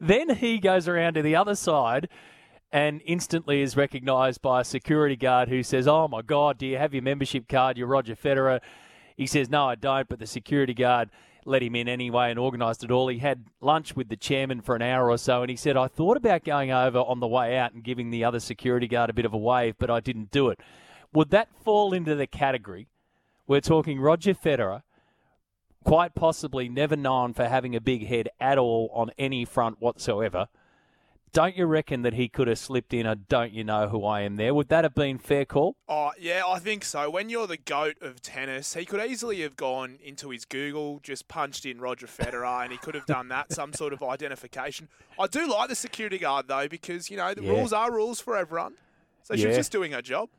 [0.00, 2.08] then he goes around to the other side
[2.72, 6.78] and instantly is recognised by a security guard who says, Oh my God, do you
[6.78, 7.78] have your membership card?
[7.78, 8.58] You're Roger Federer.
[9.16, 11.10] He says, No, I don't, but the security guard
[11.46, 13.08] let him in anyway and organised it all.
[13.08, 15.86] He had lunch with the chairman for an hour or so, and he said, I
[15.86, 19.14] thought about going over on the way out and giving the other security guard a
[19.14, 20.58] bit of a wave, but I didn't do it.
[21.12, 22.88] Would that fall into the category?
[23.46, 24.82] We're talking Roger Federer,
[25.84, 30.48] quite possibly never known for having a big head at all on any front whatsoever
[31.36, 34.22] don't you reckon that he could have slipped in a don't you know who I
[34.22, 34.54] am there?
[34.54, 35.76] Would that have been fair call?
[35.86, 37.10] Oh, yeah, I think so.
[37.10, 41.28] When you're the GOAT of tennis, he could easily have gone into his Google, just
[41.28, 44.88] punched in Roger Federer, and he could have done that, some sort of identification.
[45.20, 47.50] I do like the security guard, though, because, you know, the Yeah.
[47.50, 48.72] rules are rules for everyone.
[49.22, 50.30] So she was just doing her job.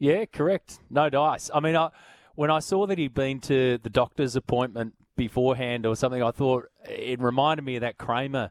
[0.00, 0.80] Yeah, correct.
[0.90, 1.52] No dice.
[1.54, 1.90] I mean, I,
[2.34, 6.64] when I saw that he'd been to the doctor's appointment beforehand or something, I thought
[6.88, 8.50] it reminded me of that Kramer,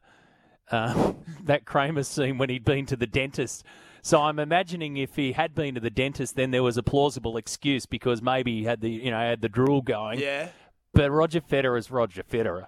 [0.71, 3.63] uh, that Kramer scene when he'd been to the dentist.
[4.01, 7.37] So I'm imagining if he had been to the dentist, then there was a plausible
[7.37, 10.19] excuse because maybe he had the you know had the drool going.
[10.19, 10.49] Yeah.
[10.93, 12.67] But Roger Federer is Roger Federer,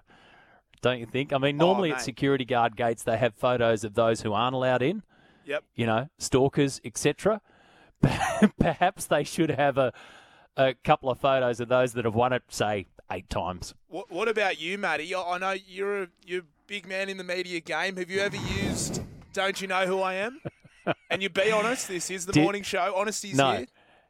[0.81, 1.33] don't you think?
[1.33, 4.81] I mean, normally at security guard gates they have photos of those who aren't allowed
[4.81, 5.03] in.
[5.45, 5.63] Yep.
[5.75, 7.41] You know, stalkers, etc.
[8.59, 9.91] Perhaps they should have a
[10.55, 13.73] a couple of photos of those that have won it, say, eight times.
[13.87, 15.13] What, what about you, Matty?
[15.13, 17.97] I I know you're a, you're a big man in the media game.
[17.97, 19.01] Have you ever used
[19.33, 20.39] Don't You Know Who I Am?
[21.09, 22.93] and you be honest, this is the Did- morning show.
[22.95, 23.57] Honesty's no.
[23.57, 23.65] here.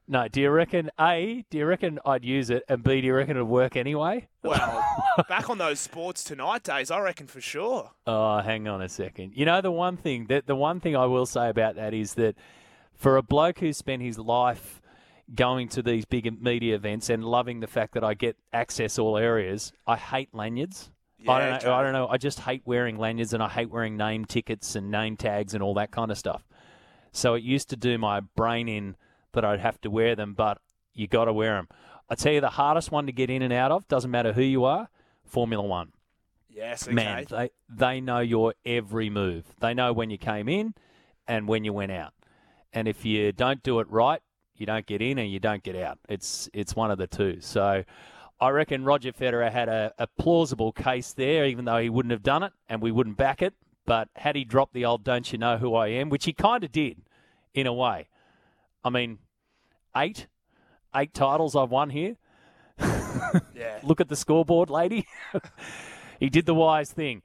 [0.06, 3.16] No, do you reckon A, do you reckon I'd use it and B, do you
[3.16, 4.28] reckon it'd work anyway?
[4.44, 4.86] Well,
[5.30, 7.92] back on those sports tonight days, I reckon for sure.
[8.06, 9.32] Oh, hang on a second.
[9.36, 12.16] You know the one thing that the one thing I will say about that is
[12.16, 12.36] that
[12.94, 14.82] for a bloke who spent his life
[15.36, 19.18] going to these big media events and loving the fact that I get access all
[19.18, 20.92] areas, I hate lanyards.
[21.28, 21.74] I don't know.
[21.74, 22.08] I don't know.
[22.08, 25.64] I just hate wearing lanyards and I hate wearing name tickets and name tags and
[25.64, 26.44] all that kind of stuff.
[27.14, 28.96] So it used to do my brain in
[29.32, 30.58] that I'd have to wear them, but
[30.94, 31.70] you got to wear them.
[32.10, 34.42] I tell you, the hardest one to get in and out of doesn't matter who
[34.42, 34.90] you are.
[35.24, 35.94] Formula One.
[36.50, 36.94] Yes, okay.
[36.94, 39.46] Man, they they know your every move.
[39.60, 40.76] They know when you came in
[41.28, 42.14] and when you went out.
[42.72, 44.22] And if you don't do it right,
[44.56, 46.00] you don't get in and you don't get out.
[46.10, 47.38] It's it's one of the two.
[47.40, 47.84] So
[48.40, 52.24] I reckon Roger Federer had a, a plausible case there, even though he wouldn't have
[52.24, 53.54] done it and we wouldn't back it.
[53.86, 56.64] But had he dropped the old "Don't you know who I am," which he kind
[56.64, 57.02] of did,
[57.54, 58.08] in a way.
[58.84, 59.20] I mean,
[59.96, 60.28] eight,
[60.96, 62.18] eight titles I've won here.
[62.80, 63.80] Yeah.
[63.84, 65.08] Look at the scoreboard, lady.
[66.20, 67.22] he did the wise thing.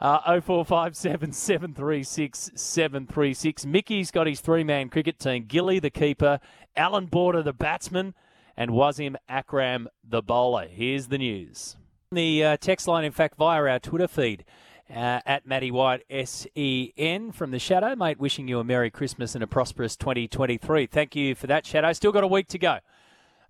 [0.00, 3.66] Uh, 0457 736 736.
[3.66, 6.38] Mickey's got his three man cricket team Gilly, the keeper,
[6.76, 8.14] Allan Border, the batsman,
[8.56, 10.68] and Wasim Akram, the bowler.
[10.68, 11.76] Here's the news.
[12.12, 14.44] The uh, text line, in fact, via our Twitter feed.
[14.90, 18.18] Uh, at Matty White SEN from the Shadow, mate.
[18.18, 20.86] Wishing you a Merry Christmas and a prosperous 2023.
[20.86, 21.92] Thank you for that, Shadow.
[21.92, 22.78] Still got a week to go.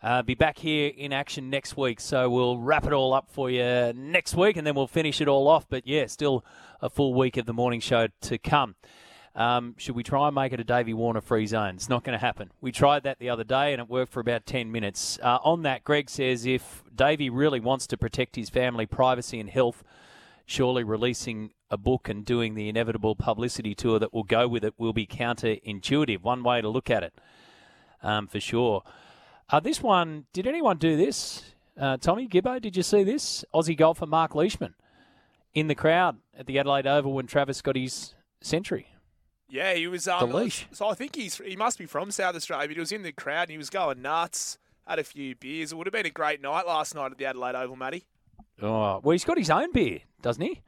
[0.00, 3.50] Uh, be back here in action next week, so we'll wrap it all up for
[3.50, 5.68] you next week, and then we'll finish it all off.
[5.68, 6.44] But yeah, still
[6.80, 8.76] a full week of the morning show to come.
[9.34, 11.74] Um, should we try and make it a Davey Warner free zone?
[11.74, 12.52] It's not going to happen.
[12.60, 15.18] We tried that the other day, and it worked for about ten minutes.
[15.20, 19.50] Uh, on that, Greg says if Davey really wants to protect his family privacy and
[19.50, 19.82] health,
[20.46, 24.74] surely releasing a book and doing the inevitable publicity tour that will go with it
[24.78, 26.22] will be counterintuitive.
[26.22, 27.14] One way to look at it,
[28.00, 28.84] um, for sure.
[29.50, 31.42] Uh, this one, did anyone do this?
[31.78, 33.44] Uh, Tommy Gibbo, did you see this?
[33.54, 34.74] Aussie golfer Mark Leishman
[35.54, 38.88] in the crowd at the Adelaide Oval when Travis got his century.
[39.48, 40.06] Yeah, he was.
[40.06, 40.66] Um, The leash.
[40.72, 43.12] So I think he's he must be from South Australia, but he was in the
[43.12, 44.58] crowd and he was going nuts.
[44.86, 45.72] Had a few beers.
[45.72, 48.04] It would have been a great night last night at the Adelaide Oval, Matty.
[48.60, 50.60] Oh, well, he's got his own beer, doesn't he?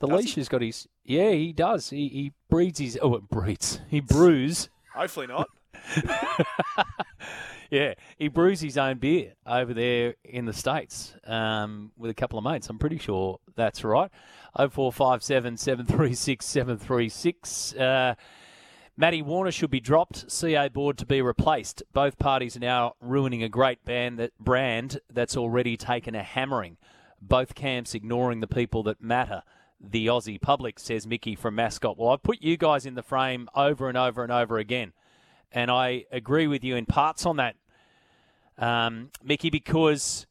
[0.00, 0.86] The Does leash has got his.
[1.04, 1.90] Yeah, he does.
[1.90, 2.98] He, he breeds his.
[3.00, 3.80] Oh, it breeds.
[3.88, 4.68] He brews.
[4.94, 5.48] Hopefully not.
[7.74, 12.38] Yeah, he brews his own beer over there in the States um, with a couple
[12.38, 12.68] of mates.
[12.68, 14.12] I'm pretty sure that's right.
[14.56, 17.74] 0457 736 736.
[17.74, 18.14] Uh,
[18.96, 20.30] Matty Warner should be dropped.
[20.30, 21.82] CA board to be replaced.
[21.92, 26.76] Both parties are now ruining a great band that brand that's already taken a hammering.
[27.20, 29.42] Both camps ignoring the people that matter.
[29.80, 31.98] The Aussie public says Mickey from Mascot.
[31.98, 34.92] Well, I've put you guys in the frame over and over and over again,
[35.52, 37.56] and I agree with you in parts on that,
[38.58, 40.26] um, Mickey, because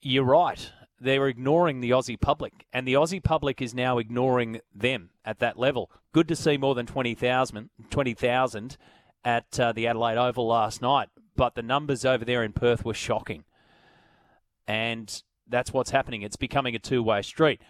[0.00, 0.72] you're right.
[1.00, 5.58] They're ignoring the Aussie public, and the Aussie public is now ignoring them at that
[5.58, 5.90] level.
[6.12, 8.76] Good to see more than 20,000 20,000
[9.24, 12.94] at uh, the Adelaide Oval last night, but the numbers over there in Perth were
[12.94, 13.44] shocking.
[14.66, 16.22] And that's what's happening.
[16.22, 17.60] It's becoming a two way street.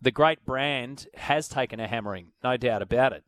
[0.00, 3.24] The great brand has taken a hammering, no doubt about it.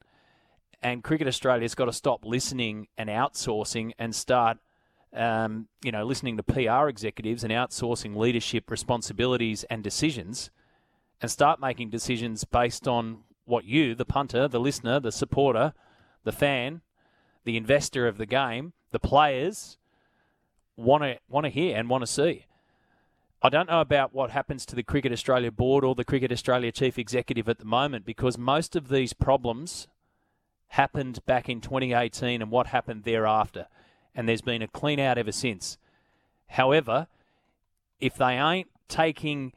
[0.83, 4.59] And Cricket Australia's got to stop listening and outsourcing and start
[5.13, 10.51] um, you know, listening to PR executives and outsourcing leadership responsibilities and decisions,
[11.21, 15.73] and start making decisions based on what you, the punter, the listener, the supporter,
[16.25, 16.83] the fan,
[17.45, 19.79] the investor of the game, the players
[20.77, 22.45] want to want to hear and want to see.
[23.41, 26.73] I don't know about what happens to the Cricket Australia board or the Cricket Australia
[26.73, 29.89] chief executive at the moment because most of these problems
[30.69, 33.66] happened back in 2018 and what happened thereafter
[34.19, 35.78] and there's been a clean out ever since.
[36.49, 37.07] However,
[38.01, 39.53] if they ain't taking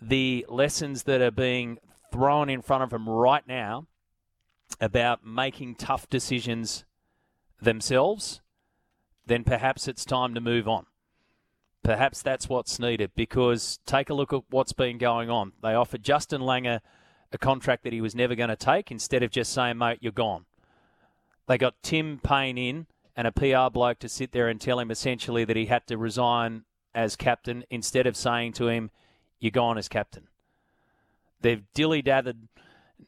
[0.00, 1.78] the lessons that are being
[2.12, 3.88] thrown in front of them right now
[4.80, 6.84] about making tough decisions
[7.60, 8.40] themselves,
[9.26, 10.86] then perhaps it's time to move on.
[11.82, 15.52] Perhaps that's what's needed because take a look at what's been going on.
[15.64, 16.78] They offered Justin Langer
[17.32, 20.12] a contract that he was never going to take instead of just saying, mate, you're
[20.12, 20.44] gone.
[21.46, 22.86] They got Tim Paine in
[23.16, 25.98] and a PR bloke to sit there and tell him essentially that he had to
[25.98, 28.90] resign as captain instead of saying to him,
[29.38, 30.28] "You're gone as captain."
[31.40, 32.48] They've dilly dallied,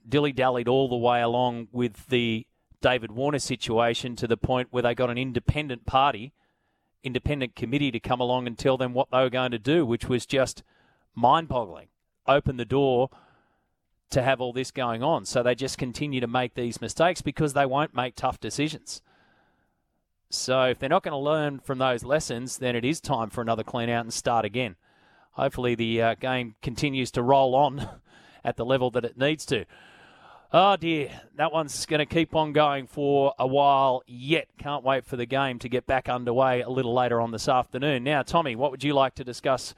[0.08, 2.46] dilly dallied all the way along with the
[2.80, 6.32] David Warner situation to the point where they got an independent party,
[7.02, 10.08] independent committee to come along and tell them what they were going to do, which
[10.08, 10.62] was just
[11.14, 11.88] mind-boggling.
[12.26, 13.10] Open the door
[14.12, 15.24] to have all this going on.
[15.24, 19.02] So they just continue to make these mistakes because they won't make tough decisions.
[20.30, 23.42] So if they're not going to learn from those lessons, then it is time for
[23.42, 24.76] another clean out and start again.
[25.32, 27.88] Hopefully the uh, game continues to roll on
[28.44, 29.64] at the level that it needs to.
[30.54, 34.48] Oh dear, that one's going to keep on going for a while yet.
[34.58, 38.04] Can't wait for the game to get back underway a little later on this afternoon.
[38.04, 39.74] Now, Tommy, what would you like to discuss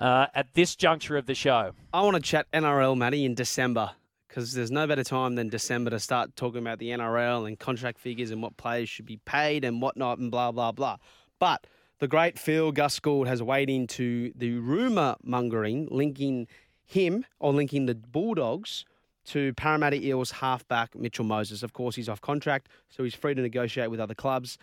[0.00, 1.72] uh, at this juncture of the show?
[1.92, 3.92] I want to chat NRL, Matty, in December
[4.28, 7.98] because there's no better time than December to start talking about the NRL and contract
[7.98, 10.98] figures and what players should be paid and whatnot and blah, blah, blah.
[11.38, 11.66] But
[11.98, 16.46] the great Phil Gus Gould has weighed into the rumour mongering linking
[16.84, 18.84] him or linking the Bulldogs
[19.26, 21.62] to Parramatta Eels halfback Mitchell Moses.
[21.62, 24.58] Of course, he's off contract, so he's free to negotiate with other clubs.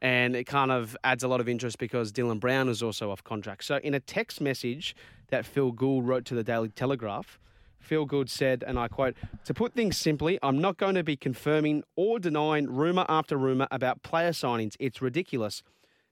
[0.00, 3.24] And it kind of adds a lot of interest because Dylan Brown is also off
[3.24, 3.64] contract.
[3.64, 4.94] So, in a text message
[5.28, 7.38] that Phil Gould wrote to the Daily Telegraph,
[7.80, 11.16] Phil Gould said, and I quote, To put things simply, I'm not going to be
[11.16, 14.76] confirming or denying rumour after rumour about player signings.
[14.78, 15.62] It's ridiculous.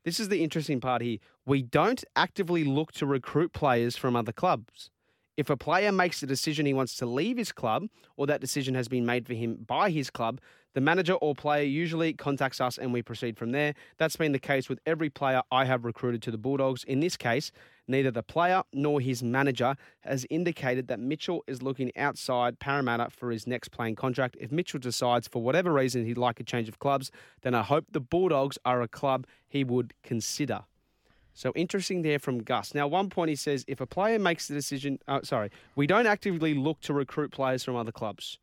[0.05, 1.19] This is the interesting part here.
[1.45, 4.91] We don't actively look to recruit players from other clubs.
[5.37, 8.75] If a player makes the decision he wants to leave his club, or that decision
[8.75, 10.41] has been made for him by his club,
[10.77, 13.73] the manager or player usually contacts us and we proceed from there.
[13.97, 16.85] That's been the case with every player I have recruited to the Bulldogs.
[16.85, 17.51] In this case,
[17.89, 23.31] neither the player nor his manager has indicated that Mitchell is looking outside Parramatta for
[23.31, 24.37] his next playing contract.
[24.39, 27.87] If Mitchell decides for whatever reason he'd like a change of clubs, then I hope
[27.93, 30.65] the Bulldogs are a club he would consider.
[31.33, 32.75] So interesting there from Gus.
[32.75, 36.07] Now, one point he says if a player makes the decision, uh, sorry, we don't
[36.07, 38.39] actively look to recruit players from other clubs.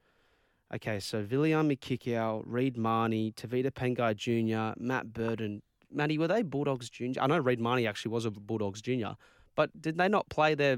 [0.74, 5.62] Okay, so Viliame Kikau, Reed Mahoney, Tevita Pangai Jr., Matt Burton.
[5.92, 7.22] Matty, were they Bulldogs Junior?
[7.22, 9.16] I know Reed Mahoney actually was a Bulldogs Junior,
[9.56, 10.78] but did they not play their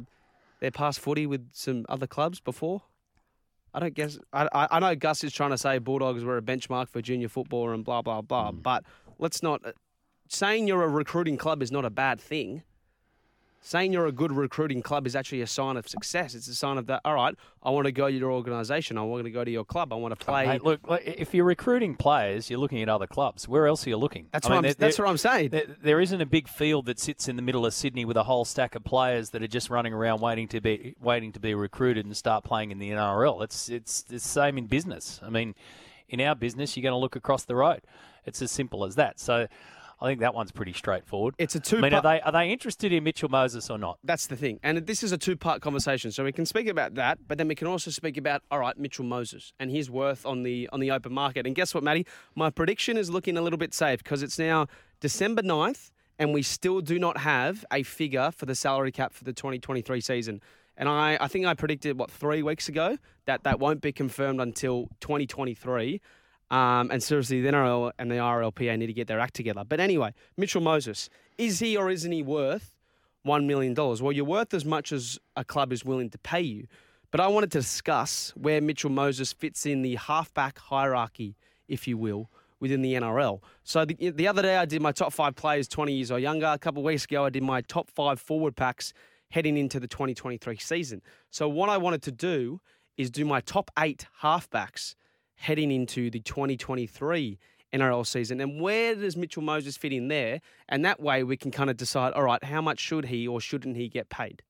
[0.59, 2.81] their past footy with some other clubs before?
[3.73, 4.19] I don't guess.
[4.33, 7.29] I, I, I know Gus is trying to say Bulldogs were a benchmark for junior
[7.29, 8.61] football and blah blah blah, mm.
[8.61, 8.83] but
[9.17, 9.65] let's not.
[9.65, 9.71] Uh,
[10.27, 12.63] saying you're a recruiting club is not a bad thing
[13.65, 16.35] saying you're a good recruiting club is actually a sign of success.
[16.35, 17.01] It's a sign of that.
[17.03, 18.95] All right, I want to go to your organisation.
[18.95, 19.91] I want to go to your club.
[19.91, 20.45] I want to play.
[20.45, 23.47] Mate, look, if you're recruiting players, you're looking at other clubs.
[23.47, 24.27] Where else are you looking?
[24.31, 25.49] That's, I mean, what, I'm, there, that's what I'm saying.
[25.49, 28.23] There, there isn't a big field that sits in the middle of Sydney with a
[28.23, 31.55] whole stack of players that are just running around waiting to be waiting to be
[31.55, 33.43] recruited and start playing in the NRL.
[33.43, 35.19] It's it's the same in business.
[35.23, 35.55] I mean,
[36.07, 37.81] in our business, you're going to look across the road.
[38.25, 39.19] It's as simple as that.
[39.19, 39.47] So.
[39.99, 41.35] I think that one's pretty straightforward.
[41.37, 41.77] It's a two.
[41.77, 43.97] I mean, are they are they interested in Mitchell Moses or not?
[44.03, 46.11] That's the thing, and this is a two-part conversation.
[46.11, 48.77] So we can speak about that, but then we can also speak about all right,
[48.77, 51.45] Mitchell Moses and his worth on the on the open market.
[51.47, 52.05] And guess what, Matty?
[52.35, 54.67] My prediction is looking a little bit safe because it's now
[54.99, 59.23] December 9th, and we still do not have a figure for the salary cap for
[59.23, 60.41] the 2023 season.
[60.77, 64.41] And I, I think I predicted what three weeks ago that that won't be confirmed
[64.41, 66.01] until 2023.
[66.51, 69.63] Um, and seriously, the NRL and the RLPA need to get their act together.
[69.67, 72.75] But anyway, Mitchell Moses, is he or isn't he worth
[73.25, 73.73] $1 million?
[73.73, 76.67] Well, you're worth as much as a club is willing to pay you.
[77.11, 81.35] But I wanted to discuss where Mitchell Moses fits in the halfback hierarchy,
[81.67, 83.41] if you will, within the NRL.
[83.63, 86.47] So the, the other day I did my top five players 20 years or younger.
[86.47, 88.93] A couple weeks ago I did my top five forward packs
[89.31, 91.01] heading into the 2023 season.
[91.31, 92.61] So what I wanted to do
[92.97, 94.95] is do my top eight halfbacks
[95.35, 97.37] heading into the 2023
[97.73, 98.39] NRL season.
[98.41, 100.41] And where does Mitchell Moses fit in there?
[100.69, 103.41] And that way we can kind of decide, all right, how much should he or
[103.41, 104.41] shouldn't he get paid?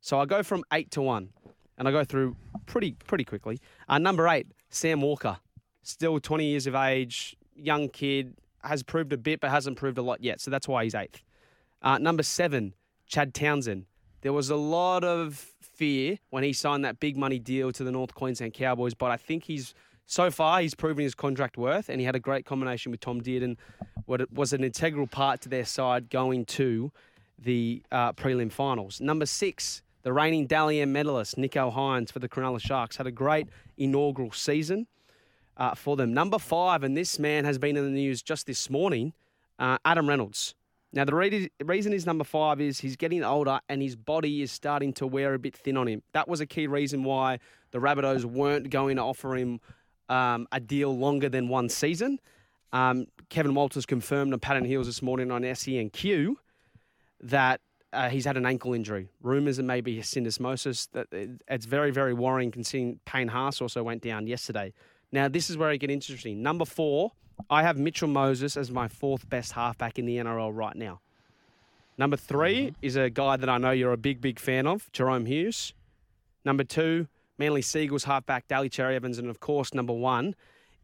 [0.00, 1.30] So I go from eight to one,
[1.78, 2.36] and I go through
[2.66, 3.58] pretty pretty quickly.
[3.88, 5.38] Uh, number eight, Sam Walker,
[5.82, 10.02] still 20 years of age, young kid, has proved a bit but hasn't proved a
[10.02, 10.40] lot yet.
[10.40, 11.22] So that's why he's eighth.
[11.82, 12.74] Uh, number seven,
[13.06, 13.86] Chad Townsend.
[14.22, 17.92] There was a lot of fear when he signed that big money deal to the
[17.92, 19.74] North Queensland Cowboys, but I think he's
[20.06, 23.20] so far, he's proven his contract worth, and he had a great combination with Tom
[23.20, 23.56] Dearden,
[24.06, 26.92] what was an integral part to their side going to
[27.38, 29.00] the uh, prelim finals.
[29.00, 33.10] Number six, the reigning Dally M medalist, Nicho Hynes for the Cronulla Sharks, had a
[33.10, 34.86] great inaugural season
[35.56, 36.12] uh, for them.
[36.12, 39.14] Number five, and this man has been in the news just this morning,
[39.58, 40.54] uh, Adam Reynolds.
[40.92, 44.52] Now, the re- reason he's number five is he's getting older and his body is
[44.52, 46.02] starting to wear a bit thin on him.
[46.12, 47.40] That was a key reason why
[47.72, 49.60] the Rabbitohs weren't going to offer him
[50.08, 52.20] um, a deal longer than one season.
[52.72, 56.34] Um, Kevin Walters confirmed on Pat and Heals this morning on SENQ
[57.20, 57.60] that
[57.92, 59.08] uh, he's had an ankle injury.
[59.22, 60.88] Rumours it may be syndesmosis.
[60.92, 61.06] That
[61.48, 64.72] it's very, very worrying considering Payne Haas also went down yesterday.
[65.12, 66.42] Now, this is where it gets interesting.
[66.42, 67.12] Number four,
[67.48, 71.00] I have Mitchell Moses as my fourth best halfback in the NRL right now.
[71.96, 72.74] Number 3 mm-hmm.
[72.82, 75.72] is a guy that I know you're a big, big fan of, Jahrome Hughes.
[76.44, 77.06] Number two,
[77.38, 80.34] Manly Seagulls halfback Daly Cherry Evans, and of course number one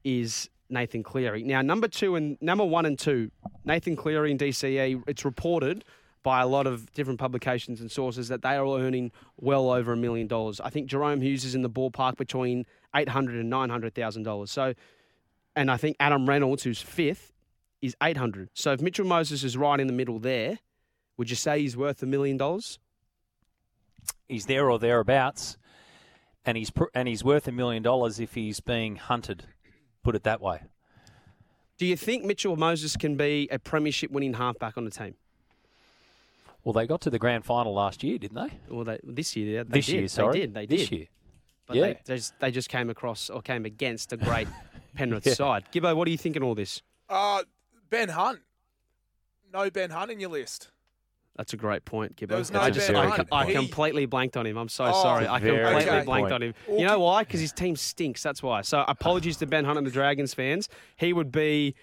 [0.04, 1.42] is Nathan Cleary.
[1.42, 3.30] Now number two and number one and two,
[3.64, 5.02] Nathan Cleary and DCE.
[5.06, 5.84] It's reported
[6.22, 9.96] by a lot of different publications and sources that they are earning well over a
[9.96, 10.60] million dollars.
[10.60, 14.24] I think Jahrome Hughes is in the ballpark between eight hundred and nine hundred thousand
[14.24, 14.50] dollars.
[14.50, 14.74] So,
[15.56, 17.32] and I think Adam Reynolds, who's fifth,
[17.80, 18.50] is eight hundred.
[18.54, 20.58] So if Mitchell Moses is right in the middle there,
[21.16, 22.78] would you say he's worth a million dollars?
[24.28, 25.56] He's there or thereabouts
[26.50, 29.44] and he's and he's worth a million dollars if he's being hunted.
[30.02, 30.62] Put it that way.
[31.78, 35.14] Do you think Mitchell Moses can be a premiership winning halfback on the team?
[36.64, 38.58] Well, they got to the grand final last year, didn't they?
[38.68, 39.94] Well, they, this year they this did.
[39.94, 40.54] year, sorry, they did.
[40.54, 40.80] They did.
[40.80, 41.06] This year,
[41.68, 41.82] but yeah.
[41.82, 44.48] they, they, just, they just came across or came against a great
[44.94, 45.34] Penrith yeah.
[45.34, 45.66] side.
[45.72, 46.82] Gibbo, what do you think in all this?
[47.08, 47.44] Uh,
[47.88, 48.40] Ben Hunt.
[49.52, 50.70] No Ben Hunt in your list.
[51.36, 52.28] That's a great point, Gibbo.
[52.28, 54.58] There was no I, just, I, I, completely blanked on him.
[54.58, 55.26] I'm so Oh, sorry.
[55.26, 56.54] I completely good blanked on him.
[56.68, 57.22] You know why?
[57.22, 58.22] Because his team stinks.
[58.22, 58.62] That's why.
[58.62, 60.68] So apologies to Ben Hunt and the Dragons fans.
[60.96, 61.74] He would be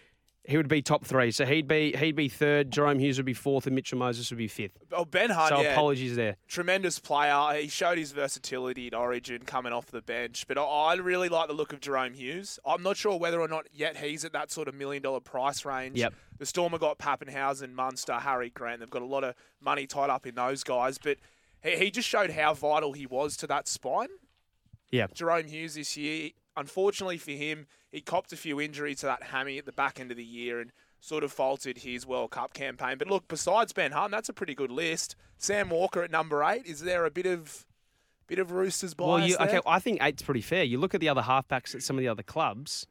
[0.48, 1.32] he would be top three.
[1.32, 2.72] So he'd be he'd be third.
[2.72, 4.78] Jahrome Hughes would be fourth, and Mitchell Moses would be fifth.
[4.94, 5.50] Oh, Ben Hunt.
[5.50, 6.38] So yeah, apologies there.
[6.48, 7.62] Tremendous player.
[7.62, 10.48] He showed his versatility at Origin coming off the bench.
[10.48, 12.60] But I, I really like the look of Jahrome Hughes.
[12.66, 15.66] I'm not sure whether or not yet he's at that sort of million dollar price
[15.66, 15.98] range.
[15.98, 16.14] Yep.
[16.40, 18.80] The Storm have got Papenhuyzen, Munster, Harry Grant.
[18.80, 20.98] They've got a lot of money tied up in those guys.
[20.98, 21.18] But
[21.62, 24.10] he, he just showed how vital he was to that spine.
[24.92, 25.08] Yeah.
[25.08, 29.58] Jahrome Hughes this year, unfortunately for him, he copped a few injuries to that hammy
[29.58, 32.98] at the back end of the year and sort of faltered his World Cup campaign.
[32.98, 35.16] But look, besides Ben Hunt, that's a pretty good list.
[35.38, 36.66] Sam Walker at number eight.
[36.66, 37.66] Is there a bit of
[38.28, 40.64] bit of Roosters bias Well, you, okay, I think eight's pretty fair.
[40.64, 42.86] You look at the other halfbacks at some of the other clubs.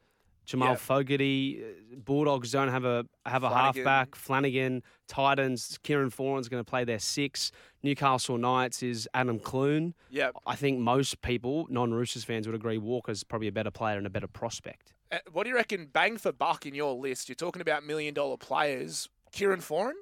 [0.46, 0.74] Jamal Yeah.
[0.76, 3.84] Fogarty, uh, Bulldogs don't have a have a Flanagan.
[3.84, 4.14] halfback.
[4.14, 7.50] Flanagan, Titans, Kieran Foran's going to play their six.
[7.90, 9.94] Newcastle Knights is Adam Clune.
[10.10, 10.34] Yep.
[10.44, 14.10] I think most people, non-Roosters fans, would agree Walker's probably a better player and a
[14.10, 14.92] better prospect.
[15.12, 17.28] Uh, what do you reckon, bang for buck in your list?
[17.28, 19.08] You're talking about million dollar players.
[19.30, 19.92] Kieran Foran?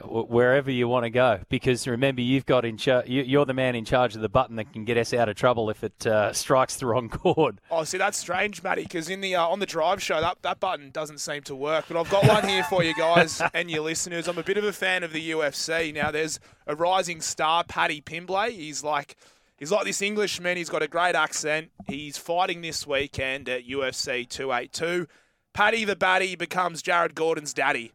[0.00, 3.08] Wh- Wherever you want to go, because remember you've got in charge.
[3.08, 5.70] You're the man in charge of the button that can get us out of trouble
[5.70, 7.60] if it uh, strikes the wrong chord.
[7.70, 10.58] Oh, see, that's strange, Matty, because in the uh, on the drive show that that
[10.58, 11.84] button doesn't seem to work.
[11.88, 14.26] But I've got one here for you guys and your listeners.
[14.26, 15.94] I'm a bit of a fan of the UFC.
[15.94, 18.50] Now, there's a rising star, Paddy Pimblett.
[18.50, 19.16] He's like
[19.58, 20.56] he's like this Englishman.
[20.56, 21.70] He's got a great accent.
[21.86, 25.06] He's fighting this weekend at UFC 282.
[25.52, 27.92] Paddy the Baddy becomes Jared Gordon's daddy.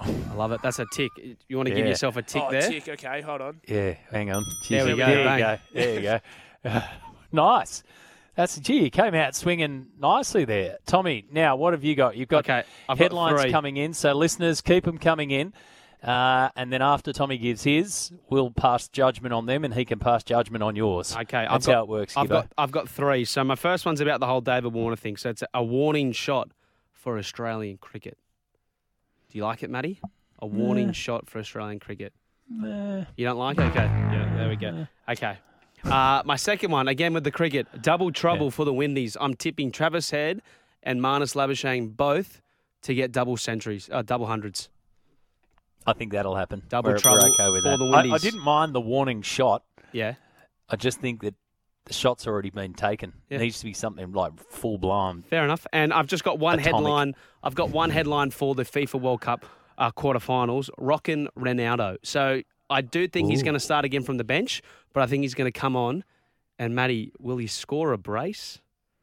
[0.00, 0.60] I love it.
[0.62, 1.10] That's a tick.
[1.48, 1.90] You want to give Yeah.
[1.90, 2.68] yourself a tick oh, there?
[2.68, 2.88] tick.
[2.88, 3.60] Okay, hold on.
[3.66, 4.44] Yeah, hang on.
[4.68, 5.38] There we go, There you bang.
[5.40, 5.58] go.
[5.72, 6.20] There you
[6.72, 6.80] go.
[7.32, 7.82] nice.
[8.36, 11.24] That's gee, you came out swinging nicely there, Tommy.
[11.32, 12.16] Now, what have you got?
[12.16, 13.50] You've got Okay, I've got headlines three.
[13.50, 15.52] coming in, so listeners keep them coming in.
[16.04, 19.98] Uh, and then after Tommy gives his, we'll pass judgment on them, and he can
[19.98, 21.16] pass judgment on yours.
[21.16, 22.16] Okay, that's got, how it works.
[22.16, 22.30] I've Gibbo.
[22.30, 23.24] got I've got three.
[23.24, 25.16] So my first one's about the whole David Warner thing.
[25.16, 26.52] So it's a, a warning shot
[26.92, 28.16] for Australian cricket.
[29.30, 30.00] Do you like it, Matty?
[30.40, 30.92] A warning Nah.
[30.92, 32.12] shot for Australian cricket.
[32.50, 33.04] Nah.
[33.16, 33.62] You don't like it?
[33.62, 33.84] Okay.
[33.84, 34.86] Yeah, there we go.
[35.08, 35.36] Okay.
[35.84, 39.16] Uh, my second one, again with the cricket, double trouble for the Windies.
[39.20, 40.42] I'm tipping Travis Head
[40.82, 42.40] and Marnus Labuschagne both
[42.82, 44.68] to get double centuries, uh, double hundreds.
[45.86, 46.62] I think that'll happen.
[46.68, 47.76] Double We're- we're trouble okay with for that.
[47.78, 49.62] the I, I didn't mind the warning shot.
[49.92, 50.14] Yeah.
[50.68, 51.34] I just think that
[51.84, 53.12] the shot's already been taken.
[53.30, 53.36] Yeah.
[53.38, 55.22] It needs to be something like full blown.
[55.22, 55.66] Fair enough.
[55.72, 56.74] And I've just got one Atomic.
[56.74, 57.14] headline.
[57.42, 59.46] I've got one headline for the FIFA World Cup
[59.78, 60.68] uh, quarterfinals.
[60.78, 61.96] Rockin' Ronaldo.
[62.02, 64.60] So I do think he's going to start again from the bench,
[64.92, 66.04] but I think he's going to come on.
[66.58, 68.60] And Matty, will he score a brace?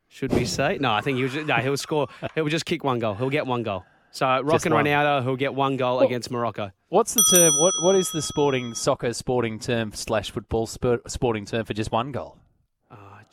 [0.08, 0.78] Should we say?
[0.80, 2.08] No, I think he'll just, no, he'll score.
[2.36, 3.16] He'll just kick one goal.
[3.16, 3.84] He'll get one goal.
[4.12, 6.72] So Rockin' Ronaldo, he'll get one goal Well- against Morocco.
[6.90, 7.52] What's the term?
[7.60, 11.92] What What is the sporting soccer sporting term slash football sport, sporting term for just
[11.92, 12.38] one goal?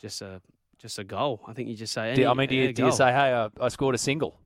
[0.03, 0.41] Just a
[0.79, 1.39] just a goal.
[1.47, 2.13] I think you just say.
[2.13, 4.37] Do I mean, do any you, do you say, "Hey, I, I scored a single"?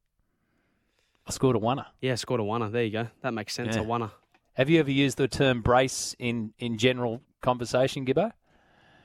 [1.25, 1.87] I scored a oneer.
[1.99, 2.71] Yeah, scored a oneer.
[2.71, 3.07] There you go.
[3.21, 3.75] That makes sense.
[3.75, 3.81] Yeah.
[3.81, 4.11] A oneer.
[4.53, 8.31] Have you ever used the term brace in in general conversation, Gibbo?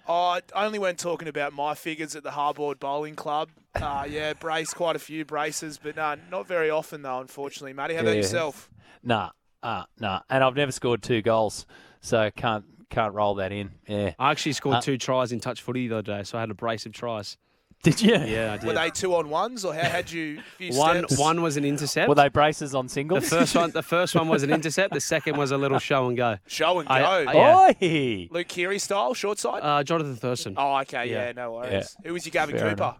[0.06, 3.48] Oh, only when talking about my figures at the Hardboard Bowling Club.
[3.74, 7.20] Uh, yeah, brace quite a few braces, but no, not very often though.
[7.20, 7.94] Unfortunately, Matty.
[7.94, 8.16] How about Yeah.
[8.16, 8.68] yourself?
[9.02, 9.30] Nah,
[9.62, 10.20] uh, nah.
[10.28, 11.64] And I've never scored two goals,
[12.02, 13.72] so can't can't roll that in.
[13.88, 14.12] Yeah.
[14.18, 16.50] I actually scored Uh, two tries in touch footy the other day, so I had
[16.50, 17.36] a brace of tries.
[17.82, 18.12] Did you?
[18.14, 18.66] Yeah, I did.
[18.68, 20.40] Were they two on ones, or how had you?
[20.56, 21.18] Few One steps?
[21.18, 22.08] one was an intercept.
[22.08, 23.24] Were they braces on singles?
[23.24, 23.50] the singles?
[23.50, 24.94] first one the first one was an intercept.
[24.94, 26.36] The second was a little show and go.
[26.46, 26.94] Show and go.
[26.94, 27.70] I- I- yeah.
[27.82, 28.28] Oi!
[28.30, 29.62] Luke Keary style, short side.
[29.64, 30.54] Uh, Jonathan Thurston.
[30.56, 31.32] oh, okay, yeah, yeah.
[31.32, 31.96] no worries.
[32.04, 32.94] Who was your Gavin Fair Cooper?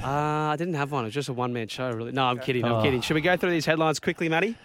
[0.00, 1.04] Uh, I didn't have one.
[1.04, 2.12] It was just a one man show, really.
[2.12, 2.64] No, I'm kidding.
[2.64, 2.82] I'm Oh.
[2.82, 3.00] kidding.
[3.02, 4.56] Should we go through these headlines quickly, Matty?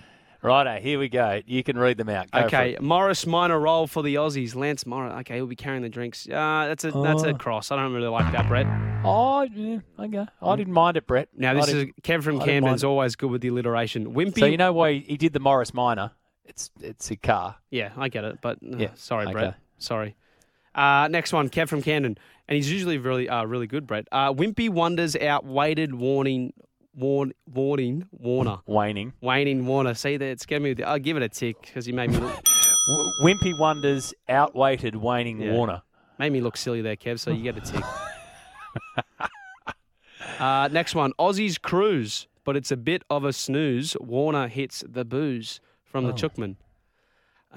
[0.42, 1.42] Righto, here we go.
[1.46, 2.30] You can read them out.
[2.32, 2.78] Go okay.
[2.80, 4.56] Morris minor role for the Aussies.
[4.56, 5.14] Lance Morris.
[5.22, 6.28] Okay, he'll be carrying the drinks.
[6.28, 7.34] Uh, that's a that's a Oh.
[7.36, 7.72] cross.
[7.72, 8.68] I don't really like that, Brett.
[9.04, 10.26] Oh, yeah, okay.
[10.42, 11.30] I didn't mind it, Brett.
[11.36, 14.14] Now I this is didn't- Kev from I didn't Camden's always good with the alliteration.
[14.14, 14.40] Wimpy.
[14.40, 16.12] So you know why he did the Morris Minor?
[16.46, 17.56] It's it's a car.
[17.72, 19.34] Yeah, I get it, but uh, Yeah, sorry, okay.
[19.34, 19.56] Brett.
[19.80, 20.16] Sorry.
[20.76, 24.08] Uh, next one, Kev from Camden, and he's usually really uh, really good, Brett.
[24.12, 25.44] Uh, Wimpy wonders out.
[25.44, 26.54] outweighted warning.
[26.98, 28.58] Warn, warning Warner.
[28.66, 29.14] Waning.
[29.22, 29.94] Waning Warner.
[29.94, 30.70] See it scared me.
[30.72, 32.44] With the, I'll give it a tick because he made me look,
[32.90, 35.54] W- Wimpy Wonders outweighted Waning Yeah.
[35.54, 35.82] Warner.
[36.18, 37.20] made me look silly there, Kev.
[37.20, 37.84] So you get a tick.
[40.40, 43.96] uh, next one, Aussies cruise, but it's a bit of a snooze.
[44.00, 46.16] Warner hits the booze from the Oh.
[46.16, 46.56] Chookman.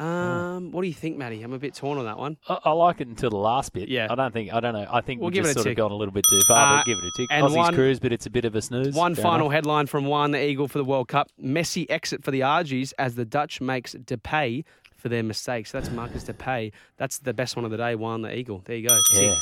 [0.01, 1.43] Um, what do you think, Matty?
[1.43, 2.37] I'm a bit torn on that one.
[2.49, 3.89] I, I like it until the last bit.
[3.89, 4.07] Yeah.
[4.11, 4.87] I don't think I don't know.
[4.91, 6.75] I think We'll we give just sort of gone a little bit too far.
[6.75, 7.29] Uh, but give it a tick.
[7.31, 8.95] and Aussies one- cruise, but it's a bit of a snooze.
[8.95, 9.55] One Fair final enough.
[9.55, 11.29] headline from One the Eagle for the World Cup.
[11.43, 14.65] Messi exit for the Argies as the Dutch makes Depay
[14.97, 15.71] for their mistakes.
[15.73, 16.73] That's Marcus Depay.
[16.97, 17.95] That's the best one of the day.
[17.95, 18.63] One the Eagle.
[18.65, 18.99] There you go.
[19.13, 19.23] Tick.
[19.23, 19.35] Yeah.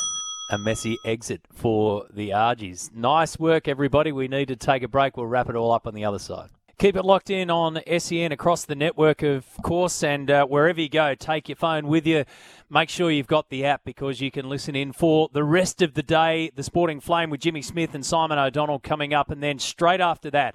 [0.50, 2.90] A messy exit for the Argies.
[2.94, 4.12] Nice work, everybody.
[4.12, 5.16] We need to take a break.
[5.16, 6.48] We'll wrap it all up on the other side.
[6.78, 10.88] Keep it locked in on SEN across the network, of course, and uh, wherever you
[10.88, 12.24] go, take your phone with you.
[12.70, 15.94] Make sure you've got the app because you can listen in for the rest of
[15.94, 16.52] the day.
[16.54, 20.30] The Sporting Flame with Jimmy Smith and Simon O'Donnell coming up, and then straight after
[20.30, 20.54] that,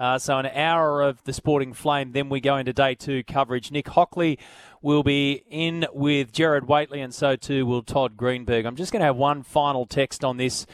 [0.00, 2.12] uh, so an hour of the Sporting Flame.
[2.12, 3.70] Then we go into day two coverage.
[3.70, 4.38] Nick Hockley
[4.80, 8.64] will be in with Gerard Whateley, and so too will Todd Greenberg.
[8.64, 10.64] I'm just going to have one final text on this.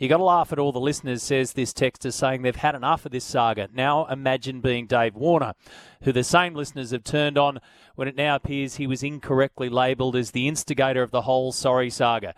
[0.00, 3.04] You got to laugh at all the listeners, says this texter, saying they've had enough
[3.04, 3.68] of this saga.
[3.70, 5.52] Now imagine being Dave Warner,
[6.04, 7.60] who the same listeners have turned on
[7.96, 11.90] when it now appears he was incorrectly labelled as the instigator of the whole sorry
[11.90, 12.34] saga.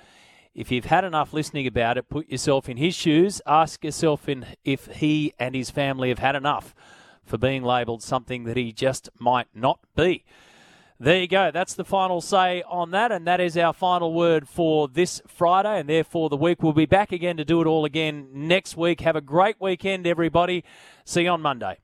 [0.56, 3.40] If you've had enough listening about it, put yourself in his shoes.
[3.47, 4.28] Ask yourself
[4.64, 6.74] if he and his family have had enough
[7.24, 10.24] for being labelled something that he just might not be.
[11.02, 11.50] There you go.
[11.50, 15.80] That's the final say on that, and that is our final word for this Friday,
[15.80, 16.62] and therefore the week.
[16.62, 19.00] We'll be back again to do it all again next week.
[19.00, 20.62] Have a great weekend, everybody.
[21.04, 21.78] See you on Monday.